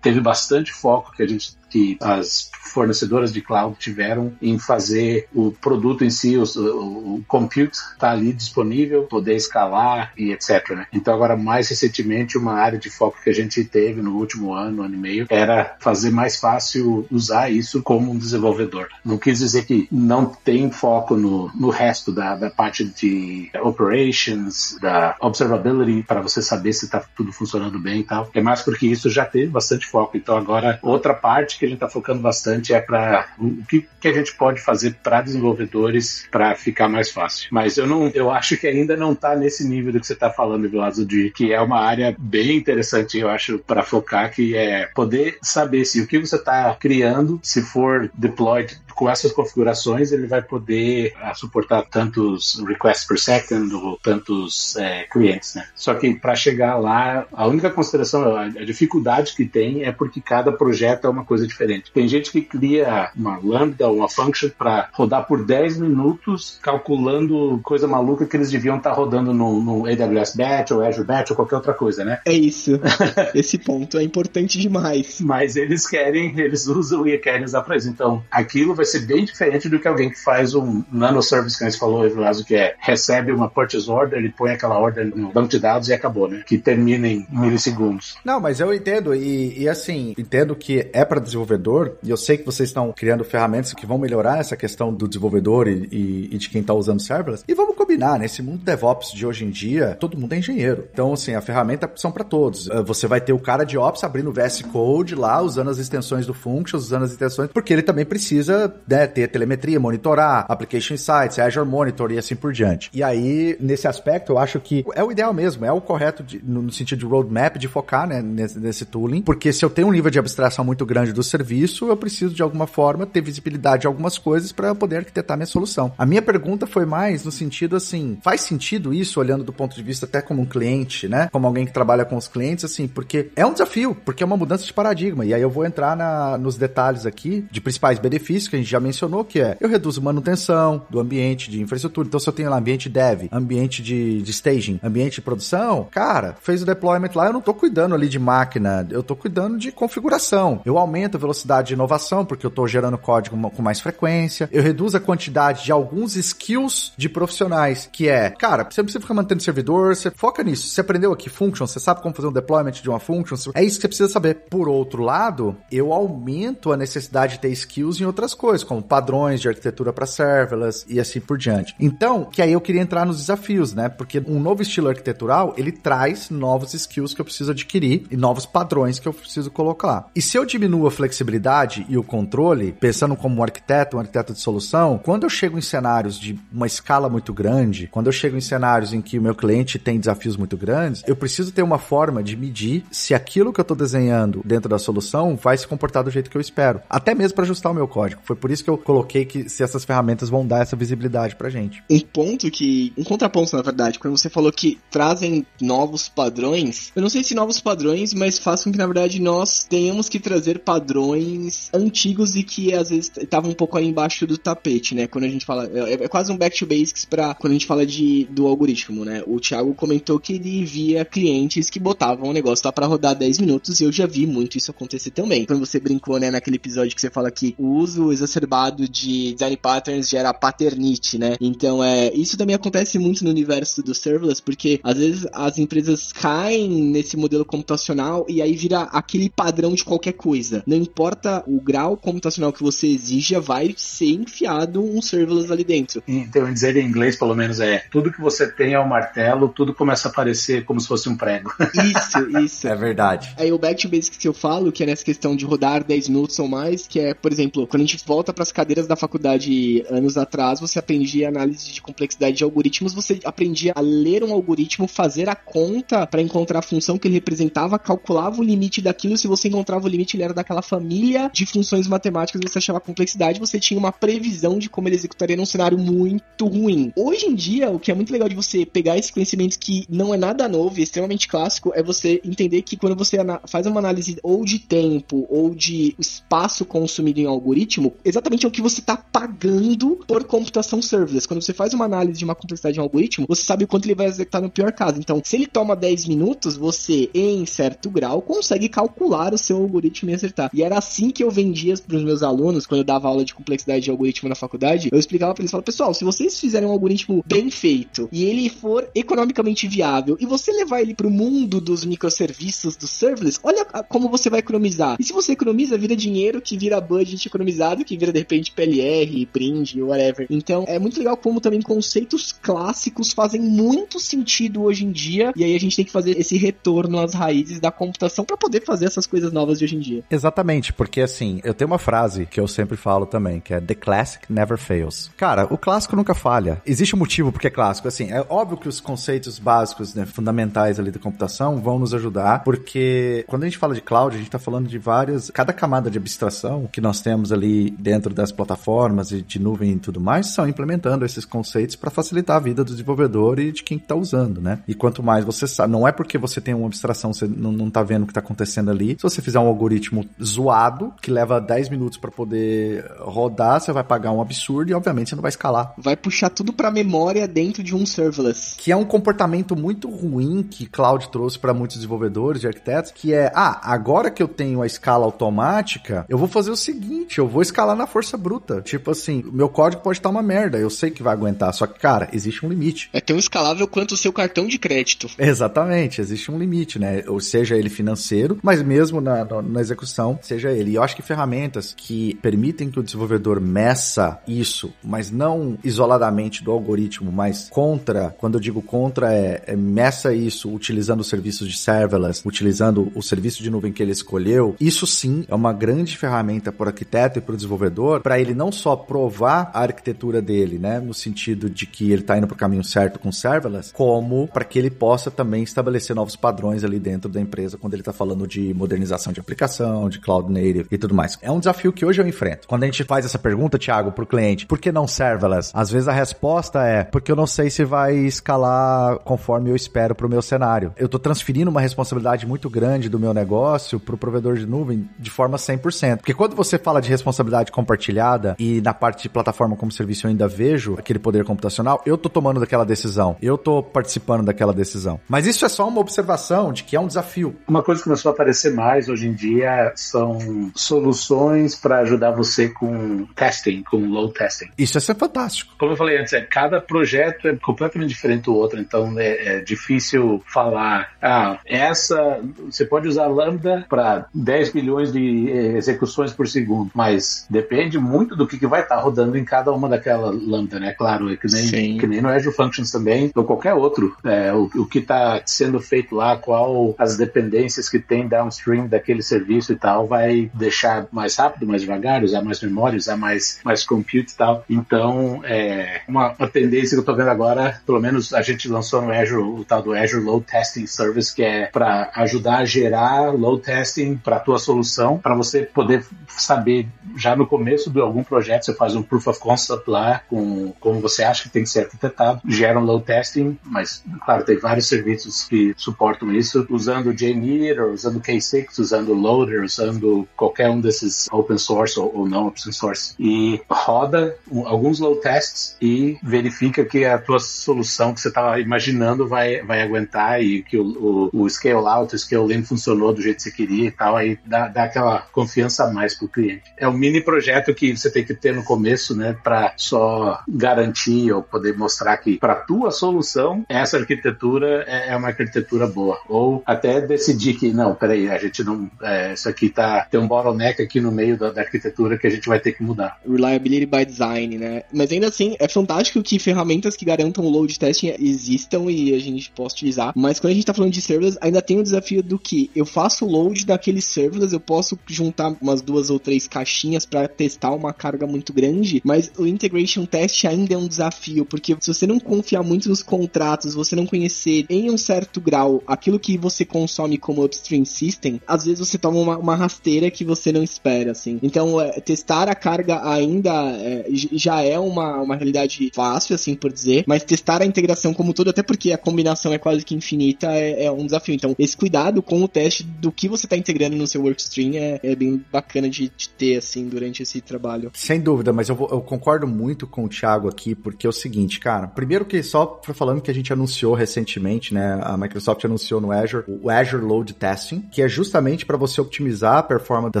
teve 0.00 0.20
bastante 0.20 0.72
foco 0.72 1.12
que 1.12 1.22
a 1.22 1.26
gente 1.26 1.56
que 1.68 1.96
as 2.00 2.50
fornecedoras 2.76 3.32
de 3.32 3.40
cloud 3.40 3.76
tiveram 3.78 4.32
em 4.40 4.58
fazer 4.58 5.28
o 5.34 5.50
produto 5.50 6.04
em 6.04 6.10
si, 6.10 6.36
o, 6.36 6.42
o 6.42 7.24
compute 7.26 7.76
está 7.76 8.10
ali 8.10 8.32
disponível, 8.32 9.04
poder 9.04 9.34
escalar 9.34 10.12
e 10.16 10.32
etc. 10.32 10.70
Né? 10.70 10.86
Então 10.92 11.14
agora 11.14 11.36
mais 11.36 11.68
recentemente 11.68 12.36
uma 12.36 12.54
área 12.54 12.78
de 12.78 12.90
foco 12.90 13.18
que 13.22 13.30
a 13.30 13.34
gente 13.34 13.64
teve 13.64 14.02
no 14.02 14.16
último 14.16 14.52
ano, 14.52 14.82
ano 14.82 14.94
e 14.94 14.98
meio, 14.98 15.26
era 15.30 15.76
fazer 15.80 16.10
mais 16.10 16.36
fácil 16.36 17.06
usar 17.10 17.50
isso 17.50 17.82
como 17.82 18.12
um 18.12 18.18
desenvolvedor. 18.18 18.88
Não 19.04 19.18
quis 19.18 19.38
dizer 19.38 19.64
que 19.64 19.88
não 19.90 20.26
tem 20.26 20.70
foco 20.70 21.16
no, 21.16 21.50
no 21.54 21.70
resto 21.70 22.12
da, 22.12 22.36
da 22.36 22.50
parte 22.50 22.84
de 22.84 23.50
operations, 23.62 24.76
da 24.80 25.16
observability 25.20 26.02
para 26.02 26.20
você 26.20 26.42
saber 26.42 26.72
se 26.72 26.84
está 26.84 27.02
tudo 27.16 27.32
funcionando 27.32 27.78
bem 27.78 28.00
e 28.00 28.04
tal. 28.04 28.30
É 28.34 28.40
mais 28.40 28.62
porque 28.62 28.86
isso 28.86 29.08
já 29.08 29.24
teve 29.24 29.48
bastante 29.48 29.86
foco. 29.86 30.16
Então 30.16 30.36
agora 30.36 30.78
outra 30.82 31.14
parte 31.14 31.55
que 31.58 31.64
a 31.64 31.68
gente 31.68 31.76
está 31.76 31.88
focando 31.88 32.20
bastante 32.20 32.72
é 32.72 32.80
para 32.80 33.28
o 33.38 33.64
que, 33.68 33.86
que 34.00 34.08
a 34.08 34.12
gente 34.12 34.34
pode 34.34 34.60
fazer 34.60 34.96
para 35.02 35.22
desenvolvedores 35.22 36.26
para 36.30 36.54
ficar 36.54 36.88
mais 36.88 37.10
fácil. 37.10 37.48
Mas 37.50 37.76
eu 37.76 37.86
não, 37.86 38.08
eu 38.14 38.30
acho 38.30 38.56
que 38.56 38.66
ainda 38.66 38.96
não 38.96 39.12
está 39.12 39.34
nesse 39.34 39.66
nível 39.66 39.92
do 39.92 40.00
que 40.00 40.06
você 40.06 40.12
está 40.12 40.30
falando, 40.30 40.68
Vilazo, 40.68 41.04
de 41.04 41.30
que 41.30 41.52
é 41.52 41.60
uma 41.60 41.80
área 41.80 42.14
bem 42.18 42.56
interessante, 42.56 43.18
eu 43.18 43.28
acho, 43.28 43.58
para 43.58 43.82
focar, 43.82 44.32
que 44.32 44.56
é 44.56 44.86
poder 44.94 45.38
saber 45.42 45.84
se 45.84 46.00
o 46.00 46.06
que 46.06 46.18
você 46.18 46.36
está 46.36 46.74
criando, 46.74 47.40
se 47.42 47.62
for 47.62 48.10
deployed 48.14 48.78
com 48.96 49.08
essas 49.08 49.30
configurações, 49.30 50.10
ele 50.10 50.26
vai 50.26 50.42
poder 50.42 51.14
uh, 51.22 51.38
suportar 51.38 51.82
tantos 51.82 52.58
requests 52.66 53.06
per 53.06 53.20
second 53.20 53.72
ou 53.74 53.98
tantos 54.02 54.74
é, 54.76 55.04
clientes, 55.04 55.54
né? 55.54 55.66
Só 55.74 55.94
que 55.94 56.14
para 56.14 56.34
chegar 56.34 56.76
lá, 56.78 57.26
a 57.30 57.46
única 57.46 57.70
consideração, 57.70 58.34
a, 58.34 58.44
a, 58.44 58.64
dificuldade 58.64 59.34
que 59.34 59.44
tem 59.44 59.84
é 59.84 59.92
porque 59.92 60.20
cada 60.20 60.50
projeto 60.50 61.06
é 61.06 61.10
uma 61.10 61.24
coisa 61.24 61.46
diferente. 61.46 61.92
Tem 61.92 62.08
gente 62.08 62.32
que 62.32 62.40
cria 62.40 63.10
uma 63.14 63.38
lambda, 63.38 63.88
uma 63.90 64.08
function 64.08 64.48
para 64.56 64.88
rodar 64.92 65.26
por 65.26 65.44
10 65.44 65.78
minutos, 65.78 66.58
calculando 66.62 67.60
coisa 67.62 67.86
maluca 67.86 68.24
que 68.24 68.36
eles 68.36 68.50
deviam 68.50 68.78
estar 68.78 68.90
tá 68.90 68.96
rodando 68.96 69.34
no, 69.34 69.60
no 69.60 69.86
AWS 69.86 70.36
Batch 70.36 70.70
ou 70.70 70.82
Azure 70.82 71.06
Batch 71.06 71.30
ou 71.30 71.36
qualquer 71.36 71.56
outra 71.56 71.74
coisa, 71.74 72.02
né? 72.02 72.20
É 72.24 72.32
isso. 72.32 72.80
Esse 73.34 73.58
ponto 73.58 73.98
é 73.98 74.02
importante 74.02 74.58
demais. 74.58 75.20
Mas 75.20 75.54
eles 75.54 75.86
querem, 75.86 76.38
eles 76.40 76.66
usam 76.66 77.06
e 77.06 77.18
querem 77.18 77.44
usar 77.44 77.60
para 77.60 77.76
isso. 77.76 77.90
Então, 77.90 78.24
aquilo 78.30 78.74
vai 78.74 78.85
ser 78.86 79.00
bem 79.00 79.24
diferente 79.24 79.68
do 79.68 79.78
que 79.78 79.88
alguém 79.88 80.10
que 80.10 80.22
faz 80.22 80.54
um 80.54 80.82
nanoservice, 80.90 81.58
que 81.58 81.64
a 81.64 81.68
gente 81.68 81.78
falou, 81.78 82.04
Evilásio, 82.04 82.44
que 82.44 82.54
é 82.54 82.74
recebe 82.78 83.32
uma 83.32 83.48
purchase 83.48 83.90
order, 83.90 84.18
ele 84.18 84.30
põe 84.30 84.52
aquela 84.52 84.78
order 84.78 85.04
no 85.14 85.32
banco 85.32 85.48
de 85.48 85.58
dados 85.58 85.88
e 85.88 85.92
acabou, 85.92 86.28
né? 86.28 86.42
Que 86.46 86.58
termina 86.58 87.08
em 87.08 87.26
milissegundos. 87.30 88.16
Não, 88.24 88.40
mas 88.40 88.60
eu 88.60 88.72
entendo, 88.72 89.14
e, 89.14 89.62
e 89.62 89.68
assim, 89.68 90.14
entendo 90.18 90.54
que 90.54 90.88
é 90.92 91.04
para 91.04 91.20
desenvolvedor, 91.20 91.96
e 92.02 92.10
eu 92.10 92.16
sei 92.16 92.38
que 92.38 92.46
vocês 92.46 92.68
estão 92.68 92.92
criando 92.92 93.24
ferramentas 93.24 93.72
que 93.72 93.86
vão 93.86 93.98
melhorar 93.98 94.38
essa 94.38 94.56
questão 94.56 94.92
do 94.92 95.08
desenvolvedor 95.08 95.68
e, 95.68 95.88
e, 95.90 96.28
e 96.32 96.38
de 96.38 96.48
quem 96.48 96.60
está 96.60 96.74
usando 96.74 97.00
serverless. 97.00 97.44
E 97.46 97.54
vamos 97.54 97.74
combinar, 97.74 98.18
nesse 98.18 98.42
mundo 98.42 98.64
DevOps 98.64 99.12
de 99.12 99.26
hoje 99.26 99.44
em 99.44 99.50
dia, 99.50 99.96
todo 99.98 100.16
mundo 100.16 100.32
é 100.32 100.38
engenheiro. 100.38 100.88
Então, 100.92 101.12
assim, 101.12 101.34
a 101.34 101.40
ferramenta 101.40 101.90
são 101.96 102.10
para 102.10 102.24
todos. 102.24 102.70
Ah, 102.70 102.82
você 102.82 103.06
vai 103.06 103.20
ter 103.20 103.32
o 103.32 103.38
cara 103.38 103.64
de 103.64 103.76
Ops 103.76 104.04
abrindo 104.04 104.30
o 104.30 104.32
VS 104.32 104.62
Code 104.62 105.14
lá, 105.14 105.40
usando 105.40 105.70
as 105.70 105.78
extensões 105.78 106.26
do 106.26 106.34
Functions, 106.34 106.84
usando 106.84 107.04
as 107.04 107.12
extensões, 107.12 107.50
porque 107.52 107.72
ele 107.72 107.82
também 107.82 108.04
precisa 108.04 108.74
né, 108.86 109.06
ter 109.06 109.28
telemetria, 109.28 109.80
monitorar, 109.80 110.46
Application 110.48 110.94
Insights, 110.94 111.38
Azure 111.38 111.66
Monitor 111.66 112.12
e 112.12 112.18
assim 112.18 112.36
por 112.36 112.52
diante. 112.52 112.90
E 112.92 113.02
aí, 113.02 113.56
nesse 113.60 113.86
aspecto, 113.86 114.32
eu 114.32 114.38
acho 114.38 114.60
que 114.60 114.84
é 114.94 115.02
o 115.02 115.10
ideal 115.10 115.32
mesmo, 115.32 115.64
é 115.64 115.72
o 115.72 115.80
correto 115.80 116.22
de, 116.22 116.42
no 116.44 116.70
sentido 116.70 116.98
de 116.98 117.06
roadmap, 117.06 117.56
de 117.56 117.68
focar 117.68 118.06
né, 118.06 118.22
nesse, 118.22 118.58
nesse 118.58 118.84
tooling, 118.84 119.22
porque 119.22 119.52
se 119.52 119.64
eu 119.64 119.70
tenho 119.70 119.88
um 119.88 119.92
nível 119.92 120.10
de 120.10 120.18
abstração 120.18 120.64
muito 120.64 120.84
grande 120.84 121.12
do 121.12 121.22
serviço, 121.22 121.88
eu 121.88 121.96
preciso 121.96 122.34
de 122.34 122.42
alguma 122.42 122.66
forma 122.66 123.06
ter 123.06 123.20
visibilidade 123.20 123.82
de 123.82 123.86
algumas 123.86 124.18
coisas 124.18 124.52
para 124.52 124.74
poder 124.74 124.98
arquitetar 124.98 125.36
minha 125.36 125.46
solução. 125.46 125.92
A 125.98 126.06
minha 126.06 126.22
pergunta 126.22 126.66
foi 126.66 126.86
mais 126.86 127.24
no 127.24 127.30
sentido 127.30 127.76
assim, 127.76 128.18
faz 128.22 128.40
sentido 128.40 128.92
isso 128.92 129.20
olhando 129.20 129.44
do 129.44 129.52
ponto 129.52 129.74
de 129.74 129.82
vista 129.82 130.06
até 130.06 130.20
como 130.20 130.42
um 130.42 130.46
cliente, 130.46 131.08
né? 131.08 131.28
Como 131.32 131.46
alguém 131.46 131.66
que 131.66 131.72
trabalha 131.72 132.04
com 132.04 132.16
os 132.16 132.28
clientes, 132.28 132.64
assim, 132.64 132.88
porque 132.88 133.30
é 133.36 133.44
um 133.44 133.52
desafio, 133.52 133.94
porque 133.94 134.22
é 134.22 134.26
uma 134.26 134.36
mudança 134.36 134.64
de 134.64 134.72
paradigma. 134.72 135.24
E 135.24 135.32
aí 135.32 135.42
eu 135.42 135.50
vou 135.50 135.64
entrar 135.64 135.96
na, 135.96 136.38
nos 136.38 136.56
detalhes 136.56 137.06
aqui 137.06 137.46
de 137.50 137.60
principais 137.60 137.98
benefícios 137.98 138.48
que 138.48 138.56
a 138.56 138.58
gente 138.58 138.65
já 138.68 138.80
mencionou 138.80 139.06
mencionou, 139.06 139.24
que 139.24 139.40
é 139.40 139.56
eu 139.60 139.68
reduzo 139.68 140.02
manutenção 140.02 140.82
do 140.90 141.00
ambiente 141.00 141.50
de 141.50 141.60
infraestrutura. 141.60 142.08
Então, 142.08 142.20
se 142.20 142.28
eu 142.28 142.32
tenho 142.32 142.50
lá 142.50 142.58
ambiente 142.58 142.88
dev, 142.88 143.28
ambiente 143.32 143.82
de, 143.82 144.20
de 144.22 144.30
staging, 144.30 144.80
ambiente 144.82 145.16
de 145.16 145.20
produção, 145.22 145.88
cara, 145.90 146.36
fez 146.40 146.62
o 146.62 146.66
deployment 146.66 147.10
lá, 147.14 147.26
eu 147.26 147.32
não 147.32 147.40
tô 147.40 147.54
cuidando 147.54 147.94
ali 147.94 148.08
de 148.08 148.18
máquina, 148.18 148.86
eu 148.90 149.02
tô 149.02 149.14
cuidando 149.14 149.58
de 149.58 149.70
configuração. 149.70 150.60
Eu 150.64 150.78
aumento 150.78 151.16
a 151.16 151.20
velocidade 151.20 151.68
de 151.68 151.74
inovação, 151.74 152.24
porque 152.24 152.44
eu 152.44 152.50
tô 152.50 152.66
gerando 152.66 152.98
código 152.98 153.36
com 153.50 153.62
mais 153.62 153.80
frequência. 153.80 154.48
Eu 154.52 154.62
reduzo 154.62 154.96
a 154.96 155.00
quantidade 155.00 155.64
de 155.64 155.72
alguns 155.72 156.16
skills 156.16 156.92
de 156.96 157.08
profissionais, 157.08 157.88
que 157.92 158.08
é, 158.08 158.30
cara, 158.30 158.66
você 158.68 158.80
não 158.80 158.86
precisa 158.86 159.00
ficar 159.00 159.14
mantendo 159.14 159.42
servidor, 159.42 159.94
você 159.94 160.10
foca 160.10 160.42
nisso. 160.42 160.68
Você 160.68 160.80
aprendeu 160.80 161.12
aqui 161.12 161.28
function, 161.28 161.66
você 161.66 161.78
sabe 161.78 162.02
como 162.02 162.14
fazer 162.14 162.28
um 162.28 162.32
deployment 162.32 162.72
de 162.72 162.88
uma 162.88 162.98
function, 162.98 163.36
é 163.54 163.64
isso 163.64 163.76
que 163.76 163.82
você 163.82 163.88
precisa 163.88 164.08
saber. 164.08 164.46
Por 164.50 164.68
outro 164.68 165.02
lado, 165.02 165.56
eu 165.70 165.92
aumento 165.92 166.72
a 166.72 166.76
necessidade 166.76 167.34
de 167.34 167.40
ter 167.40 167.50
skills 167.50 168.00
em 168.00 168.04
outras 168.04 168.34
coisas 168.34 168.55
como 168.64 168.82
padrões 168.82 169.40
de 169.40 169.48
arquitetura 169.48 169.92
para 169.92 170.06
serverless 170.06 170.84
e 170.88 171.00
assim 171.00 171.20
por 171.20 171.38
diante. 171.38 171.74
Então, 171.80 172.24
que 172.24 172.42
aí 172.42 172.52
eu 172.52 172.60
queria 172.60 172.80
entrar 172.80 173.04
nos 173.04 173.18
desafios, 173.18 173.74
né? 173.74 173.88
Porque 173.88 174.22
um 174.26 174.40
novo 174.40 174.62
estilo 174.62 174.88
arquitetural, 174.88 175.54
ele 175.56 175.72
traz 175.72 176.30
novos 176.30 176.74
skills 176.74 177.14
que 177.14 177.20
eu 177.20 177.24
preciso 177.24 177.50
adquirir 177.50 178.06
e 178.10 178.16
novos 178.16 178.46
padrões 178.46 178.98
que 178.98 179.08
eu 179.08 179.12
preciso 179.12 179.50
colocar. 179.50 180.08
E 180.14 180.22
se 180.22 180.36
eu 180.36 180.44
diminuo 180.44 180.86
a 180.86 180.90
flexibilidade 180.90 181.86
e 181.88 181.96
o 181.96 182.02
controle, 182.02 182.72
pensando 182.72 183.16
como 183.16 183.36
um 183.36 183.42
arquiteto, 183.42 183.96
um 183.96 184.00
arquiteto 184.00 184.32
de 184.32 184.40
solução, 184.40 185.00
quando 185.02 185.24
eu 185.24 185.30
chego 185.30 185.58
em 185.58 185.62
cenários 185.62 186.18
de 186.18 186.38
uma 186.52 186.66
escala 186.66 187.08
muito 187.08 187.32
grande, 187.32 187.88
quando 187.88 188.06
eu 188.06 188.12
chego 188.12 188.36
em 188.36 188.40
cenários 188.40 188.92
em 188.92 189.00
que 189.00 189.18
o 189.18 189.22
meu 189.22 189.34
cliente 189.34 189.78
tem 189.78 189.98
desafios 189.98 190.36
muito 190.36 190.56
grandes, 190.56 191.02
eu 191.06 191.16
preciso 191.16 191.52
ter 191.52 191.62
uma 191.62 191.78
forma 191.78 192.22
de 192.22 192.36
medir 192.36 192.84
se 192.90 193.14
aquilo 193.14 193.52
que 193.52 193.60
eu 193.60 193.62
estou 193.62 193.76
desenhando 193.76 194.42
dentro 194.44 194.68
da 194.68 194.78
solução 194.78 195.36
vai 195.36 195.56
se 195.56 195.66
comportar 195.66 196.04
do 196.04 196.10
jeito 196.10 196.30
que 196.30 196.36
eu 196.36 196.40
espero. 196.40 196.80
Até 196.88 197.14
mesmo 197.14 197.34
para 197.34 197.44
ajustar 197.44 197.72
o 197.72 197.74
meu 197.74 197.88
código. 197.88 198.22
Foi 198.24 198.36
por 198.36 198.45
isso 198.50 198.64
que 198.64 198.70
eu 198.70 198.78
coloquei 198.78 199.24
que 199.24 199.48
se 199.48 199.62
essas 199.62 199.84
ferramentas 199.84 200.28
vão 200.28 200.46
dar 200.46 200.62
essa 200.62 200.76
visibilidade 200.76 201.36
pra 201.36 201.50
gente. 201.50 201.82
Um 201.88 202.00
ponto 202.00 202.50
que. 202.50 202.92
Um 202.96 203.04
contraponto, 203.04 203.56
na 203.56 203.62
verdade, 203.62 203.98
quando 203.98 204.16
você 204.16 204.28
falou 204.28 204.52
que 204.52 204.78
trazem 204.90 205.46
novos 205.60 206.08
padrões, 206.08 206.92
eu 206.94 207.02
não 207.02 207.08
sei 207.08 207.22
se 207.22 207.34
novos 207.34 207.60
padrões, 207.60 208.14
mas 208.14 208.38
faz 208.38 208.64
com 208.64 208.72
que, 208.72 208.78
na 208.78 208.86
verdade, 208.86 209.20
nós 209.20 209.64
tenhamos 209.64 210.08
que 210.08 210.18
trazer 210.18 210.60
padrões 210.60 211.70
antigos 211.72 212.36
e 212.36 212.42
que 212.42 212.74
às 212.74 212.90
vezes 212.90 213.10
estavam 213.16 213.50
um 213.50 213.54
pouco 213.54 213.78
aí 213.78 213.86
embaixo 213.86 214.26
do 214.26 214.38
tapete, 214.38 214.94
né? 214.94 215.06
Quando 215.06 215.24
a 215.24 215.28
gente 215.28 215.44
fala. 215.44 215.70
É, 215.72 216.04
é 216.04 216.08
quase 216.08 216.32
um 216.32 216.36
back 216.36 216.56
to 216.58 216.66
basics 216.66 217.04
para 217.04 217.34
quando 217.34 217.52
a 217.52 217.54
gente 217.54 217.66
fala 217.66 217.86
de, 217.86 218.24
do 218.30 218.46
algoritmo, 218.46 219.04
né? 219.04 219.22
O 219.26 219.40
Thiago 219.40 219.74
comentou 219.74 220.18
que 220.18 220.34
ele 220.34 220.64
via 220.64 221.04
clientes 221.04 221.70
que 221.70 221.78
botavam 221.78 222.28
o 222.28 222.32
negócio 222.32 222.62
lá 222.64 222.72
para 222.72 222.86
rodar 222.86 223.14
10 223.14 223.38
minutos 223.38 223.80
e 223.80 223.84
eu 223.84 223.92
já 223.92 224.06
vi 224.06 224.26
muito 224.26 224.58
isso 224.58 224.70
acontecer 224.70 225.10
também. 225.10 225.44
Quando 225.44 225.60
você 225.60 225.78
brincou, 225.80 226.18
né, 226.18 226.30
naquele 226.30 226.56
episódio 226.56 226.94
que 226.94 227.00
você 227.00 227.10
fala 227.10 227.30
que 227.30 227.54
o 227.58 227.76
uso 227.76 228.12
exacerbado 228.26 228.88
de 228.88 229.32
design 229.32 229.56
patterns 229.56 230.08
gera 230.08 230.34
paternity, 230.34 231.18
né? 231.18 231.36
Então, 231.40 231.82
é, 231.82 232.12
isso 232.12 232.36
também 232.36 232.54
acontece 232.54 232.98
muito 232.98 233.24
no 233.24 233.30
universo 233.30 233.82
do 233.82 233.94
serverless, 233.94 234.42
porque 234.42 234.80
às 234.82 234.98
vezes 234.98 235.26
as 235.32 235.58
empresas 235.58 236.12
caem 236.12 236.68
nesse 236.68 237.16
modelo 237.16 237.44
computacional 237.44 238.26
e 238.28 238.42
aí 238.42 238.54
vira 238.54 238.82
aquele 238.82 239.30
padrão 239.30 239.74
de 239.74 239.84
qualquer 239.84 240.12
coisa. 240.12 240.62
Não 240.66 240.76
importa 240.76 241.42
o 241.46 241.60
grau 241.60 241.96
computacional 241.96 242.52
que 242.52 242.62
você 242.62 242.86
exija, 242.86 243.40
vai 243.40 243.74
ser 243.76 244.10
enfiado 244.10 244.82
um 244.82 245.00
serverless 245.00 245.52
ali 245.52 245.64
dentro. 245.64 246.02
Então, 246.06 246.52
dizer 246.52 246.76
em 246.76 246.86
inglês, 246.86 247.16
pelo 247.16 247.34
menos, 247.34 247.60
é 247.60 247.84
tudo 247.90 248.12
que 248.12 248.20
você 248.20 248.46
tem 248.46 248.74
é 248.74 248.80
um 248.80 248.88
martelo, 248.88 249.48
tudo 249.48 249.74
começa 249.74 250.08
a 250.08 250.10
aparecer 250.10 250.64
como 250.64 250.80
se 250.80 250.88
fosse 250.88 251.08
um 251.08 251.16
prego. 251.16 251.52
Isso, 251.76 252.38
isso. 252.38 252.68
É 252.68 252.74
verdade. 252.74 253.34
Aí 253.36 253.52
o 253.52 253.58
back 253.58 253.80
to 253.80 253.88
basics 253.88 254.16
que 254.16 254.26
eu 254.26 254.32
falo, 254.34 254.72
que 254.72 254.82
é 254.82 254.86
nessa 254.86 255.04
questão 255.04 255.36
de 255.36 255.44
rodar 255.44 255.84
10 255.84 256.08
minutos 256.08 256.38
ou 256.38 256.48
mais, 256.48 256.86
que 256.86 256.98
é, 256.98 257.14
por 257.14 257.32
exemplo, 257.32 257.66
quando 257.66 257.82
a 257.82 257.86
gente 257.86 258.02
volta 258.06 258.15
para 258.32 258.42
as 258.42 258.52
cadeiras 258.52 258.86
da 258.86 258.96
faculdade 258.96 259.84
anos 259.88 260.16
atrás, 260.16 260.60
você 260.60 260.78
aprendia 260.78 261.28
análise 261.28 261.72
de 261.72 261.80
complexidade 261.80 262.36
de 262.36 262.44
algoritmos, 262.44 262.94
você 262.94 263.20
aprendia 263.24 263.72
a 263.74 263.80
ler 263.80 264.22
um 264.24 264.32
algoritmo, 264.32 264.86
fazer 264.86 265.28
a 265.28 265.34
conta 265.34 266.06
para 266.06 266.22
encontrar 266.22 266.60
a 266.60 266.62
função 266.62 266.98
que 266.98 267.08
ele 267.08 267.14
representava, 267.14 267.78
calculava 267.78 268.40
o 268.40 268.44
limite 268.44 268.80
daquilo, 268.80 269.16
se 269.16 269.26
você 269.26 269.48
encontrava 269.48 269.86
o 269.86 269.88
limite, 269.88 270.16
ele 270.16 270.24
era 270.24 270.34
daquela 270.34 270.62
família 270.62 271.30
de 271.32 271.46
funções 271.46 271.86
matemáticas, 271.86 272.40
você 272.44 272.58
achava 272.58 272.78
a 272.78 272.80
complexidade, 272.80 273.40
você 273.40 273.58
tinha 273.58 273.78
uma 273.78 273.92
previsão 273.92 274.58
de 274.58 274.68
como 274.68 274.88
ele 274.88 274.96
executaria 274.96 275.36
num 275.36 275.46
cenário 275.46 275.78
muito 275.78 276.46
ruim. 276.46 276.92
Hoje 276.96 277.26
em 277.26 277.34
dia, 277.34 277.70
o 277.70 277.78
que 277.78 277.90
é 277.90 277.94
muito 277.94 278.12
legal 278.12 278.28
de 278.28 278.34
você 278.34 278.64
pegar 278.64 278.98
esse 278.98 279.12
conhecimento 279.12 279.58
que 279.58 279.84
não 279.88 280.14
é 280.14 280.16
nada 280.16 280.48
novo, 280.48 280.80
extremamente 280.80 281.28
clássico, 281.28 281.72
é 281.74 281.82
você 281.82 282.20
entender 282.24 282.62
que 282.62 282.76
quando 282.76 282.96
você 282.96 283.16
faz 283.46 283.66
uma 283.66 283.78
análise 283.78 284.18
ou 284.22 284.44
de 284.44 284.58
tempo 284.58 285.26
ou 285.28 285.54
de 285.54 285.94
espaço 285.98 286.64
consumido 286.64 287.20
em 287.20 287.26
algoritmo, 287.26 287.94
exatamente 288.08 288.46
é 288.46 288.48
o 288.48 288.52
que 288.52 288.62
você 288.62 288.80
está 288.80 288.96
pagando 288.96 290.00
por 290.06 290.24
computação 290.24 290.80
serverless. 290.80 291.26
Quando 291.26 291.42
você 291.42 291.52
faz 291.52 291.74
uma 291.74 291.84
análise 291.84 292.18
de 292.18 292.24
uma 292.24 292.34
complexidade 292.34 292.74
de 292.74 292.80
um 292.80 292.84
algoritmo, 292.84 293.26
você 293.28 293.44
sabe 293.44 293.64
o 293.64 293.68
quanto 293.68 293.86
ele 293.86 293.94
vai 293.94 294.06
executar 294.06 294.40
no 294.40 294.50
pior 294.50 294.72
caso. 294.72 294.98
Então, 294.98 295.20
se 295.24 295.36
ele 295.36 295.46
toma 295.46 295.74
10 295.74 296.06
minutos, 296.06 296.56
você, 296.56 297.10
em 297.14 297.44
certo 297.46 297.90
grau, 297.90 298.22
consegue 298.22 298.68
calcular 298.68 299.34
o 299.34 299.38
seu 299.38 299.56
algoritmo 299.56 300.10
e 300.10 300.14
acertar. 300.14 300.50
E 300.52 300.62
era 300.62 300.78
assim 300.78 301.10
que 301.10 301.22
eu 301.22 301.30
vendia 301.30 301.74
para 301.76 301.96
os 301.96 302.04
meus 302.04 302.22
alunos, 302.22 302.66
quando 302.66 302.80
eu 302.80 302.84
dava 302.84 303.08
aula 303.08 303.24
de 303.24 303.34
complexidade 303.34 303.84
de 303.84 303.90
algoritmo 303.90 304.28
na 304.28 304.34
faculdade, 304.34 304.88
eu 304.92 304.98
explicava 304.98 305.34
para 305.34 305.42
eles, 305.42 305.50
falava, 305.50 305.64
pessoal, 305.64 305.92
se 305.92 306.04
vocês 306.04 306.38
fizerem 306.38 306.68
um 306.68 306.72
algoritmo 306.72 307.24
bem 307.26 307.50
feito 307.50 308.08
e 308.12 308.24
ele 308.24 308.48
for 308.48 308.88
economicamente 308.94 309.66
viável 309.66 310.16
e 310.20 310.26
você 310.26 310.52
levar 310.52 310.80
ele 310.80 310.94
para 310.94 311.06
o 311.06 311.10
mundo 311.10 311.60
dos 311.60 311.84
microserviços 311.84 312.76
do 312.76 312.86
serverless, 312.86 313.38
olha 313.42 313.64
como 313.88 314.08
você 314.08 314.30
vai 314.30 314.40
economizar. 314.40 314.96
E 314.98 315.04
se 315.04 315.12
você 315.12 315.32
economiza, 315.32 315.76
vira 315.76 315.96
dinheiro 315.96 316.40
que 316.40 316.56
vira 316.56 316.80
budget 316.80 317.26
economizado, 317.26 317.84
que 317.84 317.95
vira 317.96 318.12
de 318.12 318.18
repente 318.18 318.52
PLR, 318.52 319.26
print, 319.26 319.80
whatever. 319.80 320.26
Então 320.30 320.64
é 320.66 320.78
muito 320.78 320.98
legal 320.98 321.16
como 321.16 321.40
também 321.40 321.60
conceitos 321.60 322.32
clássicos 322.32 323.12
fazem 323.12 323.40
muito 323.40 323.98
sentido 323.98 324.62
hoje 324.62 324.84
em 324.84 324.92
dia 324.92 325.32
e 325.36 325.44
aí 325.44 325.54
a 325.54 325.60
gente 325.60 325.76
tem 325.76 325.84
que 325.84 325.92
fazer 325.92 326.18
esse 326.18 326.36
retorno 326.36 326.98
às 327.00 327.14
raízes 327.14 327.60
da 327.60 327.70
computação 327.70 328.24
para 328.24 328.36
poder 328.36 328.64
fazer 328.64 328.86
essas 328.86 329.06
coisas 329.06 329.32
novas 329.32 329.58
de 329.58 329.64
hoje 329.64 329.76
em 329.76 329.80
dia. 329.80 330.04
Exatamente, 330.10 330.72
porque 330.72 331.00
assim, 331.00 331.40
eu 331.44 331.54
tenho 331.54 331.70
uma 331.70 331.78
frase 331.78 332.26
que 332.26 332.40
eu 332.40 332.48
sempre 332.48 332.76
falo 332.76 333.06
também, 333.06 333.40
que 333.40 333.54
é 333.54 333.60
The 333.60 333.74
Classic 333.74 334.24
Never 334.32 334.58
Fails. 334.58 335.10
Cara, 335.16 335.46
o 335.50 335.58
clássico 335.58 335.96
nunca 335.96 336.14
falha. 336.14 336.60
Existe 336.66 336.94
um 336.94 336.98
motivo 336.98 337.32
porque 337.32 337.46
é 337.46 337.50
clássico. 337.50 337.88
Assim, 337.88 338.10
é 338.10 338.24
óbvio 338.28 338.58
que 338.58 338.68
os 338.68 338.80
conceitos 338.80 339.38
básicos, 339.38 339.94
né, 339.94 340.06
fundamentais 340.06 340.78
ali 340.78 340.90
da 340.90 340.98
computação 340.98 341.60
vão 341.60 341.78
nos 341.78 341.94
ajudar, 341.94 342.42
porque 342.44 343.24
quando 343.26 343.42
a 343.42 343.46
gente 343.46 343.58
fala 343.58 343.74
de 343.74 343.80
cloud, 343.80 344.14
a 344.14 344.18
gente 344.18 344.28
está 344.28 344.38
falando 344.38 344.68
de 344.68 344.78
várias, 344.78 345.30
cada 345.30 345.52
camada 345.52 345.90
de 345.90 345.98
abstração 345.98 346.68
que 346.70 346.80
nós 346.80 347.00
temos 347.00 347.32
ali 347.32 347.70
dentro 347.86 348.12
das 348.12 348.32
plataformas 348.32 349.12
e 349.12 349.22
de 349.22 349.38
nuvem 349.38 349.70
e 349.70 349.78
tudo 349.78 350.00
mais, 350.00 350.26
são 350.34 350.48
implementando 350.48 351.04
esses 351.04 351.24
conceitos 351.24 351.76
para 351.76 351.88
facilitar 351.88 352.36
a 352.36 352.40
vida 352.40 352.64
do 352.64 352.72
desenvolvedor 352.72 353.38
e 353.38 353.52
de 353.52 353.62
quem 353.62 353.78
está 353.78 353.94
usando, 353.94 354.40
né? 354.40 354.58
E 354.66 354.74
quanto 354.74 355.04
mais 355.04 355.24
você 355.24 355.46
sabe, 355.46 355.72
não 355.72 355.86
é 355.86 355.92
porque 355.92 356.18
você 356.18 356.40
tem 356.40 356.52
uma 356.52 356.66
abstração, 356.66 357.12
você 357.12 357.28
não, 357.28 357.52
não 357.52 357.70
tá 357.70 357.84
vendo 357.84 358.02
o 358.02 358.06
que 358.06 358.10
está 358.10 358.18
acontecendo 358.18 358.72
ali. 358.72 358.96
Se 358.96 359.04
você 359.04 359.22
fizer 359.22 359.38
um 359.38 359.46
algoritmo 359.46 360.04
zoado, 360.20 360.92
que 361.00 361.12
leva 361.12 361.40
10 361.40 361.68
minutos 361.68 361.96
para 361.96 362.10
poder 362.10 362.84
rodar, 362.98 363.60
você 363.60 363.72
vai 363.72 363.84
pagar 363.84 364.10
um 364.10 364.20
absurdo 364.20 364.68
e 364.72 364.74
obviamente 364.74 365.10
você 365.10 365.14
não 365.14 365.22
vai 365.22 365.28
escalar. 365.28 365.72
Vai 365.78 365.96
puxar 365.96 366.30
tudo 366.30 366.52
para 366.52 366.68
memória 366.72 367.28
dentro 367.28 367.62
de 367.62 367.72
um 367.72 367.86
serverless. 367.86 368.56
Que 368.56 368.72
é 368.72 368.76
um 368.76 368.84
comportamento 368.84 369.54
muito 369.54 369.88
ruim 369.88 370.42
que 370.42 370.66
cloud 370.66 371.08
trouxe 371.10 371.38
para 371.38 371.54
muitos 371.54 371.76
desenvolvedores 371.76 372.42
e 372.42 372.48
arquitetos, 372.48 372.90
que 372.90 373.14
é, 373.14 373.30
ah, 373.32 373.60
agora 373.62 374.10
que 374.10 374.20
eu 374.20 374.26
tenho 374.26 374.60
a 374.60 374.66
escala 374.66 375.04
automática, 375.04 376.04
eu 376.08 376.18
vou 376.18 376.26
fazer 376.26 376.50
o 376.50 376.56
seguinte, 376.56 377.18
eu 377.18 377.28
vou 377.28 377.42
escalar 377.42 377.75
na 377.76 377.86
força 377.86 378.16
bruta. 378.16 378.60
Tipo 378.62 378.90
assim, 378.90 379.24
meu 379.32 379.48
código 379.48 379.82
pode 379.82 379.98
estar 379.98 380.08
uma 380.08 380.22
merda, 380.22 380.58
eu 380.58 380.70
sei 380.70 380.90
que 380.90 381.02
vai 381.02 381.12
aguentar, 381.12 381.52
só 381.52 381.66
que, 381.66 381.78
cara, 381.78 382.08
existe 382.12 382.44
um 382.44 382.48
limite. 382.48 382.88
É 382.92 383.00
tão 383.00 383.18
escalável 383.18 383.66
quanto 383.68 383.92
o 383.92 383.96
seu 383.96 384.12
cartão 384.12 384.46
de 384.46 384.58
crédito. 384.58 385.08
Exatamente, 385.18 386.00
existe 386.00 386.30
um 386.30 386.38
limite, 386.38 386.78
né? 386.78 387.04
Ou 387.06 387.20
seja 387.20 387.56
ele 387.56 387.68
financeiro, 387.68 388.38
mas 388.42 388.62
mesmo 388.62 389.00
na, 389.00 389.24
na, 389.24 389.60
execução, 389.60 390.18
seja 390.22 390.50
ele. 390.52 390.72
E 390.72 390.74
eu 390.74 390.82
acho 390.82 390.96
que 390.96 391.02
ferramentas 391.02 391.74
que 391.76 392.14
permitem 392.16 392.70
que 392.70 392.80
o 392.80 392.82
desenvolvedor 392.82 393.40
meça 393.40 394.20
isso, 394.26 394.72
mas 394.82 395.10
não 395.10 395.58
isoladamente 395.62 396.42
do 396.42 396.50
algoritmo, 396.50 397.12
mas 397.12 397.48
contra, 397.50 398.14
quando 398.18 398.34
eu 398.34 398.40
digo 398.40 398.62
contra, 398.62 399.12
é, 399.12 399.42
é 399.46 399.56
meça 399.56 400.14
isso 400.14 400.52
utilizando 400.52 401.00
os 401.00 401.08
serviços 401.08 401.48
de 401.48 401.58
serverless, 401.58 402.22
utilizando 402.24 402.90
o 402.94 403.02
serviço 403.02 403.42
de 403.42 403.50
nuvem 403.50 403.72
que 403.72 403.82
ele 403.82 403.92
escolheu. 403.92 404.56
Isso 404.60 404.86
sim 404.86 405.24
é 405.28 405.34
uma 405.34 405.52
grande 405.52 405.96
ferramenta 405.96 406.52
para 406.52 406.66
o 406.66 406.68
arquiteto 406.68 407.18
e 407.18 407.22
para 407.22 407.32
o 407.34 407.36
desenvolvedor, 407.36 407.65
para 408.02 408.18
ele 408.18 408.34
não 408.34 408.50
só 408.52 408.76
provar 408.76 409.50
a 409.52 409.62
arquitetura 409.62 410.20
dele, 410.22 410.58
né, 410.58 410.78
no 410.78 410.94
sentido 410.94 411.48
de 411.48 411.66
que 411.66 411.90
ele 411.92 412.02
está 412.02 412.16
indo 412.16 412.26
para 412.26 412.34
o 412.34 412.38
caminho 412.38 412.64
certo 412.64 412.98
com 412.98 413.10
serverless, 413.10 413.72
como 413.72 414.28
para 414.28 414.44
que 414.44 414.58
ele 414.58 414.70
possa 414.70 415.10
também 415.10 415.42
estabelecer 415.42 415.94
novos 415.94 416.16
padrões 416.16 416.64
ali 416.64 416.78
dentro 416.78 417.10
da 417.10 417.20
empresa 417.20 417.56
quando 417.56 417.74
ele 417.74 417.82
está 417.82 417.92
falando 417.92 418.26
de 418.26 418.52
modernização 418.54 419.12
de 419.12 419.20
aplicação, 419.20 419.88
de 419.88 420.00
cloud 420.00 420.32
native 420.32 420.66
e 420.70 420.78
tudo 420.78 420.94
mais. 420.94 421.18
É 421.22 421.30
um 421.30 421.38
desafio 421.38 421.72
que 421.72 421.84
hoje 421.84 422.00
eu 422.00 422.06
enfrento. 422.06 422.46
Quando 422.46 422.62
a 422.64 422.66
gente 422.66 422.84
faz 422.84 423.04
essa 423.04 423.18
pergunta, 423.18 423.58
Thiago, 423.58 423.92
para 423.92 424.04
o 424.04 424.06
cliente, 424.06 424.46
por 424.46 424.58
que 424.58 424.70
não 424.72 424.86
serverless? 424.86 425.50
Às 425.54 425.70
vezes 425.70 425.88
a 425.88 425.92
resposta 425.92 426.62
é 426.64 426.84
porque 426.84 427.10
eu 427.10 427.16
não 427.16 427.26
sei 427.26 427.50
se 427.50 427.64
vai 427.64 427.94
escalar 427.96 428.98
conforme 429.00 429.50
eu 429.50 429.56
espero 429.56 429.94
para 429.94 430.06
o 430.06 430.10
meu 430.10 430.22
cenário. 430.22 430.72
Eu 430.76 430.86
estou 430.86 431.00
transferindo 431.00 431.50
uma 431.50 431.60
responsabilidade 431.60 432.26
muito 432.26 432.48
grande 432.48 432.88
do 432.88 432.98
meu 432.98 433.12
negócio 433.12 433.78
para 433.80 433.94
o 433.94 433.98
provedor 433.98 434.36
de 434.36 434.46
nuvem 434.46 434.88
de 434.98 435.10
forma 435.10 435.36
100%. 435.36 435.98
Porque 435.98 436.14
quando 436.14 436.34
você 436.34 436.58
fala 436.58 436.80
de 436.80 436.88
responsabilidade 436.88 437.52
compartilhada 437.56 438.36
e 438.38 438.60
na 438.60 438.74
parte 438.74 439.04
de 439.04 439.08
plataforma 439.08 439.56
como 439.56 439.72
serviço 439.72 440.06
eu 440.06 440.10
ainda 440.10 440.28
vejo 440.28 440.74
aquele 440.78 440.98
poder 440.98 441.24
computacional, 441.24 441.82
eu 441.86 441.94
estou 441.94 442.10
tomando 442.10 442.38
daquela 442.38 442.66
decisão. 442.66 443.16
Eu 443.22 443.36
estou 443.36 443.62
participando 443.62 444.26
daquela 444.26 444.52
decisão. 444.52 445.00
Mas 445.08 445.26
isso 445.26 445.46
é 445.46 445.48
só 445.48 445.66
uma 445.66 445.80
observação 445.80 446.52
de 446.52 446.64
que 446.64 446.76
é 446.76 446.80
um 446.80 446.86
desafio. 446.86 447.34
Uma 447.48 447.62
coisa 447.62 447.80
que 447.80 447.84
começou 447.84 448.10
a 448.10 448.12
aparecer 448.14 448.52
mais 448.52 448.90
hoje 448.90 449.08
em 449.08 449.14
dia 449.14 449.72
são 449.74 450.18
soluções 450.54 451.54
para 451.54 451.78
ajudar 451.78 452.10
você 452.10 452.50
com 452.50 453.06
testing, 453.14 453.62
com 453.62 453.78
load 453.88 454.12
testing. 454.12 454.50
Isso 454.58 454.76
é 454.76 454.94
fantástico. 454.94 455.54
Como 455.58 455.72
eu 455.72 455.76
falei 455.76 455.98
antes, 455.98 456.12
é, 456.12 456.20
cada 456.20 456.60
projeto 456.60 457.28
é 457.28 457.36
completamente 457.36 457.88
diferente 457.88 458.24
do 458.24 458.34
outro, 458.34 458.60
então 458.60 458.98
é, 458.98 459.36
é 459.36 459.40
difícil 459.40 460.22
falar, 460.26 460.90
ah, 461.00 461.38
essa 461.46 462.20
você 462.50 462.66
pode 462.66 462.86
usar 462.88 463.06
Lambda 463.06 463.64
para 463.68 464.06
10 464.14 464.52
milhões 464.52 464.92
de 464.92 465.30
eh, 465.30 465.56
execuções 465.56 466.12
por 466.12 466.26
segundo, 466.28 466.70
mas 466.74 467.26
de, 467.30 467.45
depende 467.46 467.78
muito 467.78 468.16
do 468.16 468.26
que, 468.26 468.38
que 468.38 468.46
vai 468.46 468.62
estar 468.62 468.76
tá 468.76 468.80
rodando 468.80 469.16
em 469.16 469.24
cada 469.24 469.52
uma 469.52 469.68
daquela 469.68 470.10
lambda, 470.10 470.58
né? 470.58 470.72
Claro, 470.72 471.12
é 471.12 471.16
que 471.16 471.26
nem, 471.30 471.78
que 471.78 471.86
nem 471.86 472.00
no 472.00 472.08
Azure 472.08 472.34
Functions 472.34 472.70
também, 472.70 473.10
ou 473.14 473.24
qualquer 473.24 473.54
outro. 473.54 473.96
É, 474.04 474.32
o, 474.32 474.50
o 474.56 474.66
que 474.66 474.80
está 474.80 475.22
sendo 475.24 475.60
feito 475.60 475.94
lá, 475.94 476.16
qual 476.16 476.74
as 476.78 476.96
dependências 476.96 477.68
que 477.68 477.78
tem 477.78 478.08
downstream 478.08 478.66
daquele 478.66 479.02
serviço 479.02 479.52
e 479.52 479.56
tal, 479.56 479.86
vai 479.86 480.30
deixar 480.34 480.86
mais 480.90 481.16
rápido, 481.16 481.46
mais 481.46 481.62
devagar, 481.62 482.02
usar 482.02 482.22
mais 482.22 482.40
memória, 482.40 482.76
usar 482.76 482.96
mais, 482.96 483.40
mais 483.44 483.64
compute 483.64 484.12
e 484.12 484.16
tal. 484.16 484.44
Então, 484.50 485.20
é 485.24 485.82
uma, 485.88 486.14
uma 486.18 486.28
tendência 486.28 486.70
que 486.70 486.76
eu 486.76 486.80
estou 486.80 486.96
vendo 486.96 487.10
agora, 487.10 487.60
pelo 487.64 487.80
menos 487.80 488.12
a 488.12 488.22
gente 488.22 488.48
lançou 488.48 488.82
no 488.82 488.92
Azure 488.92 489.22
o 489.22 489.44
tal 489.44 489.62
do 489.62 489.72
Azure 489.72 490.02
Load 490.02 490.26
Testing 490.26 490.66
Service, 490.66 491.14
que 491.14 491.22
é 491.22 491.46
para 491.46 491.90
ajudar 491.94 492.38
a 492.38 492.44
gerar 492.44 493.12
load 493.12 493.42
testing 493.42 493.96
para 493.96 494.16
a 494.16 494.20
tua 494.20 494.38
solução, 494.38 494.98
para 494.98 495.14
você 495.14 495.42
poder 495.42 495.84
saber 496.08 496.66
já 496.96 497.14
no 497.14 497.25
começo 497.26 497.70
de 497.70 497.80
algum 497.80 498.02
projeto, 498.02 498.44
você 498.44 498.54
faz 498.54 498.74
um 498.74 498.82
proof 498.82 499.06
of 499.08 499.20
concept 499.20 499.68
lá 499.68 500.00
com 500.08 500.52
como 500.60 500.80
você 500.80 501.02
acha 501.02 501.24
que 501.24 501.30
tem 501.30 501.42
que 501.42 501.48
ser 501.48 501.60
arquitetado, 501.60 502.20
gera 502.26 502.58
um 502.58 502.64
load 502.64 502.84
testing, 502.84 503.38
mas 503.44 503.82
claro, 504.04 504.24
tem 504.24 504.38
vários 504.38 504.66
serviços 504.68 505.24
que 505.24 505.54
suportam 505.56 506.12
isso, 506.12 506.46
usando 506.50 506.94
JMeter, 506.94 507.64
usando 507.66 508.00
K6, 508.00 508.58
usando 508.58 508.92
Loader, 508.92 509.44
usando 509.44 510.08
qualquer 510.16 510.48
um 510.48 510.60
desses 510.60 511.08
open 511.10 511.38
source 511.38 511.78
ou, 511.78 511.94
ou 511.94 512.08
não 512.08 512.28
open 512.28 512.52
source. 512.52 512.94
E 512.98 513.40
roda 513.50 514.16
um, 514.30 514.46
alguns 514.46 514.80
load 514.80 515.00
tests 515.00 515.56
e 515.60 515.98
verifica 516.02 516.64
que 516.64 516.84
a 516.84 516.98
tua 516.98 517.18
solução 517.18 517.92
que 517.92 518.00
você 518.00 518.08
estava 518.08 518.40
imaginando 518.40 519.06
vai, 519.06 519.42
vai 519.42 519.62
aguentar 519.62 520.22
e 520.22 520.42
que 520.42 520.56
o, 520.56 521.10
o, 521.12 521.22
o 521.22 521.30
scale 521.30 521.66
out, 521.66 521.94
o 521.94 521.98
scale 521.98 522.34
in 522.34 522.42
funcionou 522.42 522.92
do 522.92 523.02
jeito 523.02 523.16
que 523.16 523.22
você 523.22 523.30
queria 523.30 523.68
e 523.68 523.70
tal, 523.70 523.96
aí 523.96 524.18
dá, 524.24 524.48
dá 524.48 524.64
aquela 524.64 525.00
confiança 525.12 525.64
a 525.64 525.72
mais 525.72 525.94
pro 525.94 526.08
cliente. 526.08 526.44
É 526.56 526.68
um 526.68 526.72
mini 526.72 527.00
projeto 527.00 527.15
que 527.54 527.76
você 527.76 527.90
tem 527.90 528.04
que 528.04 528.14
ter 528.14 528.34
no 528.34 528.44
começo, 528.44 528.96
né, 528.96 529.16
para 529.22 529.54
só 529.56 530.20
garantir 530.28 531.12
ou 531.12 531.22
poder 531.22 531.56
mostrar 531.56 531.96
que 531.96 532.18
para 532.18 532.34
tua 532.34 532.70
solução 532.70 533.44
essa 533.48 533.78
arquitetura 533.78 534.64
é, 534.66 534.90
é 534.90 534.96
uma 534.96 535.08
arquitetura 535.08 535.66
boa. 535.66 535.98
Ou 536.08 536.42
até 536.46 536.80
decidir 536.80 537.34
que 537.34 537.52
não, 537.52 537.74
peraí, 537.74 538.08
a 538.08 538.18
gente 538.18 538.42
não, 538.44 538.70
é, 538.82 539.12
isso 539.12 539.28
aqui 539.28 539.48
tá 539.48 539.86
tem 539.90 540.00
um 540.00 540.08
bottleneck 540.08 540.62
aqui 540.62 540.80
no 540.80 540.92
meio 540.92 541.16
da, 541.16 541.30
da 541.30 541.42
arquitetura 541.42 541.98
que 541.98 542.06
a 542.06 542.10
gente 542.10 542.28
vai 542.28 542.40
ter 542.40 542.52
que 542.52 542.62
mudar. 542.62 542.98
Reliability 543.08 543.66
by 543.66 543.84
design, 543.84 544.38
né? 544.38 544.62
Mas 544.72 544.92
ainda 544.92 545.08
assim 545.08 545.36
é 545.38 545.48
fantástico 545.48 546.02
que 546.02 546.18
ferramentas 546.18 546.76
que 546.76 546.84
garantam 546.84 547.24
o 547.24 547.28
load 547.28 547.58
testing 547.58 547.94
existam 547.98 548.70
e 548.70 548.94
a 548.94 548.98
gente 548.98 549.30
possa 549.30 549.56
utilizar. 549.56 549.92
Mas 549.94 550.20
quando 550.20 550.32
a 550.32 550.34
gente 550.34 550.46
tá 550.46 550.54
falando 550.54 550.72
de 550.72 550.80
serverless, 550.80 551.18
ainda 551.20 551.42
tem 551.42 551.58
o 551.58 551.62
desafio 551.62 552.02
do 552.02 552.18
que 552.18 552.50
eu 552.54 552.66
faço 552.66 553.04
o 553.04 553.10
load 553.10 553.44
daqueles 553.46 553.84
serverless, 553.84 554.32
eu 554.32 554.40
posso 554.40 554.78
juntar 554.86 555.34
umas 555.40 555.60
duas 555.62 555.90
ou 555.90 555.98
três 555.98 556.26
caixinhas 556.26 556.84
para 556.84 557.05
testar 557.08 557.52
uma 557.52 557.72
carga 557.72 558.06
muito 558.06 558.32
grande, 558.32 558.80
mas 558.84 559.10
o 559.18 559.26
integration 559.26 559.84
test 559.84 560.24
ainda 560.24 560.54
é 560.54 560.56
um 560.56 560.66
desafio, 560.66 561.24
porque 561.24 561.56
se 561.60 561.72
você 561.72 561.86
não 561.86 561.98
confiar 561.98 562.42
muito 562.42 562.68
nos 562.68 562.82
contratos, 562.82 563.54
você 563.54 563.74
não 563.76 563.86
conhecer 563.86 564.46
em 564.48 564.70
um 564.70 564.76
certo 564.76 565.20
grau 565.20 565.62
aquilo 565.66 565.98
que 565.98 566.16
você 566.16 566.44
consome 566.44 566.98
como 566.98 567.24
upstream 567.24 567.64
system, 567.64 568.20
às 568.26 568.44
vezes 568.44 568.58
você 568.58 568.78
toma 568.78 568.98
uma, 568.98 569.18
uma 569.18 569.36
rasteira 569.36 569.90
que 569.90 570.04
você 570.04 570.32
não 570.32 570.42
espera, 570.42 570.92
assim. 570.92 571.18
Então, 571.22 571.60
é, 571.60 571.80
testar 571.80 572.28
a 572.28 572.34
carga 572.34 572.88
ainda 572.88 573.32
é, 573.58 573.86
já 573.90 574.42
é 574.42 574.58
uma, 574.58 575.00
uma 575.00 575.16
realidade 575.16 575.70
fácil, 575.74 576.14
assim 576.14 576.34
por 576.34 576.52
dizer, 576.52 576.84
mas 576.86 577.02
testar 577.02 577.42
a 577.42 577.46
integração 577.46 577.92
como 577.94 578.12
todo, 578.12 578.30
até 578.30 578.42
porque 578.42 578.72
a 578.72 578.78
combinação 578.78 579.32
é 579.32 579.38
quase 579.38 579.64
que 579.64 579.74
infinita, 579.74 580.32
é, 580.32 580.64
é 580.64 580.70
um 580.70 580.84
desafio. 580.84 581.14
Então, 581.14 581.34
esse 581.38 581.56
cuidado 581.56 582.02
com 582.02 582.22
o 582.22 582.28
teste 582.28 582.62
do 582.62 582.92
que 582.92 583.08
você 583.08 583.26
está 583.26 583.36
integrando 583.36 583.76
no 583.76 583.86
seu 583.86 584.02
workstream 584.02 584.54
é, 584.54 584.80
é 584.82 584.94
bem 584.94 585.22
bacana 585.32 585.68
de, 585.68 585.90
de, 585.96 586.08
ter, 586.10 586.36
assim, 586.36 586.68
durante 586.68 586.95
esse 587.02 587.20
trabalho. 587.20 587.70
Sem 587.74 588.00
dúvida, 588.00 588.32
mas 588.32 588.48
eu, 588.48 588.54
vou, 588.54 588.68
eu 588.70 588.80
concordo 588.80 589.26
muito 589.26 589.66
com 589.66 589.84
o 589.84 589.88
Thiago 589.88 590.28
aqui, 590.28 590.54
porque 590.54 590.86
é 590.86 590.90
o 590.90 590.92
seguinte, 590.92 591.40
cara, 591.40 591.66
primeiro 591.66 592.04
que 592.04 592.22
só 592.22 592.60
falando 592.74 593.00
que 593.00 593.10
a 593.10 593.14
gente 593.14 593.32
anunciou 593.32 593.74
recentemente, 593.74 594.52
né, 594.52 594.80
a 594.82 594.96
Microsoft 594.96 595.44
anunciou 595.44 595.80
no 595.80 595.92
Azure 595.92 596.24
o 596.28 596.50
Azure 596.50 596.82
Load 596.82 597.14
Testing, 597.14 597.60
que 597.70 597.82
é 597.82 597.88
justamente 597.88 598.44
para 598.44 598.56
você 598.56 598.80
optimizar 598.80 599.38
a 599.38 599.42
performance 599.42 599.92
da 599.92 600.00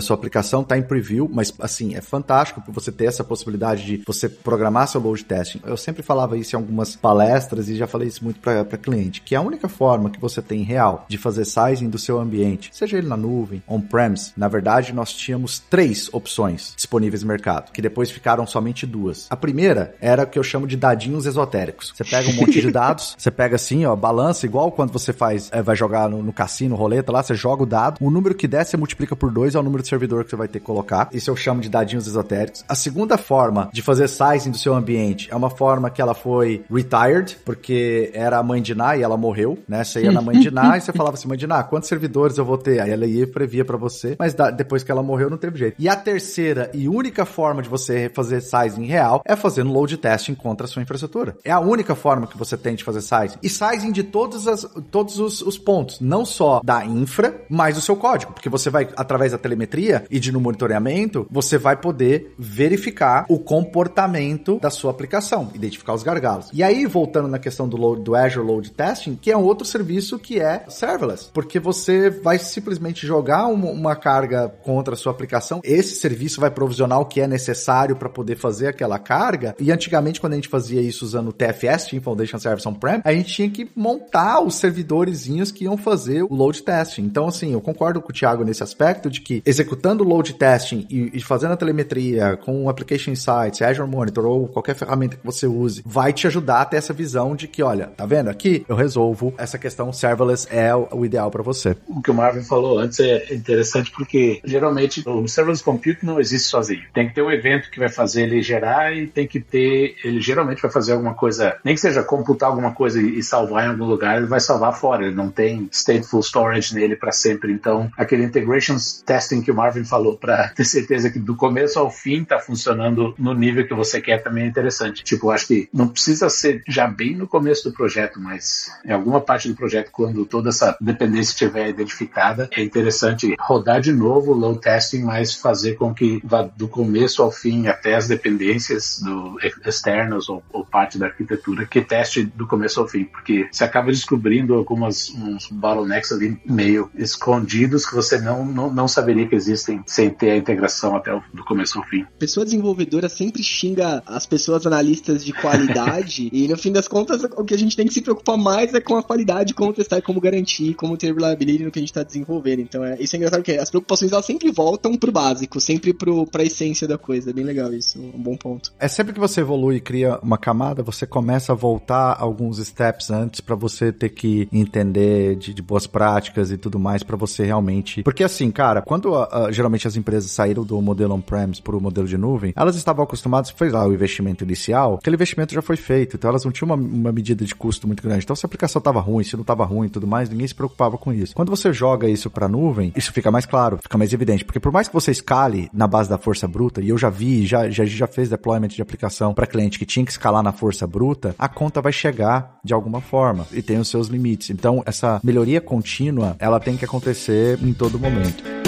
sua 0.00 0.14
aplicação, 0.14 0.64
tá 0.64 0.76
em 0.76 0.82
preview, 0.82 1.28
mas 1.32 1.52
assim, 1.58 1.94
é 1.94 2.00
fantástico 2.00 2.60
para 2.60 2.72
você 2.72 2.90
ter 2.90 3.06
essa 3.06 3.24
possibilidade 3.24 3.84
de 3.84 4.02
você 4.06 4.28
programar 4.28 4.88
seu 4.88 5.00
load 5.00 5.24
testing. 5.24 5.60
Eu 5.64 5.76
sempre 5.76 6.02
falava 6.02 6.36
isso 6.36 6.54
em 6.54 6.58
algumas 6.58 6.96
palestras 6.96 7.68
e 7.68 7.76
já 7.76 7.86
falei 7.86 8.08
isso 8.08 8.24
muito 8.24 8.40
para 8.40 8.64
cliente, 8.76 9.20
que 9.20 9.34
a 9.34 9.40
única 9.40 9.68
forma 9.68 10.10
que 10.10 10.20
você 10.20 10.42
tem 10.42 10.62
real 10.62 11.06
de 11.08 11.18
fazer 11.18 11.44
sizing 11.44 11.88
do 11.88 11.98
seu 11.98 12.20
ambiente, 12.20 12.70
seja 12.72 12.98
ele 12.98 13.08
na 13.08 13.16
nuvem, 13.16 13.62
on-premise, 13.68 14.32
na 14.36 14.48
verdade 14.48 14.92
nós 14.92 15.12
tínhamos 15.12 15.58
três 15.58 16.08
opções 16.12 16.74
disponíveis 16.86 17.22
no 17.22 17.28
mercado, 17.28 17.72
que 17.72 17.82
depois 17.82 18.10
ficaram 18.10 18.46
somente 18.46 18.86
duas. 18.86 19.26
A 19.28 19.36
primeira 19.36 19.94
era 20.00 20.22
o 20.22 20.26
que 20.26 20.38
eu 20.38 20.42
chamo 20.42 20.66
de 20.66 20.76
dadinhos 20.76 21.26
esotéricos. 21.26 21.92
Você 21.94 22.04
pega 22.04 22.30
um 22.30 22.34
monte 22.40 22.60
de 22.60 22.70
dados, 22.70 23.14
você 23.18 23.30
pega 23.30 23.56
assim, 23.56 23.84
ó, 23.84 23.94
balança, 23.96 24.46
igual 24.46 24.70
quando 24.70 24.92
você 24.92 25.12
faz, 25.12 25.50
é, 25.52 25.60
vai 25.60 25.74
jogar 25.74 26.08
no, 26.08 26.22
no 26.22 26.32
cassino, 26.32 26.76
roleta 26.76 27.12
lá, 27.12 27.22
você 27.22 27.34
joga 27.34 27.64
o 27.64 27.66
dado, 27.66 27.98
o 28.00 28.10
número 28.10 28.34
que 28.34 28.46
der, 28.46 28.64
você 28.64 28.76
multiplica 28.76 29.16
por 29.16 29.30
dois, 29.30 29.54
é 29.54 29.58
o 29.58 29.62
número 29.62 29.82
de 29.82 29.88
servidor 29.88 30.24
que 30.24 30.30
você 30.30 30.36
vai 30.36 30.48
ter 30.48 30.60
que 30.60 30.64
colocar. 30.64 31.08
Isso 31.12 31.30
eu 31.30 31.36
chamo 31.36 31.60
de 31.60 31.68
dadinhos 31.68 32.06
esotéricos. 32.06 32.64
A 32.68 32.74
segunda 32.74 33.18
forma 33.18 33.68
de 33.72 33.82
fazer 33.82 34.08
sizing 34.08 34.50
do 34.50 34.58
seu 34.58 34.74
ambiente 34.74 35.28
é 35.30 35.36
uma 35.36 35.50
forma 35.50 35.90
que 35.90 36.00
ela 36.00 36.14
foi 36.14 36.64
retired, 36.70 37.38
porque 37.44 38.10
era 38.14 38.38
a 38.38 38.42
mãe 38.42 38.62
de 38.62 38.74
Ná 38.74 38.96
e 38.96 39.02
ela 39.02 39.16
morreu, 39.16 39.58
né? 39.68 39.82
Você 39.82 40.02
ia 40.02 40.12
na 40.12 40.20
mãe 40.20 40.38
de 40.38 40.50
Ná 40.50 40.76
e 40.76 40.80
você 40.80 40.92
falava 40.92 41.16
assim, 41.16 41.28
mãe 41.28 41.38
de 41.38 41.46
Ná, 41.46 41.62
quantos 41.62 41.88
servidores 41.88 42.38
eu 42.38 42.44
vou 42.44 42.58
ter? 42.58 42.80
Aí 42.80 42.90
ela 42.90 43.06
ia 43.06 43.24
e 43.24 43.26
previa 43.26 43.64
para 43.64 43.76
você, 43.76 44.16
mas 44.18 44.34
depois 44.56 44.82
que 44.82 44.90
ela 44.90 45.02
morreu 45.02 45.28
não 45.30 45.36
teve 45.36 45.58
jeito. 45.58 45.76
E 45.78 45.88
a 45.88 45.96
terceira 45.96 46.70
e 46.76 46.88
única 46.88 47.24
forma 47.24 47.62
de 47.62 47.68
você 47.68 48.10
fazer 48.12 48.40
sizing 48.40 48.84
real 48.84 49.22
é 49.24 49.34
fazendo 49.34 49.72
load 49.72 49.96
testing 49.96 50.34
contra 50.34 50.66
a 50.66 50.68
sua 50.68 50.82
infraestrutura. 50.82 51.36
É 51.44 51.50
a 51.50 51.60
única 51.60 51.94
forma 51.94 52.26
que 52.26 52.36
você 52.36 52.56
tem 52.56 52.74
de 52.74 52.84
fazer 52.84 53.00
sizing. 53.00 53.38
E 53.42 53.48
sizing 53.48 53.92
de 53.92 54.02
todos, 54.02 54.46
as, 54.46 54.66
todos 54.90 55.18
os, 55.18 55.40
os 55.40 55.58
pontos, 55.58 56.00
não 56.00 56.24
só 56.24 56.60
da 56.62 56.84
infra, 56.84 57.40
mas 57.48 57.76
do 57.76 57.80
seu 57.80 57.96
código, 57.96 58.32
porque 58.32 58.48
você 58.48 58.68
vai, 58.68 58.88
através 58.96 59.32
da 59.32 59.38
telemetria 59.38 60.04
e 60.10 60.20
de 60.20 60.30
no 60.30 60.40
monitoramento, 60.40 61.26
você 61.30 61.56
vai 61.56 61.76
poder 61.76 62.34
verificar 62.38 63.24
o 63.28 63.38
comportamento 63.38 64.58
da 64.60 64.70
sua 64.70 64.90
aplicação, 64.90 65.50
identificar 65.54 65.94
os 65.94 66.02
gargalos. 66.02 66.50
E 66.52 66.62
aí, 66.62 66.84
voltando 66.86 67.28
na 67.28 67.38
questão 67.38 67.68
do, 67.68 67.76
load, 67.76 68.02
do 68.02 68.14
Azure 68.14 68.46
Load 68.46 68.70
Testing, 68.72 69.16
que 69.16 69.30
é 69.30 69.36
um 69.36 69.42
outro 69.42 69.66
serviço 69.66 70.18
que 70.18 70.40
é 70.40 70.64
serverless, 70.68 71.30
porque 71.32 71.58
você 71.58 72.10
vai 72.10 72.38
simplesmente 72.38 73.06
jogar 73.06 73.46
uma, 73.46 73.70
uma 73.70 73.96
carga 73.96 74.48
contra 74.62 74.94
a 74.94 74.96
sua 74.96 75.12
aplicação, 75.12 75.60
esse 75.64 75.96
serviço 75.96 76.40
vai 76.40 76.50
provisionar 76.50 76.65
o 77.00 77.04
que 77.04 77.20
é 77.20 77.26
necessário 77.26 77.96
para 77.96 78.08
poder 78.08 78.36
fazer 78.36 78.68
aquela 78.68 78.98
carga, 78.98 79.54
e 79.58 79.70
antigamente 79.70 80.20
quando 80.20 80.34
a 80.34 80.36
gente 80.36 80.48
fazia 80.48 80.80
isso 80.80 81.04
usando 81.04 81.28
o 81.28 81.32
TFS, 81.32 81.86
Team 81.86 82.02
Foundation 82.02 82.38
Service 82.38 82.68
On-Prem, 82.68 83.00
a 83.04 83.12
gente 83.12 83.32
tinha 83.32 83.50
que 83.50 83.68
montar 83.74 84.40
os 84.40 84.56
servidorzinhos 84.56 85.50
que 85.50 85.64
iam 85.64 85.76
fazer 85.76 86.22
o 86.22 86.34
load 86.34 86.62
testing. 86.62 87.02
Então, 87.02 87.28
assim, 87.28 87.52
eu 87.52 87.60
concordo 87.60 88.00
com 88.00 88.10
o 88.10 88.12
Thiago 88.12 88.44
nesse 88.44 88.62
aspecto 88.62 89.10
de 89.10 89.20
que 89.20 89.42
executando 89.44 90.04
o 90.04 90.08
load 90.08 90.34
testing 90.34 90.86
e, 90.90 91.10
e 91.14 91.20
fazendo 91.22 91.52
a 91.52 91.56
telemetria 91.56 92.36
com 92.36 92.64
o 92.64 92.68
Application 92.68 93.10
Insights, 93.10 93.62
Azure 93.62 93.88
Monitor 93.88 94.24
ou 94.26 94.48
qualquer 94.48 94.74
ferramenta 94.74 95.16
que 95.16 95.24
você 95.24 95.46
use, 95.46 95.82
vai 95.84 96.12
te 96.12 96.26
ajudar 96.26 96.62
a 96.62 96.64
ter 96.64 96.76
essa 96.76 96.92
visão 96.92 97.34
de 97.34 97.48
que, 97.48 97.62
olha, 97.62 97.86
tá 97.86 98.06
vendo 98.06 98.28
aqui? 98.28 98.64
Eu 98.68 98.76
resolvo 98.76 99.34
essa 99.38 99.58
questão 99.58 99.92
serverless 99.92 100.46
é 100.50 100.74
o, 100.74 101.04
ideal 101.04 101.30
para 101.30 101.42
você. 101.42 101.76
O 101.86 102.00
que 102.00 102.10
o 102.10 102.14
Marvin 102.14 102.42
falou 102.42 102.78
antes 102.78 103.00
é 103.00 103.34
interessante 103.34 103.90
porque 103.90 104.40
geralmente 104.44 105.02
o 105.06 105.26
serverless 105.28 105.62
compute 105.62 106.04
não 106.04 106.20
existe 106.20 106.48
sozinho. 106.56 106.82
Tem 106.94 107.08
que 107.08 107.14
ter 107.14 107.22
um 107.22 107.30
evento 107.30 107.70
que 107.70 107.78
vai 107.78 107.88
fazer 107.88 108.22
ele 108.22 108.40
gerar 108.40 108.94
e 108.94 109.06
tem 109.06 109.26
que 109.26 109.40
ter, 109.40 109.96
ele 110.02 110.20
geralmente 110.20 110.62
vai 110.62 110.70
fazer 110.70 110.92
alguma 110.92 111.14
coisa, 111.14 111.56
nem 111.64 111.74
que 111.74 111.80
seja 111.80 112.02
computar 112.02 112.48
alguma 112.48 112.72
coisa 112.72 113.00
e 113.00 113.22
salvar 113.22 113.66
em 113.66 113.68
algum 113.68 113.84
lugar, 113.84 114.16
ele 114.16 114.26
vai 114.26 114.40
salvar 114.40 114.74
fora, 114.74 115.04
ele 115.04 115.14
não 115.14 115.30
tem 115.30 115.68
stateful 115.70 116.20
storage 116.20 116.74
nele 116.74 116.96
para 116.96 117.12
sempre. 117.12 117.52
Então, 117.52 117.90
aquele 117.96 118.24
integrations 118.24 119.02
testing 119.02 119.42
que 119.42 119.50
o 119.50 119.54
Marvin 119.54 119.84
falou 119.84 120.16
para 120.16 120.48
ter 120.56 120.64
certeza 120.64 121.10
que 121.10 121.18
do 121.18 121.36
começo 121.36 121.78
ao 121.78 121.90
fim 121.90 122.24
tá 122.24 122.38
funcionando 122.38 123.14
no 123.18 123.34
nível 123.34 123.66
que 123.66 123.74
você 123.74 124.00
quer 124.00 124.22
também 124.22 124.44
é 124.44 124.46
interessante. 124.46 125.04
Tipo, 125.04 125.30
acho 125.30 125.46
que 125.46 125.68
não 125.72 125.88
precisa 125.88 126.28
ser 126.30 126.62
já 126.68 126.86
bem 126.86 127.14
no 127.14 127.26
começo 127.26 127.68
do 127.68 127.74
projeto, 127.74 128.20
mas 128.20 128.70
em 128.84 128.92
alguma 128.92 129.20
parte 129.20 129.48
do 129.48 129.54
projeto, 129.54 129.90
quando 129.90 130.24
toda 130.24 130.48
essa 130.48 130.76
dependência 130.80 131.32
estiver 131.32 131.68
identificada, 131.68 132.48
é 132.52 132.62
interessante 132.62 133.34
rodar 133.38 133.80
de 133.80 133.92
novo 133.92 134.32
o 134.32 134.34
load 134.34 134.60
testing, 134.60 135.02
mas 135.02 135.34
fazer 135.34 135.74
com 135.74 135.92
que 135.92 136.20
vá 136.24 136.35
do 136.42 136.68
começo 136.68 137.22
ao 137.22 137.30
fim 137.30 137.66
até 137.66 137.94
as 137.94 138.08
dependências 138.08 139.00
do 139.02 139.38
externas 139.64 140.28
ou, 140.28 140.42
ou 140.52 140.64
parte 140.64 140.98
da 140.98 141.06
arquitetura 141.06 141.66
que 141.66 141.80
teste 141.80 142.24
do 142.24 142.46
começo 142.46 142.80
ao 142.80 142.88
fim, 142.88 143.04
porque 143.04 143.48
você 143.50 143.64
acaba 143.64 143.90
descobrindo 143.90 144.54
algumas 144.54 145.10
uns 145.10 145.48
bottlenecks 145.48 146.12
ali 146.12 146.38
meio 146.44 146.90
escondidos 146.94 147.86
que 147.86 147.94
você 147.94 148.18
não, 148.20 148.44
não, 148.44 148.72
não 148.72 148.88
saberia 148.88 149.26
que 149.26 149.34
existem 149.34 149.82
sem 149.86 150.10
ter 150.10 150.30
a 150.30 150.36
integração 150.36 150.96
até 150.96 151.12
o, 151.14 151.22
do 151.32 151.44
começo 151.44 151.78
ao 151.78 151.84
fim. 151.84 152.04
Pessoa 152.18 152.44
desenvolvedora 152.44 153.08
sempre 153.08 153.42
xinga 153.42 154.02
as 154.06 154.26
pessoas 154.26 154.66
analistas 154.66 155.24
de 155.24 155.32
qualidade 155.32 156.28
e 156.32 156.48
no 156.48 156.56
fim 156.56 156.72
das 156.72 156.88
contas 156.88 157.22
o 157.36 157.44
que 157.44 157.54
a 157.54 157.58
gente 157.58 157.76
tem 157.76 157.86
que 157.86 157.94
se 157.94 158.02
preocupar 158.02 158.36
mais 158.36 158.72
é 158.74 158.80
com 158.80 158.96
a 158.96 159.02
qualidade, 159.02 159.54
como 159.54 159.72
testar, 159.72 160.02
como 160.02 160.20
garantir, 160.20 160.74
como 160.74 160.96
ter 160.96 161.14
reliability 161.14 161.64
no 161.64 161.70
que 161.70 161.78
a 161.78 161.82
gente 161.82 161.90
está 161.90 162.02
desenvolvendo. 162.02 162.60
Então 162.60 162.84
é, 162.84 162.96
isso 163.00 163.14
é 163.14 163.18
engraçado 163.18 163.42
que 163.42 163.52
as 163.52 163.70
preocupações 163.70 164.12
elas 164.12 164.26
sempre 164.26 164.50
voltam 164.50 164.96
pro 164.96 165.12
básico, 165.12 165.60
sempre 165.60 165.92
pro 165.92 166.25
pro, 166.26 166.30
pra 166.30 166.44
essência 166.44 166.86
da 166.86 166.98
coisa. 166.98 167.30
É 167.30 167.32
bem 167.32 167.44
legal 167.44 167.72
isso, 167.72 168.00
um 168.00 168.22
bom 168.22 168.36
ponto. 168.36 168.72
É 168.78 168.88
sempre 168.88 169.12
que 169.12 169.20
você 169.20 169.40
evolui 169.40 169.76
e 169.76 169.80
cria 169.80 170.18
uma 170.22 170.38
camada, 170.38 170.82
você 170.82 171.06
começa 171.06 171.52
a 171.52 171.54
voltar 171.54 172.16
alguns 172.18 172.58
steps 172.58 173.10
antes 173.10 173.40
para 173.40 173.54
você 173.54 173.92
ter 173.92 174.10
que 174.10 174.48
entender 174.52 175.36
de, 175.36 175.54
de, 175.54 175.62
boas 175.62 175.86
práticas 175.86 176.50
e 176.50 176.56
tudo 176.56 176.78
mais 176.78 177.02
para 177.02 177.16
você 177.16 177.44
realmente. 177.44 178.02
Porque 178.02 178.24
assim, 178.24 178.50
cara, 178.50 178.82
quando 178.82 179.12
uh, 179.12 179.50
geralmente 179.50 179.86
as 179.86 179.96
empresas 179.96 180.30
saíram 180.30 180.64
do 180.64 180.80
modelo 180.80 181.14
on-premise 181.14 181.62
pro 181.62 181.80
modelo 181.80 182.06
de 182.06 182.16
nuvem, 182.16 182.52
elas 182.56 182.76
estavam 182.76 183.04
acostumadas, 183.04 183.50
foi 183.50 183.70
lá 183.70 183.86
o 183.86 183.92
investimento 183.92 184.44
inicial, 184.44 184.94
aquele 184.94 185.16
investimento 185.16 185.54
já 185.54 185.62
foi 185.62 185.76
feito, 185.76 186.16
então 186.16 186.30
elas 186.30 186.44
não 186.44 186.52
tinham 186.52 186.66
uma, 186.66 186.76
uma 186.76 187.12
medida 187.12 187.44
de 187.44 187.54
custo 187.54 187.86
muito 187.86 188.02
grande. 188.02 188.24
Então 188.24 188.36
se 188.36 188.44
a 188.44 188.48
aplicação 188.48 188.80
tava 188.80 189.00
ruim, 189.00 189.24
se 189.24 189.36
não 189.36 189.44
tava 189.44 189.64
ruim 189.64 189.86
e 189.86 189.90
tudo 189.90 190.06
mais, 190.06 190.28
ninguém 190.28 190.46
se 190.46 190.54
preocupava 190.54 190.96
com 190.98 191.12
isso. 191.12 191.34
Quando 191.34 191.50
você 191.50 191.72
joga 191.72 192.08
isso 192.08 192.30
pra 192.30 192.48
nuvem, 192.48 192.92
isso 192.96 193.12
fica 193.12 193.30
mais 193.30 193.46
claro, 193.46 193.78
fica 193.82 193.98
mais 193.98 194.12
evidente, 194.12 194.44
porque 194.44 194.60
por 194.60 194.72
mais 194.72 194.88
que 194.88 194.94
você 194.94 195.10
escale 195.10 195.68
na 195.72 195.86
base 195.86 196.08
da 196.08 196.15
força 196.18 196.46
bruta, 196.46 196.80
e 196.80 196.88
eu 196.88 196.98
já 196.98 197.10
vi, 197.10 197.46
já, 197.46 197.68
já, 197.70 197.84
já 197.84 198.06
fez 198.06 198.28
deployment 198.28 198.68
de 198.68 198.82
aplicação 198.82 199.34
para 199.34 199.46
cliente 199.46 199.78
que 199.78 199.86
tinha 199.86 200.04
que 200.04 200.12
escalar 200.12 200.42
na 200.42 200.52
força 200.52 200.86
bruta, 200.86 201.34
a 201.38 201.48
conta 201.48 201.80
vai 201.80 201.92
chegar 201.92 202.58
de 202.64 202.74
alguma 202.74 203.00
forma 203.00 203.46
e 203.52 203.62
tem 203.62 203.78
os 203.78 203.88
seus 203.88 204.08
limites. 204.08 204.50
Então, 204.50 204.82
essa 204.86 205.20
melhoria 205.22 205.60
contínua, 205.60 206.36
ela 206.38 206.60
tem 206.60 206.76
que 206.76 206.84
acontecer 206.84 207.58
em 207.62 207.72
todo 207.72 207.98
momento. 207.98 208.65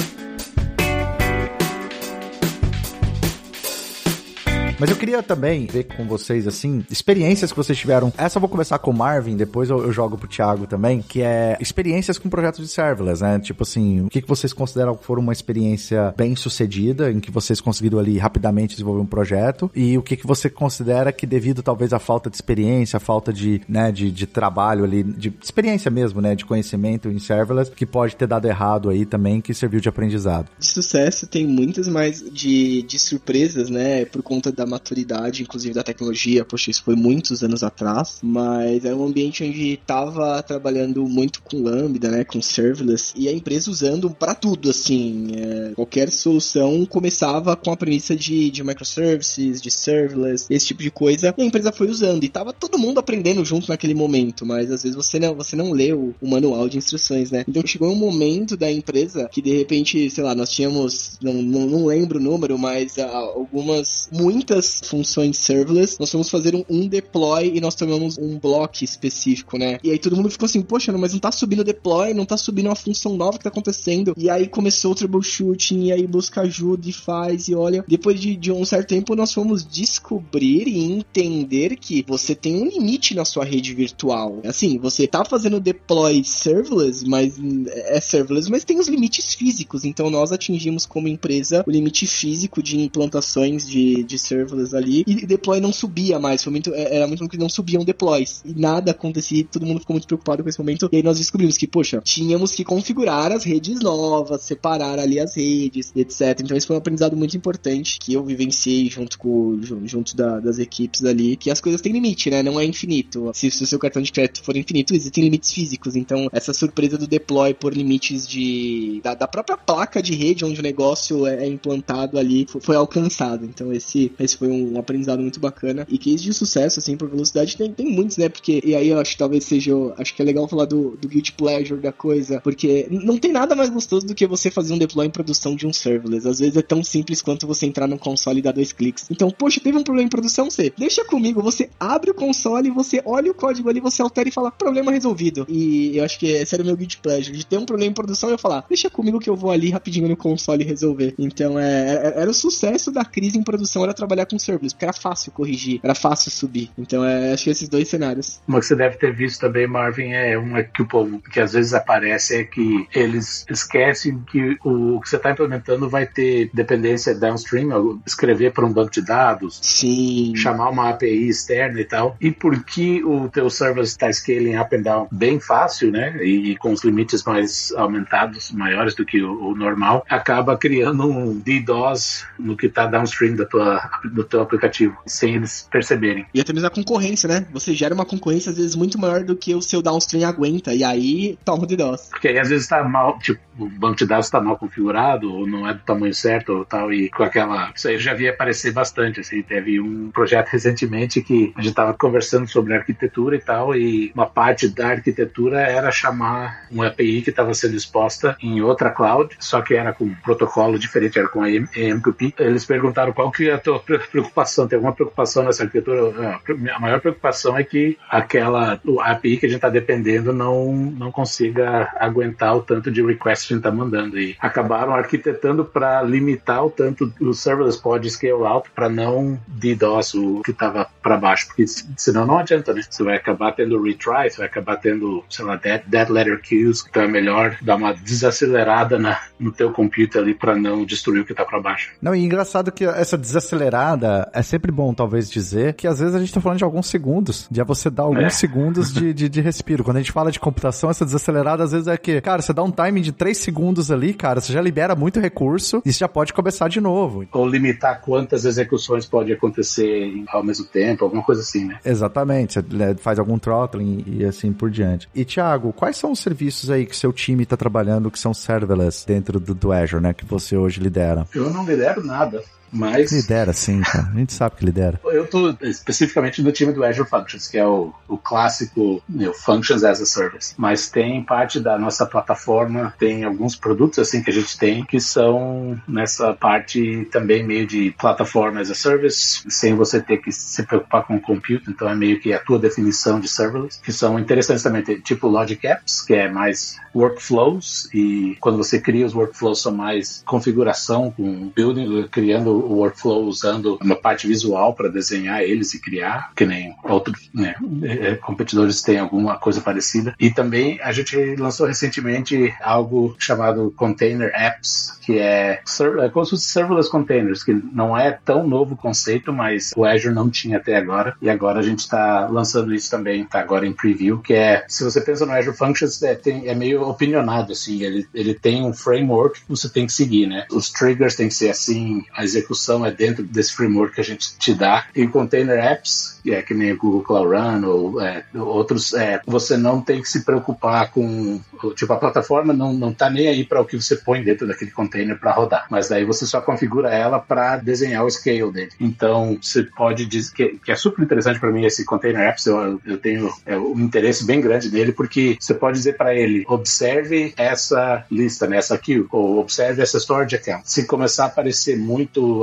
Mas 4.79 4.91
eu 4.91 4.97
queria 4.97 5.21
também 5.25 5.67
ver 5.67 5.85
com 5.85 6.07
vocês, 6.07 6.47
assim, 6.47 6.85
experiências 6.89 7.51
que 7.51 7.57
vocês 7.57 7.77
tiveram. 7.77 8.13
Essa 8.17 8.39
eu 8.39 8.41
vou 8.41 8.49
começar 8.49 8.79
com 8.79 8.93
o 8.93 8.95
Marvin, 8.95 9.37
depois 9.37 9.69
eu, 9.71 9.83
eu 9.83 9.93
jogo 9.93 10.17
pro 10.17 10.29
Thiago 10.29 10.69
também, 10.69 11.03
que 11.03 11.21
é 11.21 11.57
experiências 11.61 12.17
com 12.17 12.29
projetos 12.29 12.65
de 12.65 12.73
serverless, 12.73 13.21
né? 13.21 13.41
Tipo 13.41 13.65
assim, 13.65 14.03
o 14.03 14.09
que, 14.09 14.23
que 14.23 14.29
vocês 14.29 14.53
consideram 14.53 14.95
que 14.95 15.05
foram 15.05 15.21
uma 15.21 15.33
experiência 15.33 16.15
bem 16.17 16.37
sucedida, 16.37 17.11
em 17.11 17.19
que 17.19 17.31
vocês 17.31 17.61
conseguiram 17.61 17.99
ali 17.99 18.19
rapidamente 18.19 18.75
desenvolver 18.75 19.01
um 19.01 19.07
projeto, 19.07 19.69
e 19.75 19.99
o 19.99 20.03
que, 20.03 20.17
que 20.17 20.27
você 20.27 20.49
considera 20.49 21.11
que 21.11 21.27
devido 21.27 21.61
talvez 21.61 21.93
à 21.93 21.99
falta 21.99 22.31
de 22.31 22.37
experiência, 22.37 22.99
à 22.99 23.01
falta 23.01 23.33
de, 23.33 23.61
né, 23.69 23.91
de, 23.91 24.13
de 24.13 24.27
trabalho 24.29 24.85
ali, 24.85 25.03
de 25.03 25.35
experiência 25.43 25.91
mesmo, 25.91 26.21
né, 26.21 26.37
de 26.37 26.45
conhecimento 26.45 27.09
em 27.09 27.19
serverless, 27.19 27.73
que 27.73 27.85
pode 27.85 28.15
ter 28.15 28.29
dado 28.29 28.47
errado 28.47 28.91
aí 28.91 29.05
também, 29.05 29.41
que 29.41 29.53
serviu 29.53 29.81
de 29.81 29.89
aprendizado. 29.89 30.49
De 30.57 30.67
sucesso 30.67 31.27
tem 31.27 31.49
muitas, 31.49 31.89
mas 31.89 32.23
de, 32.31 32.83
de 32.83 32.99
surpresas, 32.99 33.69
né, 33.69 34.05
por 34.05 34.23
conta 34.23 34.53
da 34.53 34.68
maturidade, 34.69 35.43
inclusive 35.43 35.75
da 35.75 35.83
tecnologia, 35.83 36.45
poxa, 36.45 36.71
isso 36.71 36.83
foi 36.83 36.95
muitos 36.95 37.43
anos 37.43 37.63
atrás, 37.63 38.19
mas 38.23 38.85
era 38.85 38.97
um 38.97 39.07
ambiente 39.07 39.43
onde 39.45 39.75
estava 39.75 40.43
trabalhando 40.43 41.07
muito 41.07 41.43
com 41.43 41.63
Lambda, 41.63 42.11
né, 42.11 42.25
com 42.25 42.41
serverless, 42.41 43.13
e 43.17 43.29
a 43.29 43.33
empresa 43.33 43.71
usando 43.71 44.11
para 44.11 44.35
tudo, 44.35 44.71
assim, 44.71 45.29
é, 45.35 45.73
qualquer 45.75 46.11
solução 46.11 46.85
começava 46.87 47.57
com 47.57 47.73
a 47.73 47.77
premissa 47.77 48.15
de, 48.15 48.51
de 48.51 48.63
microservices, 48.63 49.61
de 49.61 49.71
serverless, 49.71 50.47
esse 50.51 50.67
tipo 50.67 50.83
de 50.83 50.91
coisa, 50.91 51.35
e 51.37 51.43
a 51.43 51.45
empresa 51.45 51.73
foi 51.73 51.89
usando, 51.89 52.25
e 52.25 52.29
tava 52.29 52.53
todo 52.53 52.79
mundo 52.79 52.99
aprendendo 52.99 53.45
junto 53.45 53.69
naquele 53.69 53.95
momento, 53.95 54.45
mas 54.45 54.71
às 54.71 54.83
vezes 54.83 54.97
você 54.97 55.19
não, 55.19 55.35
você 55.35 55.57
não 55.57 55.73
lê 55.73 55.93
o, 55.93 56.15
o 56.21 56.29
manual 56.29 56.69
de 56.69 56.79
instruções, 56.79 57.31
né, 57.31 57.45
então 57.49 57.67
chegou 57.67 57.91
um 57.91 57.97
momento 57.97 58.57
da 58.57 58.71
empresa 58.71 59.29
que 59.31 59.41
de 59.41 59.57
repente, 59.57 60.11
sei 60.11 60.25
lá, 60.25 60.35
nós 60.35 60.51
tínhamos, 60.51 61.19
não, 61.23 61.35
não, 61.35 61.67
não 61.67 61.87
lembro 61.87 62.19
o 62.19 62.23
número, 62.23 62.59
mas 62.59 62.99
ah, 62.99 63.09
algumas, 63.09 64.09
muitas 64.13 64.58
funções 64.85 65.39
serverless, 65.39 65.97
nós 65.99 66.11
fomos 66.11 66.29
fazer 66.29 66.55
um, 66.55 66.65
um, 66.69 66.87
deploy 66.87 67.53
e 67.55 67.61
nós 67.61 67.75
tomamos 67.75 68.19
um 68.19 68.39
bloco 68.39 68.83
específico, 68.83 69.59
né? 69.59 69.79
E 69.83 69.91
aí 69.91 69.99
todo 69.99 70.17
mundo 70.17 70.31
ficou 70.31 70.47
assim, 70.47 70.63
poxa, 70.63 70.97
mas 70.97 71.13
não 71.13 71.21
tá 71.21 71.33
subindo 71.33 71.65
deploy, 71.65 72.15
não 72.15 72.25
tá 72.25 72.37
subindo 72.37 72.67
uma 72.67 72.77
função 72.77 73.17
nova 73.17 73.39
que 73.39 73.45
tá 73.45 73.51
acontecendo. 73.51 74.15
E 74.17 74.29
aí 74.31 74.49
começou 74.49 74.93
o 74.93 74.95
troubleshooting, 74.95 75.85
e 75.85 75.93
aí 75.93 76.07
busca 76.07 76.43
ajuda 76.43 76.89
e 76.89 76.93
faz, 76.93 77.49
e 77.49 77.55
olha. 77.55 77.85
Depois 77.87 78.21
de, 78.21 78.37
de 78.37 78.53
um 78.53 78.65
certo 78.65 78.89
tempo, 78.89 79.15
nós 79.15 79.33
fomos 79.33 79.67
descobrir 79.67 80.67
e 80.69 80.83
entender 80.85 81.77
que 81.77 82.05
você 82.07 82.35
tem 82.35 82.57
um 82.57 82.67
limite 82.67 83.15
na 83.15 83.25
sua 83.25 83.45
rede 83.45 83.75
virtual. 83.75 84.41
Assim, 84.45 84.79
você 84.79 85.07
tá 85.07 85.25
fazendo 85.25 85.61
deploy 85.61 86.23
serverless, 86.25 87.07
mas 87.07 87.35
é 87.67 88.01
serverless, 88.01 88.51
mas 88.51 88.65
tem 88.65 88.79
os 88.79 88.89
limites 88.89 89.35
físicos. 89.35 89.85
Então 89.85 90.11
nós 90.11 90.33
atingimos 90.33 90.87
como 90.87 91.09
empresa 91.09 91.65
o 91.67 91.71
limite 91.71 92.07
físico 92.07 92.63
de 92.63 92.81
implantações 92.81 93.69
de, 93.69 94.03
de 94.05 94.19
serverless 94.19 94.48
serverless 94.49 94.75
ali, 94.75 95.05
e 95.07 95.27
deploy 95.27 95.61
não 95.61 95.73
subia 95.73 96.19
mais, 96.19 96.43
foi 96.43 96.51
muito, 96.51 96.75
é, 96.75 96.97
era 96.97 97.07
muito 97.07 97.29
que 97.29 97.37
não 97.37 97.49
subiam 97.49 97.85
deploys, 97.85 98.43
e 98.45 98.59
nada 98.59 98.93
acontecia, 98.93 99.45
todo 99.51 99.67
mundo 99.67 99.81
ficou 99.81 99.95
muito 99.95 100.07
preocupado 100.07 100.43
com 100.43 100.49
esse 100.49 100.59
momento, 100.59 100.89
e 100.91 100.97
aí 100.97 101.03
nós 101.03 101.19
descobrimos 101.19 101.57
que, 101.57 101.67
poxa, 101.67 102.01
tínhamos 102.03 102.53
que 102.53 102.65
configurar 102.65 103.33
as 103.33 103.45
redes 103.45 103.81
novas, 103.81 104.43
separar 104.43 104.99
ali 104.99 105.21
as 105.21 105.37
redes, 105.37 105.93
etc. 105.95 106.41
Então 106.41 106.57
isso 106.57 106.67
foi 106.67 106.77
um 106.77 106.79
aprendizado 106.79 107.17
muito 107.17 107.37
importante 107.37 107.99
que 107.99 108.15
eu 108.15 108.25
vivenciei 108.25 108.89
junto 108.89 109.19
com 109.19 109.59
junto 109.85 110.17
da, 110.17 110.41
das 110.41 110.59
equipes 110.59 111.05
ali, 111.05 111.37
que 111.37 111.51
as 111.51 111.61
coisas 111.61 111.81
têm 111.81 111.93
limite, 111.93 112.31
né? 112.31 112.43
Não 112.43 112.59
é 112.59 112.65
infinito. 112.65 113.31
Se, 113.35 113.51
se 113.51 113.63
o 113.63 113.67
seu 113.67 113.79
cartão 113.79 114.01
de 114.03 114.13
crédito 114.13 114.43
for 114.43 114.57
infinito, 114.57 114.95
existem 114.95 115.25
limites 115.25 115.53
físicos. 115.53 115.97
Então, 115.97 116.29
essa 116.33 116.53
surpresa 116.53 116.97
do 116.97 117.07
deploy 117.07 117.55
por 117.55 117.75
limites 117.75 118.27
de 118.27 119.01
da, 119.03 119.15
da 119.15 119.29
própria 119.29 119.57
placa 119.57 120.03
de 120.03 120.15
rede 120.15 120.45
onde 120.45 120.61
o 120.61 120.63
negócio 120.63 121.27
é, 121.27 121.45
é 121.45 121.49
implantado 121.49 122.19
ali 122.19 122.47
foi, 122.49 122.61
foi 122.61 122.77
alcançado. 122.77 123.45
Então, 123.45 123.73
esse, 123.73 124.13
esse 124.19 124.38
foi 124.39 124.49
um 124.49 124.79
aprendizado 124.79 125.21
muito 125.21 125.41
bacana. 125.41 125.87
E 125.89 125.99
case 125.99 126.23
de 126.23 126.33
sucesso, 126.33 126.79
assim, 126.79 126.97
por 126.97 127.09
velocidade 127.09 127.57
tem, 127.57 127.73
tem 127.73 127.87
muitos, 127.87 128.17
né? 128.17 128.29
Porque, 128.29 128.61
e 128.65 128.75
aí 128.75 128.89
eu 128.89 128.99
acho 128.99 129.13
que 129.13 129.19
talvez 129.19 129.45
seja, 129.45 129.73
acho 129.99 130.15
que 130.15 130.23
é 130.23 130.25
legal 130.25 130.49
falar 130.49 130.65
do, 130.65 130.97
do 131.01 131.09
guilty 131.09 131.33
pleasure 131.33 131.81
da 131.81 131.93
coisa, 131.93 132.41
porque 132.41 132.87
não 132.91 133.19
tem 133.19 133.33
nada 133.33 133.55
mais 133.55 133.71
gostoso 133.71 134.07
do 134.07 134.15
que 134.15 134.27
você 134.27 134.51
fazer 134.51 134.75
um 134.75 134.79
deploy 134.79 135.07
em 135.07 135.11
produção 135.11 135.55
de 135.55 135.67
um 135.67 135.73
serverless. 135.73 136.27
Às 136.27 136.39
vezes 136.39 136.57
é 136.57 136.63
tão 136.63 136.83
simples 136.83 137.21
quanto 137.21 137.47
você 137.47 137.67
entrar 137.67 137.87
no 137.87 137.99
console 137.99 138.39
e 138.39 138.43
dar 138.43 138.53
dois 138.53 138.73
cliques. 138.73 139.07
Então, 139.11 139.31
poxa, 139.31 139.61
teve 139.61 139.77
um 139.77 139.83
problema 139.83 140.07
em 140.07 140.11
produção, 140.11 140.51
você 140.51 140.73
deixa 140.77 141.05
comigo, 141.05 141.43
você 141.43 141.69
abre 141.79 142.11
o 142.11 142.15
console, 142.15 142.71
você 142.71 143.03
olha 143.05 143.31
o 143.31 143.35
código 143.35 143.69
ali, 143.69 143.81
você 143.81 144.03
altera 144.03 144.29
e 144.29 144.33
fala, 144.33 144.51
problema 144.51 144.93
resolvido. 144.93 145.47
E 145.49 145.97
eu 145.97 146.05
acho 146.05 146.19
que 146.19 146.27
esse 146.27 146.55
era 146.55 146.63
o 146.63 146.67
meu 146.67 146.77
guilty 146.77 146.99
pleasure, 146.99 147.37
de 147.37 147.45
ter 147.45 147.59
um 147.59 147.65
problema 147.65 147.91
em 147.91 147.95
produção 147.95 148.29
e 148.29 148.33
eu 148.33 148.39
falar, 148.39 148.65
deixa 148.69 148.91
comigo 148.91 149.19
que 149.19 149.31
eu 149.31 149.37
vou 149.37 149.51
ali 149.51 149.71
rapidinho 149.71 150.09
no 150.09 150.17
console 150.17 150.65
resolver. 150.65 151.15
Então, 151.19 151.59
é, 151.59 152.15
é 152.15 152.29
era 152.29 152.31
o 152.31 152.35
sucesso 152.35 152.91
da 152.91 153.05
crise 153.05 153.39
em 153.39 153.43
produção, 153.43 153.85
era 153.85 153.95
trabalhar 153.95 154.27
com 154.29 154.39
serverless, 154.39 154.75
porque 154.75 154.85
era 154.85 154.93
fácil 154.93 155.33
corrigir, 155.33 155.81
era 155.83 155.95
fácil 155.95 156.31
subir. 156.31 156.71
Então, 156.79 157.05
é, 157.05 157.33
acho 157.33 157.45
que 157.45 157.51
esses 157.51 157.69
dois 157.69 157.89
cenários. 157.89 158.41
Uma 158.47 158.61
que 158.61 158.67
você 158.67 158.77
deve 158.77 158.97
ter 158.97 159.15
visto 159.15 159.41
também, 159.41 159.67
Marvin, 159.67 160.13
é 160.13 160.37
uma 160.37 160.63
que 160.63 160.83
o 160.83 160.87
povo, 160.87 161.21
que 161.21 161.41
às 161.41 161.53
vezes 161.53 161.75
aparece, 161.75 162.37
é 162.37 162.45
que 162.45 162.87
eles 162.95 163.45
esquecem 163.49 164.23
que 164.31 164.57
o 164.65 165.01
que 165.01 165.09
você 165.09 165.17
está 165.17 165.31
implementando 165.31 165.89
vai 165.89 166.07
ter 166.07 166.51
dependência 166.53 167.15
downstream, 167.15 168.01
escrever 168.07 168.53
para 168.53 168.65
um 168.65 168.73
banco 168.73 168.91
de 168.91 169.03
dados, 169.03 169.59
Sim. 169.63 170.35
chamar 170.37 170.71
uma 170.71 170.91
API 170.91 171.29
externa 171.29 171.81
e 171.81 171.85
tal. 171.85 172.17
E 172.21 172.31
porque 172.31 173.03
o 173.05 173.29
teu 173.29 173.49
service 173.51 173.93
está 173.93 174.13
scaling 174.13 174.57
up 174.57 174.75
and 174.75 174.83
down 174.83 175.09
bem 175.11 175.41
fácil, 175.41 175.91
né? 175.91 176.17
E, 176.23 176.57
com 176.57 176.73
os 176.73 176.85
limites 176.85 177.25
mais 177.25 177.73
aumentados, 177.77 178.51
maiores 178.53 178.95
do 178.95 179.05
que 179.05 179.23
o, 179.23 179.51
o 179.51 179.57
normal, 179.57 180.05
acaba 180.09 180.57
criando 180.57 181.09
um 181.09 181.39
DDoS 181.39 182.27
no 182.39 182.57
que 182.57 182.67
está 182.67 182.87
downstream 182.87 183.37
da 183.37 183.45
tua, 183.45 183.79
do 184.19 184.25
teu 184.25 184.41
aplicativo, 184.41 184.97
sem 185.07 185.37
eles 185.37 185.69
perceberem. 185.71 186.27
E 186.35 186.41
até 186.41 186.53
mesmo 186.53 186.67
a 186.67 186.71
concorrência, 186.71 187.29
né? 187.29 187.47
Você 187.53 187.73
gera 187.75 187.95
uma 187.95 188.05
concorrência 188.05 188.51
às 188.51 188.57
vezes 188.57 188.75
muito 188.75 188.99
maior 188.99 189.23
do 189.23 189.37
que 189.37 189.55
o 189.55 189.63
seu 189.63 189.81
downstream 189.81 190.29
aguenta, 190.29 190.75
e 190.75 190.83
aí 190.83 191.39
toma 191.45 191.63
o 191.63 191.67
DDoS. 191.67 192.09
Porque 192.11 192.29
aí 192.29 192.39
às 192.39 192.49
vezes 192.49 192.65
está 192.65 192.83
mal, 192.83 193.19
tipo, 193.19 193.41
o 193.59 193.69
banco 193.69 193.97
de 193.97 194.07
dados 194.07 194.27
está 194.27 194.41
mal 194.41 194.57
configurado, 194.57 195.33
ou 195.33 195.47
não 195.47 195.69
é 195.69 195.75
do 195.75 195.81
tamanho 195.81 196.15
certo, 196.15 196.53
ou 196.53 196.65
tal, 196.65 196.93
e 196.93 197.09
com 197.11 197.23
aquela. 197.23 197.73
Isso 197.75 197.89
aí 197.89 197.95
eu 197.95 198.01
já 198.01 198.15
vi 198.15 198.29
aparecer 198.29 198.73
bastante, 198.73 199.21
assim. 199.21 199.43
Teve 199.43 199.81
um 199.81 200.11
projeto 200.11 200.49
recentemente 200.53 201.21
que 201.21 201.53
a 201.57 201.61
gente 201.61 201.71
estava 201.71 201.95
conversando 201.95 202.47
sobre 202.49 202.75
arquitetura 202.75 203.37
e 203.37 203.41
tal, 203.41 203.75
e 203.75 204.13
uma 204.15 204.27
parte 204.27 204.69
da 204.69 204.89
arquitetura 204.89 205.61
era 205.61 205.91
chamar 205.91 206.67
uma 206.71 206.87
API 206.89 207.23
que 207.23 207.31
estava 207.31 207.53
sendo 207.55 207.77
exposta 207.77 208.37
em 208.43 208.61
outra 208.61 208.91
cloud, 208.91 209.35
só 209.39 209.61
que 209.61 209.75
era 209.75 209.93
com 209.93 210.05
um 210.05 210.15
protocolo 210.15 210.79
diferente, 210.79 211.19
era 211.19 211.29
com 211.29 211.43
a 211.43 211.49
MQP. 211.49 212.35
Eles 212.39 212.65
perguntaram 212.65 213.13
qual 213.13 213.31
que 213.31 213.49
é 213.49 213.55
a 213.55 213.59
tua 213.59 213.81
preocupação, 213.81 214.69
tem 214.69 214.77
alguma 214.77 214.95
preocupação 214.95 215.45
nessa 215.45 215.65
arquitetura? 215.65 216.41
A 216.75 216.81
maior 216.81 217.01
preocupação 217.01 217.57
é 217.57 217.65
que 217.65 217.99
aquela 218.09 218.81
a 219.01 219.13
API 219.13 219.37
que 219.37 219.47
a 219.47 219.49
gente 219.49 219.59
está 219.59 219.69
dependendo 219.69 220.33
não, 220.33 220.73
não 220.73 221.11
consiga 221.11 221.93
aguentar 221.99 222.57
o 222.57 222.63
tanto 222.63 222.91
de 222.91 223.03
requests 223.03 223.48
que 223.49 223.55
a 223.55 223.57
gente 223.57 223.67
está 223.67 223.71
mandando. 223.71 224.19
E 224.19 224.37
acabaram 224.39 224.95
arquitetando 224.95 225.65
para 225.65 226.03
limitar 226.03 226.65
o 226.65 226.71
tanto 226.71 227.13
o 227.21 227.35
serverless 227.35 227.81
pode 227.81 228.11
scale 228.11 228.45
out 228.45 228.71
para 228.75 228.89
não 228.89 229.39
DDoS 229.47 230.15
o 230.15 230.43
que 230.43 230.51
estava 230.51 230.87
para 231.03 231.17
baixo, 231.17 231.47
porque 231.49 231.65
senão 231.97 232.27
não 232.27 232.39
adianta, 232.39 232.73
né? 232.73 232.83
Você 232.89 233.03
vai 233.03 233.17
acabar 233.17 233.53
tendo 233.53 233.83
retry, 233.83 234.31
você 234.31 234.39
vai 234.39 234.47
acabar 234.47 234.77
tendo, 234.77 235.25
sei 235.29 235.45
lá, 235.45 235.57
dead, 235.57 235.83
dead 235.87 236.09
letter 236.11 236.41
queues, 236.41 236.85
então 236.89 237.03
é 237.03 237.09
melhor 237.09 237.57
dar 237.63 237.77
uma 237.77 237.93
desacelerada 237.93 238.99
na, 238.99 239.19
no 239.39 239.53
teu 239.53 239.73
computer 239.73 240.21
ali 240.21 240.35
para 240.35 240.55
não 240.55 240.85
destruir 240.85 241.23
o 241.23 241.25
que 241.25 241.33
está 241.33 241.45
para 241.45 241.61
baixo. 241.61 241.93
Não, 242.01 242.15
e 242.15 242.25
engraçado 242.25 242.71
que 242.71 242.85
essa 242.85 243.17
desacelerada 243.17 244.29
é 244.33 244.43
sempre 244.43 244.71
bom, 244.71 244.93
talvez, 244.93 245.31
dizer 245.31 245.75
que 245.75 245.87
às 245.87 245.99
vezes 245.99 246.15
a 246.15 246.19
gente 246.19 246.29
está 246.29 246.41
falando 246.41 246.59
de 246.59 246.65
alguns 246.65 246.89
segundos, 246.89 247.47
de 247.51 247.63
você 247.63 247.91
dar 247.91 248.05
alguns 248.05 248.25
é. 248.25 248.31
segundos 248.31 248.93
de, 248.93 249.13
de, 249.13 249.29
de 249.29 249.41
respiro. 249.41 249.85
Quando 249.85 249.99
a 249.99 250.01
gente 250.01 250.13
fala 250.13 250.31
de 250.31 250.41
computação, 250.41 250.91
essa 250.91 251.05
desacelerada 251.05 251.65
às 251.65 251.73
vezes 251.73 251.89
é 251.89 251.97
que, 251.97 252.21
cara, 252.21 252.43
você 252.43 252.53
dá 252.53 252.63
um 252.63 252.71
time 252.71 253.01
de 253.01 253.13
3 253.13 253.38
segundos 253.39 253.91
ali, 253.91 254.13
cara, 254.15 254.41
você 254.41 254.53
já 254.53 254.61
libera 254.61 254.95
muito 254.95 255.21
recurso 255.21 255.83
e 255.85 255.93
você 255.93 256.01
já 256.01 256.09
pode 256.09 256.33
começar 256.33 256.69
de 256.69 256.81
novo. 256.81 257.27
Ou 257.33 257.47
limitar 257.47 258.01
quantas 258.01 258.45
execuções 258.45 259.07
pode 259.07 259.33
acontecer 259.33 260.13
ao 260.29 260.43
mesmo 260.43 260.67
tempo, 260.67 261.05
alguma 261.05 261.23
coisa 261.23 261.43
assim, 261.43 261.65
né? 261.65 261.79
Exatamente, 261.85 262.55
você 262.61 262.95
faz 262.97 263.19
algum 263.19 263.39
throttling 263.39 264.05
e 264.07 264.25
assim 264.25 264.53
por 264.53 264.71
diante. 264.71 265.09
E 265.15 265.25
Thiago, 265.25 265.73
quais 265.73 265.97
são 265.97 266.13
os 266.13 266.21
serviços 266.21 266.71
aí 266.71 266.87
que 266.87 266.97
seu 266.97 267.13
time 267.13 267.43
está 267.43 267.57
trabalhando 267.57 268.11
que 268.11 268.19
são 268.19 268.35
serverless 268.35 269.07
dentro 269.07 269.39
do, 269.41 269.55
do 269.55 269.73
Azure, 269.73 270.03
né, 270.03 270.13
que 270.13 270.25
você 270.25 270.57
hoje 270.57 270.81
lidera? 270.81 271.27
Eu 271.35 271.51
não 271.51 271.65
lidero 271.65 272.05
nada. 272.05 272.43
Mas. 272.73 273.13
Lidera, 273.13 273.53
sim, 273.53 273.81
cara. 273.81 274.09
A 274.13 274.19
gente 274.19 274.33
sabe 274.33 274.57
que 274.57 274.65
lidera. 274.65 275.01
Eu 275.05 275.27
tô 275.27 275.55
especificamente 275.63 276.43
no 276.43 276.53
time 276.53 276.73
do 276.73 276.85
Azure 276.85 277.09
Functions, 277.09 277.49
que 277.49 277.59
é 277.59 277.67
o, 277.67 277.93
o 278.07 278.17
clássico 278.17 279.03
you 279.09 279.33
Functions 279.35 279.85
as 279.85 280.01
a 280.01 280.07
Service. 280.07 280.55
Mas 280.57 280.89
tem 280.91 281.23
parte 281.23 281.61
da 281.61 281.79
nossa 281.79 282.07
plataforma, 282.07 282.95
tem 282.99 283.25
alguns 283.25 283.57
produtos 283.57 283.99
assim 283.99 284.23
que 284.23 284.31
a 284.31 284.33
gente 284.33 284.59
tem 284.59 284.85
que 284.85 285.01
são 285.01 285.81
nessa 285.87 286.33
parte 286.33 287.07
também 287.11 287.45
meio 287.45 287.67
de 287.67 287.95
plataforma 287.99 288.61
as 288.61 288.71
a 288.71 288.75
Service, 288.75 289.43
sem 289.49 289.75
você 289.75 290.01
ter 290.01 290.19
que 290.19 290.31
se 290.33 290.63
preocupar 290.63 291.07
com 291.07 291.17
o 291.17 291.21
compute. 291.21 291.71
Então 291.71 291.89
é 291.89 291.95
meio 291.95 292.21
que 292.21 292.33
a 292.33 292.39
tua 292.39 292.59
definição 292.59 293.21
de 293.21 293.29
serverless, 293.29 293.81
que 293.81 293.93
são 293.93 294.19
interessantes 294.19 294.63
também. 294.63 294.83
Tipo 294.83 295.29
Logic 295.29 295.67
Apps, 295.67 296.03
que 296.03 296.15
é 296.15 296.31
mais 296.31 296.77
workflows, 296.95 297.89
e 297.93 298.37
quando 298.41 298.57
você 298.57 298.81
cria 298.81 299.07
os 299.07 299.15
workflows 299.15 299.63
são 299.63 299.73
mais 299.73 300.23
configuração 300.25 301.11
com 301.11 301.51
building, 301.55 302.09
criando 302.11 302.58
o 302.59 302.79
workflow 302.79 303.25
usando 303.25 303.79
uma 303.83 303.97
parte 303.97 304.27
visual 304.27 304.75
para 304.75 304.89
desenhar 304.89 305.43
eles 305.43 305.75
e 305.75 305.81
criar, 305.81 306.33
que 306.35 306.47
nem 306.47 306.75
outros 306.85 307.29
né, 307.35 307.55
é, 307.83 308.15
competidores 308.15 308.83
têm 308.83 308.99
alguma 308.99 309.37
coisa 309.37 309.61
parecida. 309.61 310.15
E 310.19 310.31
também 310.31 310.81
a 310.83 310.93
gente 310.93 311.37
lançou 311.37 311.67
recentemente 311.67 312.55
algo 312.61 313.15
chamado 313.19 313.73
Container 313.77 314.31
Apps, 314.35 314.99
que 315.03 315.19
é, 315.19 315.63
é 316.01 316.09
como 316.11 316.25
se 316.25 316.31
fosse 316.33 316.45
serverless 316.45 316.91
containers, 316.91 317.43
que 317.43 317.53
não 317.73 317.97
é 317.97 318.13
tão 318.13 318.47
novo 318.47 318.77
conceito, 318.77 319.33
mas 319.33 319.73
o 319.77 319.85
Azure 319.85 320.15
não 320.15 320.29
tinha 320.29 320.59
até 320.59 320.77
agora. 320.77 321.17
E 321.23 321.31
agora 321.31 321.61
a 321.61 321.63
gente 321.63 321.81
está 321.81 322.27
lançando 322.27 322.75
isso 322.75 322.91
também, 322.91 323.23
está 323.23 323.41
agora 323.41 323.67
em 323.67 323.73
preview, 323.73 324.19
que 324.19 324.35
é, 324.35 324.65
se 324.69 324.85
você 324.85 325.01
pensa 325.01 325.25
no 325.25 325.33
Azure 325.33 325.57
Functions, 325.57 326.03
é, 326.03 326.15
tem, 326.15 326.49
é 326.49 326.55
meio 326.55 326.83
opinionado, 326.83 327.53
assim, 327.53 327.83
ele, 327.83 328.07
ele 328.13 328.35
tem 328.35 328.65
um 328.65 328.73
framework 328.73 329.41
que 329.41 329.49
você 329.49 329.69
tem 329.69 329.87
que 329.87 329.93
seguir, 329.93 330.27
né? 330.27 330.47
Os 330.53 330.71
triggers 330.71 331.15
têm 331.15 331.29
que 331.29 331.35
ser 331.35 331.51
assim, 331.51 332.05
a 332.15 332.25
execução 332.25 332.48
é 332.87 332.91
dentro 332.91 333.23
desse 333.23 333.55
framework 333.55 333.95
que 333.95 334.01
a 334.01 334.05
gente 334.05 334.37
te 334.39 334.55
dá. 334.55 334.87
E 334.95 335.07
Container 335.07 335.59
Apps, 335.59 336.19
que 336.23 336.35
é 336.35 336.43
que 336.43 336.55
nem 336.55 336.73
o 336.73 336.77
Google 336.77 337.03
Cloud 337.03 337.35
Run 337.35 337.67
ou 337.67 338.01
é, 338.01 338.25
outros, 338.35 338.93
é, 338.95 339.21
você 339.27 339.57
não 339.57 339.81
tem 339.81 340.03
que 340.03 340.09
se 340.09 340.25
preocupar 340.25 340.91
com, 340.91 341.41
tipo, 341.75 341.93
a 341.93 341.97
plataforma 341.97 342.53
não, 342.53 342.73
não 342.73 342.93
tá 342.93 343.09
nem 343.09 343.29
aí 343.29 343.45
para 343.45 343.61
o 343.61 343.65
que 343.65 343.81
você 343.81 343.97
põe 343.97 344.23
dentro 344.23 344.47
daquele 344.47 344.71
container 344.71 345.19
para 345.19 345.33
rodar, 345.33 345.67
mas 345.71 345.89
daí 345.89 346.05
você 346.05 346.27
só 346.27 346.41
configura 346.41 346.91
ela 346.91 347.19
para 347.19 347.57
desenhar 347.57 348.05
o 348.05 348.11
scale 348.11 348.53
dele. 348.53 348.71
Então, 348.81 349.39
você 349.41 349.63
pode 349.63 350.07
dizer 350.07 350.33
que, 350.33 350.49
que 350.65 350.73
é 350.73 350.77
super 350.77 351.03
interessante 351.03 351.41
para 351.41 351.51
mim 351.51 351.65
esse 351.65 351.85
Container 351.85 352.29
Apps, 352.29 352.47
eu, 352.47 352.81
eu 352.85 352.99
tenho 352.99 353.31
é, 353.47 353.57
um 353.57 353.81
interesse 353.81 354.25
bem 354.25 354.41
grande 354.41 354.71
nele, 354.71 354.93
porque 354.93 355.37
você 355.41 355.55
pode 355.55 355.79
dizer 355.79 355.97
para 355.97 356.15
ele, 356.15 356.45
observe 356.49 357.33
essa 357.37 358.05
lista, 358.11 358.47
né, 358.47 358.59
essa 358.59 358.77
queue, 358.77 359.07
ou 359.11 359.39
observe 359.39 359.83
essa 359.83 359.99
storage 359.99 360.37
account. 360.37 360.63
Se 360.71 360.87
começar 360.87 361.25
a 361.25 361.27
aparecer 361.29 361.77
muito, 361.79 362.38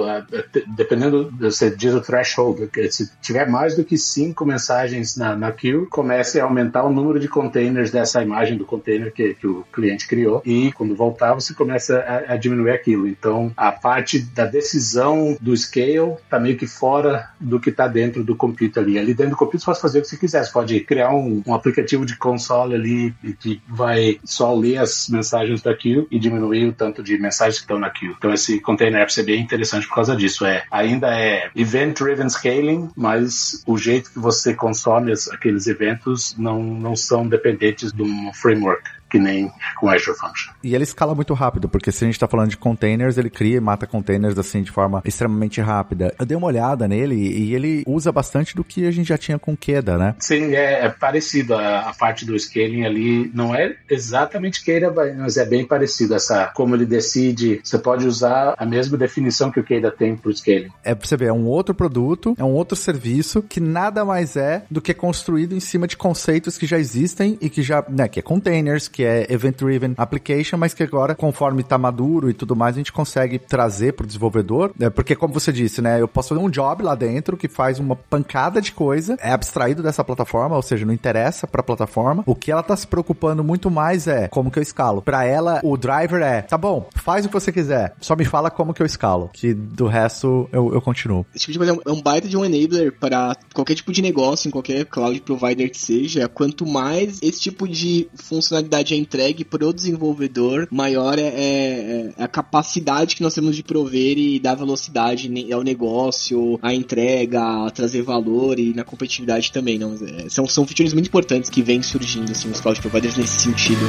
dependendo, 0.76 1.32
você 1.40 1.70
diz 1.70 1.94
o 1.94 2.02
threshold, 2.02 2.70
se 2.92 3.12
tiver 3.22 3.50
mais 3.50 3.76
do 3.76 3.84
que 3.84 3.98
cinco 3.98 4.46
mensagens 4.46 5.16
na, 5.16 5.36
na 5.36 5.52
queue, 5.52 5.86
comece 5.88 6.40
a 6.40 6.44
aumentar 6.44 6.84
o 6.84 6.92
número 6.92 7.20
de 7.20 7.28
containers 7.28 7.92
dessa 7.92 8.22
imagem 8.22 8.58
do 8.58 8.66
container 8.66 9.12
que, 9.12 9.34
que 9.36 9.48
o 9.48 9.66
cliente 9.72 10.08
criou, 10.08 10.42
e 10.46 10.72
quando 10.72 10.96
voltar, 10.96 11.34
você 11.34 11.54
começa 11.54 12.00
a, 12.00 12.34
a 12.34 12.38
diminuir 12.38 12.72
aquilo. 12.72 13.08
Então, 13.08 13.52
a 13.56 13.72
parte 13.72 14.20
da 14.20 14.46
decisão 14.46 15.38
do 15.40 15.56
scale 15.56 16.14
está 16.24 16.40
meio 16.40 16.58
que 16.58 16.68
fora 16.68 17.30
do 17.40 17.60
que 17.60 17.70
está 17.70 17.88
dentro 17.88 18.24
do 18.24 18.36
computer 18.36 18.82
ali. 18.82 18.98
Ali 18.98 19.14
dentro 19.14 19.32
do 19.32 19.38
computer 19.38 19.60
você 19.60 19.66
pode 19.66 19.82
fazer 19.82 20.00
o 20.00 20.02
que 20.02 20.08
você 20.08 20.18
quiser, 20.18 20.44
você 20.44 20.52
pode 20.52 20.80
criar 20.82 21.14
um, 21.14 21.44
um 21.46 21.54
aplicativo 21.54 22.06
de 22.06 22.18
console 22.18 22.76
ali 22.76 23.14
que 23.40 23.62
vai 23.68 24.20
só 24.24 24.54
ler 24.54 24.78
as 24.78 25.10
mensagens 25.10 25.62
da 25.62 25.76
queue 25.76 26.08
e 26.10 26.20
diminuir 26.20 26.68
o 26.68 26.74
tanto 26.74 27.04
de 27.04 27.18
mensagens 27.18 27.58
que 27.58 27.64
estão 27.64 27.80
na 27.80 27.90
queue. 27.90 28.16
Então, 28.18 28.34
esse 28.34 28.60
container 28.60 29.02
apps 29.02 29.18
é 29.18 29.24
bem 29.24 29.42
interessante 29.42 29.85
por 29.88 29.96
causa 29.96 30.16
disso. 30.16 30.46
É, 30.46 30.64
ainda 30.72 31.08
é 31.18 31.50
event-driven 31.56 32.30
scaling, 32.30 32.90
mas 32.96 33.64
o 33.66 33.78
jeito 33.78 34.12
que 34.12 34.20
você 34.20 34.54
consome 34.54 35.14
aqueles 35.32 35.68
eventos 35.68 36.36
não, 36.38 36.62
não 36.64 36.96
são 36.96 37.28
dependentes 37.28 37.92
de 37.92 38.02
um 38.02 38.34
framework 38.34 38.84
que 39.16 39.20
nem 39.20 39.50
com 39.80 39.90
Azure 39.90 40.18
Function. 40.18 40.52
E 40.62 40.76
ele 40.76 40.84
escala 40.84 41.16
muito 41.16 41.34
rápido, 41.34 41.70
porque 41.70 41.90
se 41.90 42.04
a 42.04 42.08
gente 42.08 42.16
está 42.16 42.28
falando 42.28 42.50
de 42.50 42.58
containers, 42.58 43.18
ele 43.18 43.30
cria 43.30 43.56
e 43.56 43.60
mata 43.62 43.88
containers 43.88 44.38
assim 44.38 44.62
de 44.62 44.72
forma 44.72 45.02
extremamente 45.06 45.62
rápida. 45.62 46.14
Eu 46.20 46.26
dei 46.26 46.36
uma 46.36 46.48
olhada 46.48 46.86
nele 46.86 47.16
e 47.16 47.56
ele 47.56 47.84
usa 47.88 48.12
bastante 48.12 48.54
do 48.54 48.64
que 48.64 48.86
a 48.86 48.92
gente 48.92 49.08
já 49.08 49.18
tinha 49.18 49.40
com 49.40 49.56
Keda, 49.56 49.98
né? 49.98 50.16
Sim, 50.20 50.54
é, 50.54 50.86
é 50.86 50.90
parecido. 50.90 51.56
A, 51.56 51.90
a, 51.90 51.94
parte 51.94 52.26
do 52.26 52.38
scaling 52.38 52.84
ali 52.84 53.32
não 53.34 53.56
é 53.56 53.78
exatamente 53.90 54.64
Keda, 54.64 54.92
mas 54.92 55.38
é 55.38 55.46
bem 55.46 55.66
parecido. 55.66 56.14
Essa, 56.14 56.48
como 56.48 56.76
ele 56.76 56.86
decide, 56.86 57.62
você 57.64 57.80
pode 57.80 58.06
usar 58.06 58.54
a 58.58 58.66
mesma 58.66 58.98
definição 58.98 59.50
que 59.50 59.62
o 59.62 59.64
Keda 59.64 59.92
tem 59.92 60.18
para 60.18 60.30
o 60.30 60.34
scaling. 60.34 60.70
É 60.84 60.94
pra 60.94 61.08
você 61.08 61.16
ver, 61.16 61.28
é 61.28 61.34
um 61.34 61.46
outro 61.46 61.74
produto, 61.74 62.36
é 62.38 62.44
um 62.44 62.52
outro 62.52 62.76
serviço 62.76 63.42
que 63.42 63.62
nada 63.62 64.04
mais 64.04 64.36
é 64.36 64.64
do 64.70 64.82
que 64.82 64.94
construído 64.94 65.56
em 65.56 65.62
cima 65.62 65.88
de 65.88 65.96
conceitos 65.96 66.58
que 66.58 66.66
já 66.66 66.78
existem 66.78 67.38
e 67.40 67.50
que 67.50 67.62
já, 67.62 67.84
né, 67.88 68.10
que 68.10 68.20
é 68.20 68.22
containers, 68.26 68.90
que 68.90 69.05
é 69.06 69.32
Event 69.32 69.58
Driven 69.58 69.94
Application, 69.98 70.58
mas 70.58 70.74
que 70.74 70.84
agora, 70.84 71.16
conforme 71.16 71.62
está 71.62 71.78
maduro 71.78 72.30
e 72.30 72.34
tudo 72.34 72.56
mais, 72.56 72.76
a 72.76 72.80
gente 72.80 72.92
consegue 72.92 73.40
trazer 73.40 73.94
para 73.94 74.04
o 74.04 74.08
desenvolvedor, 74.08 74.72
né? 74.78 74.90
porque 74.90 75.16
como 75.16 75.34
você 75.34 75.52
disse, 75.52 75.82
né, 75.82 76.02
eu 76.02 76.08
posso 76.08 76.30
fazer 76.30 76.42
um 76.42 76.50
job 76.50 76.84
lá 76.84 76.96
dentro 76.96 77.38
que 77.38 77.48
faz 77.48 77.80
uma 77.80 77.96
pancada 77.96 78.62
de 78.62 78.72
coisa, 78.72 79.18
é 79.20 79.32
abstraído 79.32 79.84
dessa 79.84 80.04
plataforma, 80.04 80.56
ou 80.56 80.62
seja, 80.62 80.86
não 80.86 80.94
interessa 80.94 81.48
para 81.48 81.62
a 81.62 81.64
plataforma. 81.64 82.24
O 82.26 82.36
que 82.36 82.52
ela 82.52 82.62
está 82.62 82.76
se 82.76 82.88
preocupando 82.88 83.44
muito 83.44 83.70
mais 83.70 84.08
é 84.08 84.28
como 84.28 84.52
que 84.52 84.60
eu 84.60 84.64
escalo. 84.64 85.02
Para 85.02 85.26
ela, 85.26 85.60
o 85.64 85.78
driver 85.78 86.22
é, 86.22 86.42
tá 86.42 86.58
bom, 86.58 86.88
faz 86.96 87.26
o 87.26 87.30
que 87.30 87.34
você 87.34 87.52
quiser, 87.52 87.94
só 88.00 88.16
me 88.16 88.26
fala 88.26 88.50
como 88.50 88.74
que 88.74 88.82
eu 88.82 88.86
escalo, 88.86 89.30
que 89.34 89.54
do 89.54 89.88
resto 89.88 90.50
eu, 90.52 90.74
eu 90.74 90.82
continuo. 90.82 91.26
Esse 91.34 91.46
tipo 91.46 91.54
de 91.54 91.58
coisa 91.60 91.82
é 91.86 91.92
um 91.92 92.02
baita 92.02 92.28
de 92.28 92.38
um 92.38 92.46
enabler 92.46 92.92
para 93.00 93.36
qualquer 93.54 93.76
tipo 93.76 93.92
de 93.92 94.02
negócio, 94.02 94.48
em 94.48 94.52
qualquer 94.52 94.86
cloud 94.86 95.20
provider 95.22 95.70
que 95.70 95.78
seja. 95.78 96.28
Quanto 96.28 96.66
mais 96.66 97.20
esse 97.22 97.40
tipo 97.40 97.68
de 97.68 98.08
funcionalidade 98.16 98.85
é 98.94 98.98
entregue 98.98 99.44
para 99.44 99.66
o 99.66 99.74
desenvolvedor, 99.74 100.68
maior 100.72 101.18
é, 101.18 101.22
é, 101.22 102.14
é, 102.18 102.24
a 102.24 102.28
capacidade 102.28 103.16
que 103.16 103.24
nós 103.24 103.34
temos 103.34 103.56
de 103.56 103.64
prover 103.64 104.18
e 104.18 104.40
dar 104.40 104.56
velocidade 104.56 105.30
ao 105.52 105.64
negócio, 105.64 106.60
à 106.62 106.74
entrega, 106.74 107.66
a 107.66 107.70
trazer 107.70 108.02
valor 108.02 108.60
e 108.60 108.74
na 108.74 108.84
competitividade 108.84 109.52
também. 109.52 109.80
Não? 109.80 109.96
É, 109.96 110.30
são, 110.30 110.48
são 110.48 110.66
features 110.66 110.94
muito 110.94 111.08
importantes 111.08 111.50
que 111.50 111.62
vêm 111.62 111.82
surgindo 111.82 112.32
assim, 112.32 112.50
os 112.50 112.60
cloud 112.60 112.80
providers 112.82 113.18
nesse 113.18 113.40
sentido. 113.42 113.86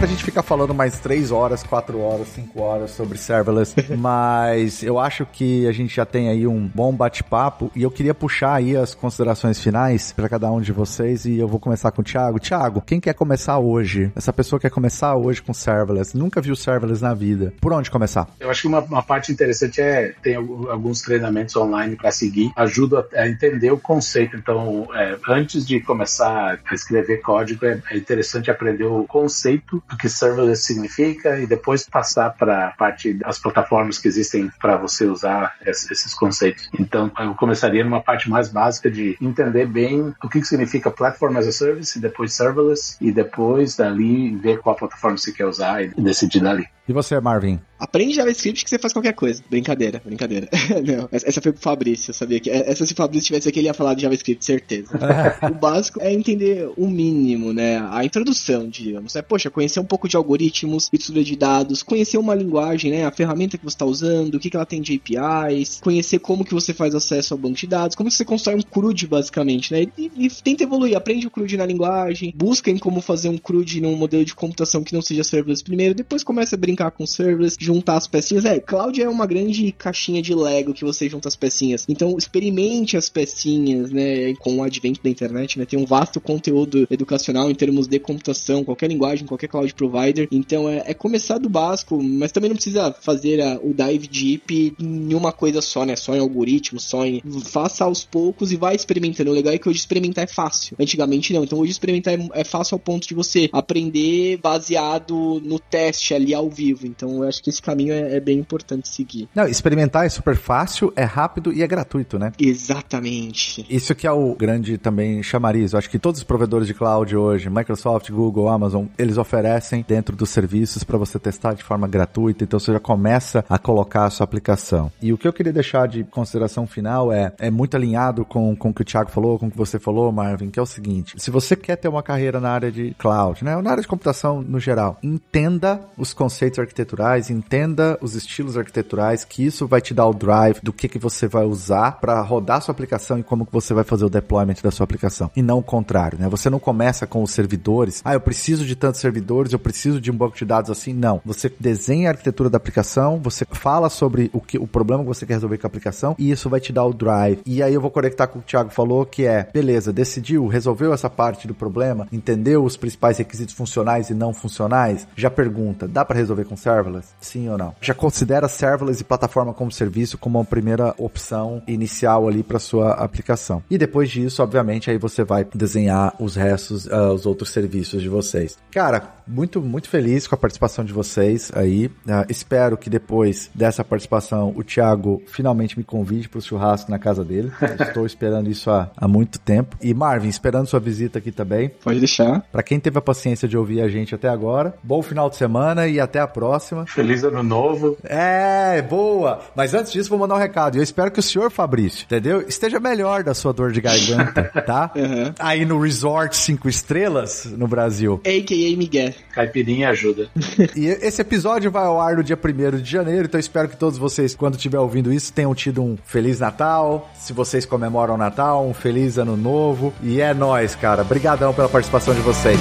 Pra 0.00 0.06
gente 0.06 0.24
ficar 0.24 0.42
falando 0.42 0.72
mais 0.72 0.98
3 0.98 1.30
horas, 1.30 1.62
4 1.62 2.00
horas, 2.00 2.28
5 2.28 2.58
horas 2.58 2.90
sobre 2.92 3.18
serverless, 3.18 3.74
mas 3.98 4.82
eu 4.82 4.98
acho 4.98 5.26
que 5.26 5.66
a 5.66 5.72
gente 5.72 5.94
já 5.94 6.06
tem 6.06 6.30
aí 6.30 6.46
um 6.46 6.66
bom 6.66 6.90
bate-papo 6.90 7.70
e 7.76 7.82
eu 7.82 7.90
queria 7.90 8.14
puxar 8.14 8.54
aí 8.54 8.74
as 8.74 8.94
considerações 8.94 9.60
finais 9.60 10.10
para 10.10 10.26
cada 10.26 10.50
um 10.50 10.58
de 10.58 10.72
vocês 10.72 11.26
e 11.26 11.38
eu 11.38 11.46
vou 11.46 11.60
começar 11.60 11.90
com 11.90 12.00
o 12.00 12.04
Thiago. 12.04 12.40
Thiago, 12.40 12.80
quem 12.80 12.98
quer 12.98 13.12
começar 13.12 13.58
hoje? 13.58 14.10
Essa 14.16 14.32
pessoa 14.32 14.58
quer 14.58 14.70
começar 14.70 15.14
hoje 15.16 15.42
com 15.42 15.52
serverless, 15.52 16.16
nunca 16.16 16.40
viu 16.40 16.56
serverless 16.56 17.02
na 17.02 17.12
vida. 17.12 17.52
Por 17.60 17.70
onde 17.70 17.90
começar? 17.90 18.26
Eu 18.40 18.48
acho 18.48 18.62
que 18.62 18.68
uma, 18.68 18.80
uma 18.80 19.02
parte 19.02 19.30
interessante 19.30 19.82
é 19.82 20.14
tem 20.22 20.34
alguns 20.34 21.02
treinamentos 21.02 21.54
online 21.56 21.94
para 21.94 22.10
seguir, 22.10 22.50
ajuda 22.56 23.06
a 23.14 23.28
entender 23.28 23.70
o 23.70 23.76
conceito. 23.76 24.34
Então, 24.34 24.88
é, 24.94 25.18
antes 25.28 25.66
de 25.66 25.78
começar 25.78 26.58
a 26.64 26.74
escrever 26.74 27.18
código, 27.20 27.66
é, 27.66 27.82
é 27.90 27.98
interessante 27.98 28.50
aprender 28.50 28.84
o 28.84 29.04
conceito 29.04 29.82
do 29.90 29.96
que 29.96 30.08
serverless 30.08 30.64
significa 30.64 31.38
e 31.38 31.46
depois 31.46 31.86
passar 31.88 32.30
para 32.30 32.68
a 32.68 32.70
parte 32.70 33.12
das 33.14 33.38
plataformas 33.38 33.98
que 33.98 34.08
existem 34.08 34.50
para 34.60 34.76
você 34.76 35.04
usar 35.06 35.56
esses 35.66 36.14
conceitos. 36.14 36.70
Então, 36.78 37.10
eu 37.18 37.34
começaria 37.34 37.84
numa 37.84 38.00
parte 38.00 38.30
mais 38.30 38.48
básica 38.48 38.90
de 38.90 39.16
entender 39.20 39.66
bem 39.66 40.14
o 40.22 40.28
que 40.28 40.42
significa 40.44 40.90
Platform 40.90 41.36
as 41.36 41.46
a 41.46 41.52
Service, 41.52 41.98
e 41.98 42.00
depois 42.00 42.32
Serverless, 42.32 42.96
e 43.00 43.10
depois 43.10 43.76
dali 43.76 44.36
ver 44.36 44.58
qual 44.58 44.76
plataforma 44.76 45.18
você 45.18 45.32
quer 45.32 45.46
usar 45.46 45.82
e 45.82 45.88
decidir 45.88 46.40
dali. 46.40 46.66
E 46.88 46.92
você, 46.92 47.20
Marvin? 47.20 47.60
Aprende 47.78 48.14
JavaScript 48.14 48.64
que 48.64 48.68
você 48.68 48.78
faz 48.78 48.92
qualquer 48.92 49.14
coisa. 49.14 49.42
Brincadeira, 49.48 50.02
brincadeira. 50.04 50.48
Não, 50.84 51.08
essa 51.12 51.40
foi 51.40 51.52
pro 51.52 51.62
Fabrício, 51.62 52.10
eu 52.10 52.14
sabia 52.14 52.40
que. 52.40 52.50
Essa 52.50 52.84
se 52.84 52.92
o 52.92 52.96
Fabrício 52.96 53.28
tivesse 53.28 53.48
aqui, 53.48 53.60
ele 53.60 53.68
ia 53.68 53.74
falar 53.74 53.94
de 53.94 54.02
JavaScript, 54.02 54.44
certeza. 54.44 54.98
o 55.48 55.54
básico 55.54 56.00
é 56.02 56.12
entender 56.12 56.70
o 56.76 56.86
mínimo, 56.88 57.52
né? 57.52 57.78
A 57.90 58.04
introdução, 58.04 58.68
digamos. 58.68 59.16
É, 59.16 59.22
poxa, 59.22 59.48
conhecer 59.50 59.79
conhecer 59.80 59.82
um 59.82 59.84
pouco 59.84 60.08
de 60.08 60.16
algoritmos, 60.16 60.88
estrutura 60.92 61.24
de 61.24 61.36
dados, 61.36 61.82
conhecer 61.82 62.18
uma 62.18 62.34
linguagem, 62.34 62.90
né, 62.90 63.04
a 63.04 63.10
ferramenta 63.10 63.56
que 63.56 63.64
você 63.64 63.74
está 63.74 63.84
usando, 63.84 64.34
o 64.34 64.40
que, 64.40 64.50
que 64.50 64.56
ela 64.56 64.66
tem 64.66 64.80
de 64.80 64.94
APIs, 64.94 65.80
conhecer 65.80 66.18
como 66.18 66.44
que 66.44 66.54
você 66.54 66.72
faz 66.72 66.94
acesso 66.94 67.34
ao 67.34 67.38
banco 67.38 67.56
de 67.56 67.66
dados, 67.66 67.96
como 67.96 68.08
que 68.08 68.14
você 68.14 68.24
constrói 68.24 68.56
um 68.56 68.62
CRUD 68.62 69.06
basicamente, 69.06 69.72
né? 69.72 69.86
E, 69.96 70.10
e 70.16 70.30
tenta 70.30 70.62
evoluir, 70.62 70.96
aprende 70.96 71.26
o 71.26 71.30
CRUD 71.30 71.56
na 71.56 71.66
linguagem, 71.66 72.32
busca 72.36 72.70
em 72.70 72.78
como 72.78 73.00
fazer 73.00 73.28
um 73.28 73.38
CRUD 73.38 73.80
num 73.80 73.96
modelo 73.96 74.24
de 74.24 74.34
computação 74.34 74.84
que 74.84 74.92
não 74.92 75.02
seja 75.02 75.24
serverless 75.24 75.62
primeiro, 75.62 75.94
depois 75.94 76.22
começa 76.22 76.56
a 76.56 76.58
brincar 76.58 76.90
com 76.90 77.06
serverless, 77.06 77.56
juntar 77.58 77.96
as 77.96 78.06
pecinhas. 78.06 78.44
É, 78.44 78.60
cloud 78.60 79.00
é 79.00 79.08
uma 79.08 79.26
grande 79.26 79.72
caixinha 79.72 80.20
de 80.20 80.34
Lego 80.34 80.74
que 80.74 80.84
você 80.84 81.08
junta 81.08 81.28
as 81.28 81.36
pecinhas. 81.36 81.84
Então 81.88 82.16
experimente 82.16 82.96
as 82.96 83.08
pecinhas, 83.08 83.90
né, 83.90 84.34
com 84.34 84.56
o 84.56 84.62
advento 84.62 85.02
da 85.02 85.10
internet, 85.10 85.58
né? 85.58 85.64
Tem 85.64 85.78
um 85.78 85.86
vasto 85.86 86.20
conteúdo 86.20 86.86
educacional 86.90 87.50
em 87.50 87.54
termos 87.54 87.86
de 87.86 87.98
computação, 87.98 88.64
qualquer 88.64 88.88
linguagem, 88.88 89.26
qualquer 89.26 89.48
cloud 89.48 89.69
provider. 89.74 90.28
Então 90.30 90.68
é, 90.68 90.84
é 90.86 90.94
começar 90.94 91.38
do 91.38 91.48
básico, 91.48 92.02
mas 92.02 92.32
também 92.32 92.50
não 92.50 92.56
precisa 92.56 92.94
fazer 93.00 93.40
a, 93.40 93.58
o 93.62 93.74
dive 93.74 94.08
deep 94.08 94.74
em 94.78 95.14
uma 95.14 95.32
coisa 95.32 95.60
só, 95.60 95.84
né? 95.84 95.96
Só 95.96 96.14
em 96.14 96.20
algoritmo, 96.20 96.80
só 96.80 97.04
em. 97.04 97.22
Faça 97.44 97.84
aos 97.84 98.04
poucos 98.04 98.52
e 98.52 98.56
vai 98.56 98.74
experimentando. 98.74 99.30
O 99.30 99.34
legal 99.34 99.52
é 99.52 99.58
que 99.58 99.68
hoje 99.68 99.78
experimentar 99.78 100.24
é 100.24 100.26
fácil. 100.26 100.76
Antigamente 100.78 101.32
não. 101.32 101.44
Então 101.44 101.58
hoje 101.58 101.72
experimentar 101.72 102.14
é, 102.14 102.28
é 102.34 102.44
fácil 102.44 102.74
ao 102.74 102.78
ponto 102.78 103.06
de 103.06 103.14
você 103.14 103.48
aprender 103.52 104.38
baseado 104.38 105.40
no 105.44 105.58
teste 105.58 106.14
ali 106.14 106.34
ao 106.34 106.48
vivo. 106.48 106.86
Então 106.86 107.22
eu 107.22 107.28
acho 107.28 107.42
que 107.42 107.50
esse 107.50 107.62
caminho 107.62 107.92
é, 107.92 108.16
é 108.16 108.20
bem 108.20 108.38
importante 108.38 108.88
seguir. 108.88 109.28
Não, 109.34 109.46
experimentar 109.46 110.06
é 110.06 110.08
super 110.08 110.36
fácil, 110.36 110.92
é 110.96 111.04
rápido 111.04 111.52
e 111.52 111.62
é 111.62 111.66
gratuito, 111.66 112.18
né? 112.18 112.32
Exatamente. 112.38 113.64
Isso 113.68 113.94
que 113.94 114.06
é 114.06 114.12
o 114.12 114.34
grande 114.34 114.78
também 114.78 115.22
chamariz. 115.22 115.72
Eu 115.72 115.78
acho 115.78 115.90
que 115.90 115.98
todos 115.98 116.20
os 116.20 116.24
provedores 116.24 116.66
de 116.66 116.74
cloud 116.74 117.16
hoje, 117.16 117.50
Microsoft, 117.50 118.10
Google, 118.10 118.48
Amazon, 118.48 118.86
eles 118.98 119.18
oferecem 119.18 119.59
dentro 119.86 120.16
dos 120.16 120.30
serviços 120.30 120.84
para 120.84 120.98
você 120.98 121.18
testar 121.18 121.54
de 121.54 121.62
forma 121.62 121.86
gratuita. 121.86 122.44
Então 122.44 122.58
você 122.58 122.72
já 122.72 122.80
começa 122.80 123.44
a 123.48 123.58
colocar 123.58 124.04
a 124.04 124.10
sua 124.10 124.24
aplicação. 124.24 124.90
E 125.00 125.12
o 125.12 125.18
que 125.18 125.26
eu 125.26 125.32
queria 125.32 125.52
deixar 125.52 125.86
de 125.86 126.04
consideração 126.04 126.66
final 126.66 127.12
é, 127.12 127.32
é 127.38 127.50
muito 127.50 127.76
alinhado 127.76 128.24
com, 128.24 128.54
com 128.56 128.70
o 128.70 128.74
que 128.74 128.82
o 128.82 128.84
Thiago 128.84 129.10
falou, 129.10 129.38
com 129.38 129.46
o 129.46 129.50
que 129.50 129.56
você 129.56 129.78
falou, 129.78 130.10
Marvin, 130.12 130.50
que 130.50 130.58
é 130.58 130.62
o 130.62 130.66
seguinte: 130.66 131.14
se 131.18 131.30
você 131.30 131.56
quer 131.56 131.76
ter 131.76 131.88
uma 131.88 132.02
carreira 132.02 132.40
na 132.40 132.50
área 132.50 132.70
de 132.70 132.94
cloud, 132.98 133.44
né, 133.44 133.56
ou 133.56 133.62
na 133.62 133.70
área 133.70 133.82
de 133.82 133.88
computação 133.88 134.42
no 134.42 134.58
geral, 134.58 134.98
entenda 135.02 135.80
os 135.96 136.12
conceitos 136.12 136.58
arquiteturais, 136.58 137.30
entenda 137.30 137.98
os 138.00 138.14
estilos 138.14 138.56
arquiteturais, 138.56 139.24
que 139.24 139.44
isso 139.44 139.66
vai 139.66 139.80
te 139.80 139.94
dar 139.94 140.06
o 140.06 140.14
drive 140.14 140.60
do 140.62 140.72
que, 140.72 140.88
que 140.88 140.98
você 140.98 141.26
vai 141.26 141.44
usar 141.44 141.92
para 142.00 142.20
rodar 142.22 142.62
sua 142.62 142.72
aplicação 142.72 143.18
e 143.18 143.22
como 143.22 143.46
que 143.46 143.52
você 143.52 143.74
vai 143.74 143.84
fazer 143.84 144.04
o 144.04 144.10
deployment 144.10 144.56
da 144.62 144.70
sua 144.70 144.84
aplicação. 144.84 145.30
E 145.36 145.42
não 145.42 145.58
o 145.58 145.62
contrário, 145.62 146.18
né? 146.18 146.28
Você 146.28 146.48
não 146.50 146.58
começa 146.58 147.06
com 147.06 147.22
os 147.22 147.30
servidores, 147.30 148.00
ah, 148.04 148.14
eu 148.14 148.20
preciso 148.20 148.64
de 148.64 148.76
tantos 148.76 149.00
servidores, 149.00 149.49
eu 149.52 149.58
preciso 149.58 150.00
de 150.00 150.10
um 150.10 150.16
banco 150.16 150.36
de 150.36 150.44
dados 150.44 150.70
assim. 150.70 150.92
Não. 150.92 151.20
Você 151.24 151.52
desenha 151.58 152.08
a 152.08 152.12
arquitetura 152.12 152.50
da 152.50 152.56
aplicação, 152.56 153.20
você 153.22 153.44
fala 153.50 153.88
sobre 153.88 154.30
o 154.32 154.40
que 154.40 154.58
o 154.58 154.66
problema 154.66 155.02
que 155.02 155.08
você 155.08 155.26
quer 155.26 155.34
resolver 155.34 155.58
com 155.58 155.66
a 155.66 155.68
aplicação 155.68 156.14
e 156.18 156.30
isso 156.30 156.48
vai 156.48 156.60
te 156.60 156.72
dar 156.72 156.84
o 156.84 156.92
drive. 156.92 157.40
E 157.46 157.62
aí 157.62 157.74
eu 157.74 157.80
vou 157.80 157.90
conectar 157.90 158.26
com 158.26 158.38
o 158.38 158.42
que 158.42 158.46
o 158.46 158.50
Thiago 158.50 158.70
falou, 158.70 159.04
que 159.04 159.24
é, 159.24 159.48
beleza, 159.52 159.92
decidiu, 159.92 160.46
resolveu 160.46 160.92
essa 160.92 161.08
parte 161.08 161.46
do 161.46 161.54
problema, 161.54 162.06
entendeu 162.12 162.64
os 162.64 162.76
principais 162.76 163.18
requisitos 163.18 163.54
funcionais 163.54 164.10
e 164.10 164.14
não 164.14 164.32
funcionais, 164.32 165.06
já 165.16 165.30
pergunta, 165.30 165.86
dá 165.86 166.04
para 166.04 166.16
resolver 166.16 166.44
com 166.44 166.56
serverless? 166.56 167.08
Sim 167.20 167.48
ou 167.48 167.58
não? 167.58 167.74
Já 167.80 167.94
considera 167.94 168.48
serverless 168.48 169.00
e 169.00 169.04
plataforma 169.04 169.52
como 169.52 169.70
serviço 169.70 170.18
como 170.18 170.38
uma 170.38 170.44
primeira 170.44 170.94
opção 170.98 171.62
inicial 171.66 172.28
ali 172.28 172.42
para 172.42 172.58
sua 172.58 172.92
aplicação. 172.92 173.62
E 173.70 173.78
depois 173.78 174.10
disso, 174.10 174.42
obviamente, 174.42 174.90
aí 174.90 174.98
você 174.98 175.24
vai 175.24 175.46
desenhar 175.54 176.14
os 176.18 176.36
restos, 176.36 176.86
uh, 176.86 177.12
os 177.12 177.26
outros 177.26 177.50
serviços 177.50 178.02
de 178.02 178.08
vocês. 178.08 178.58
Cara, 178.70 179.14
muito, 179.30 179.62
muito 179.62 179.88
feliz 179.88 180.26
com 180.26 180.34
a 180.34 180.38
participação 180.38 180.84
de 180.84 180.92
vocês 180.92 181.52
aí. 181.54 181.86
Uh, 181.86 182.26
espero 182.28 182.76
que 182.76 182.90
depois 182.90 183.50
dessa 183.54 183.84
participação 183.84 184.52
o 184.56 184.64
Thiago 184.64 185.22
finalmente 185.26 185.78
me 185.78 185.84
convide 185.84 186.28
para 186.28 186.38
o 186.38 186.42
churrasco 186.42 186.90
na 186.90 186.98
casa 186.98 187.24
dele. 187.24 187.52
Estou 187.80 188.04
esperando 188.04 188.50
isso 188.50 188.70
há, 188.70 188.90
há 188.96 189.06
muito 189.06 189.38
tempo. 189.38 189.76
E 189.80 189.94
Marvin, 189.94 190.28
esperando 190.28 190.66
sua 190.66 190.80
visita 190.80 191.18
aqui 191.18 191.30
também. 191.30 191.70
Pode 191.82 191.98
deixar. 191.98 192.42
Para 192.50 192.62
quem 192.62 192.80
teve 192.80 192.98
a 192.98 193.02
paciência 193.02 193.46
de 193.46 193.56
ouvir 193.56 193.80
a 193.80 193.88
gente 193.88 194.14
até 194.14 194.28
agora, 194.28 194.74
bom 194.82 195.02
final 195.02 195.30
de 195.30 195.36
semana 195.36 195.86
e 195.86 196.00
até 196.00 196.18
a 196.20 196.26
próxima. 196.26 196.86
Feliz 196.86 197.22
ano 197.22 197.42
novo. 197.42 197.96
É, 198.02 198.82
boa. 198.82 199.40
Mas 199.54 199.74
antes 199.74 199.92
disso, 199.92 200.10
vou 200.10 200.18
mandar 200.18 200.34
um 200.34 200.38
recado. 200.38 200.76
Eu 200.76 200.82
espero 200.82 201.10
que 201.10 201.20
o 201.20 201.22
senhor 201.22 201.50
Fabrício, 201.50 202.04
entendeu? 202.04 202.42
Esteja 202.46 202.80
melhor 202.80 203.22
da 203.22 203.34
sua 203.34 203.52
dor 203.52 203.72
de 203.72 203.80
garganta, 203.80 204.44
tá? 204.66 204.90
Uhum. 204.94 205.32
Aí 205.38 205.64
no 205.64 205.80
Resort 205.80 206.36
5 206.36 206.68
Estrelas, 206.68 207.44
no 207.44 207.68
Brasil. 207.68 208.20
A.K.A. 208.24 208.76
Miguel. 208.76 209.14
Caipirinha 209.32 209.90
ajuda. 209.90 210.28
e 210.76 210.86
esse 210.86 211.20
episódio 211.22 211.70
vai 211.70 211.84
ao 211.84 212.00
ar 212.00 212.16
no 212.16 212.24
dia 212.24 212.38
1 212.38 212.80
de 212.80 212.90
janeiro, 212.90 213.26
então 213.26 213.38
espero 213.38 213.68
que 213.68 213.76
todos 213.76 213.98
vocês, 213.98 214.34
quando 214.34 214.56
estiver 214.56 214.78
ouvindo 214.78 215.12
isso, 215.12 215.32
tenham 215.32 215.54
tido 215.54 215.82
um 215.82 215.96
Feliz 216.04 216.40
Natal. 216.40 217.10
Se 217.18 217.32
vocês 217.32 217.64
comemoram 217.64 218.14
o 218.14 218.18
Natal, 218.18 218.66
um 218.66 218.74
Feliz 218.74 219.18
Ano 219.18 219.36
Novo. 219.36 219.92
E 220.02 220.20
é 220.20 220.34
nóis, 220.34 220.74
cara. 220.74 221.02
Obrigadão 221.02 221.52
pela 221.52 221.68
participação 221.68 222.14
de 222.14 222.20
vocês. 222.20 222.60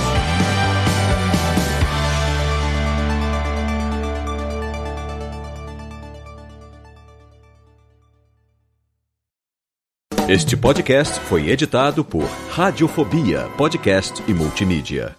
Este 10.29 10.55
podcast 10.55 11.19
foi 11.21 11.49
editado 11.49 12.05
por 12.05 12.23
Radiofobia, 12.51 13.49
podcast 13.57 14.21
e 14.27 14.31
multimídia. 14.31 15.15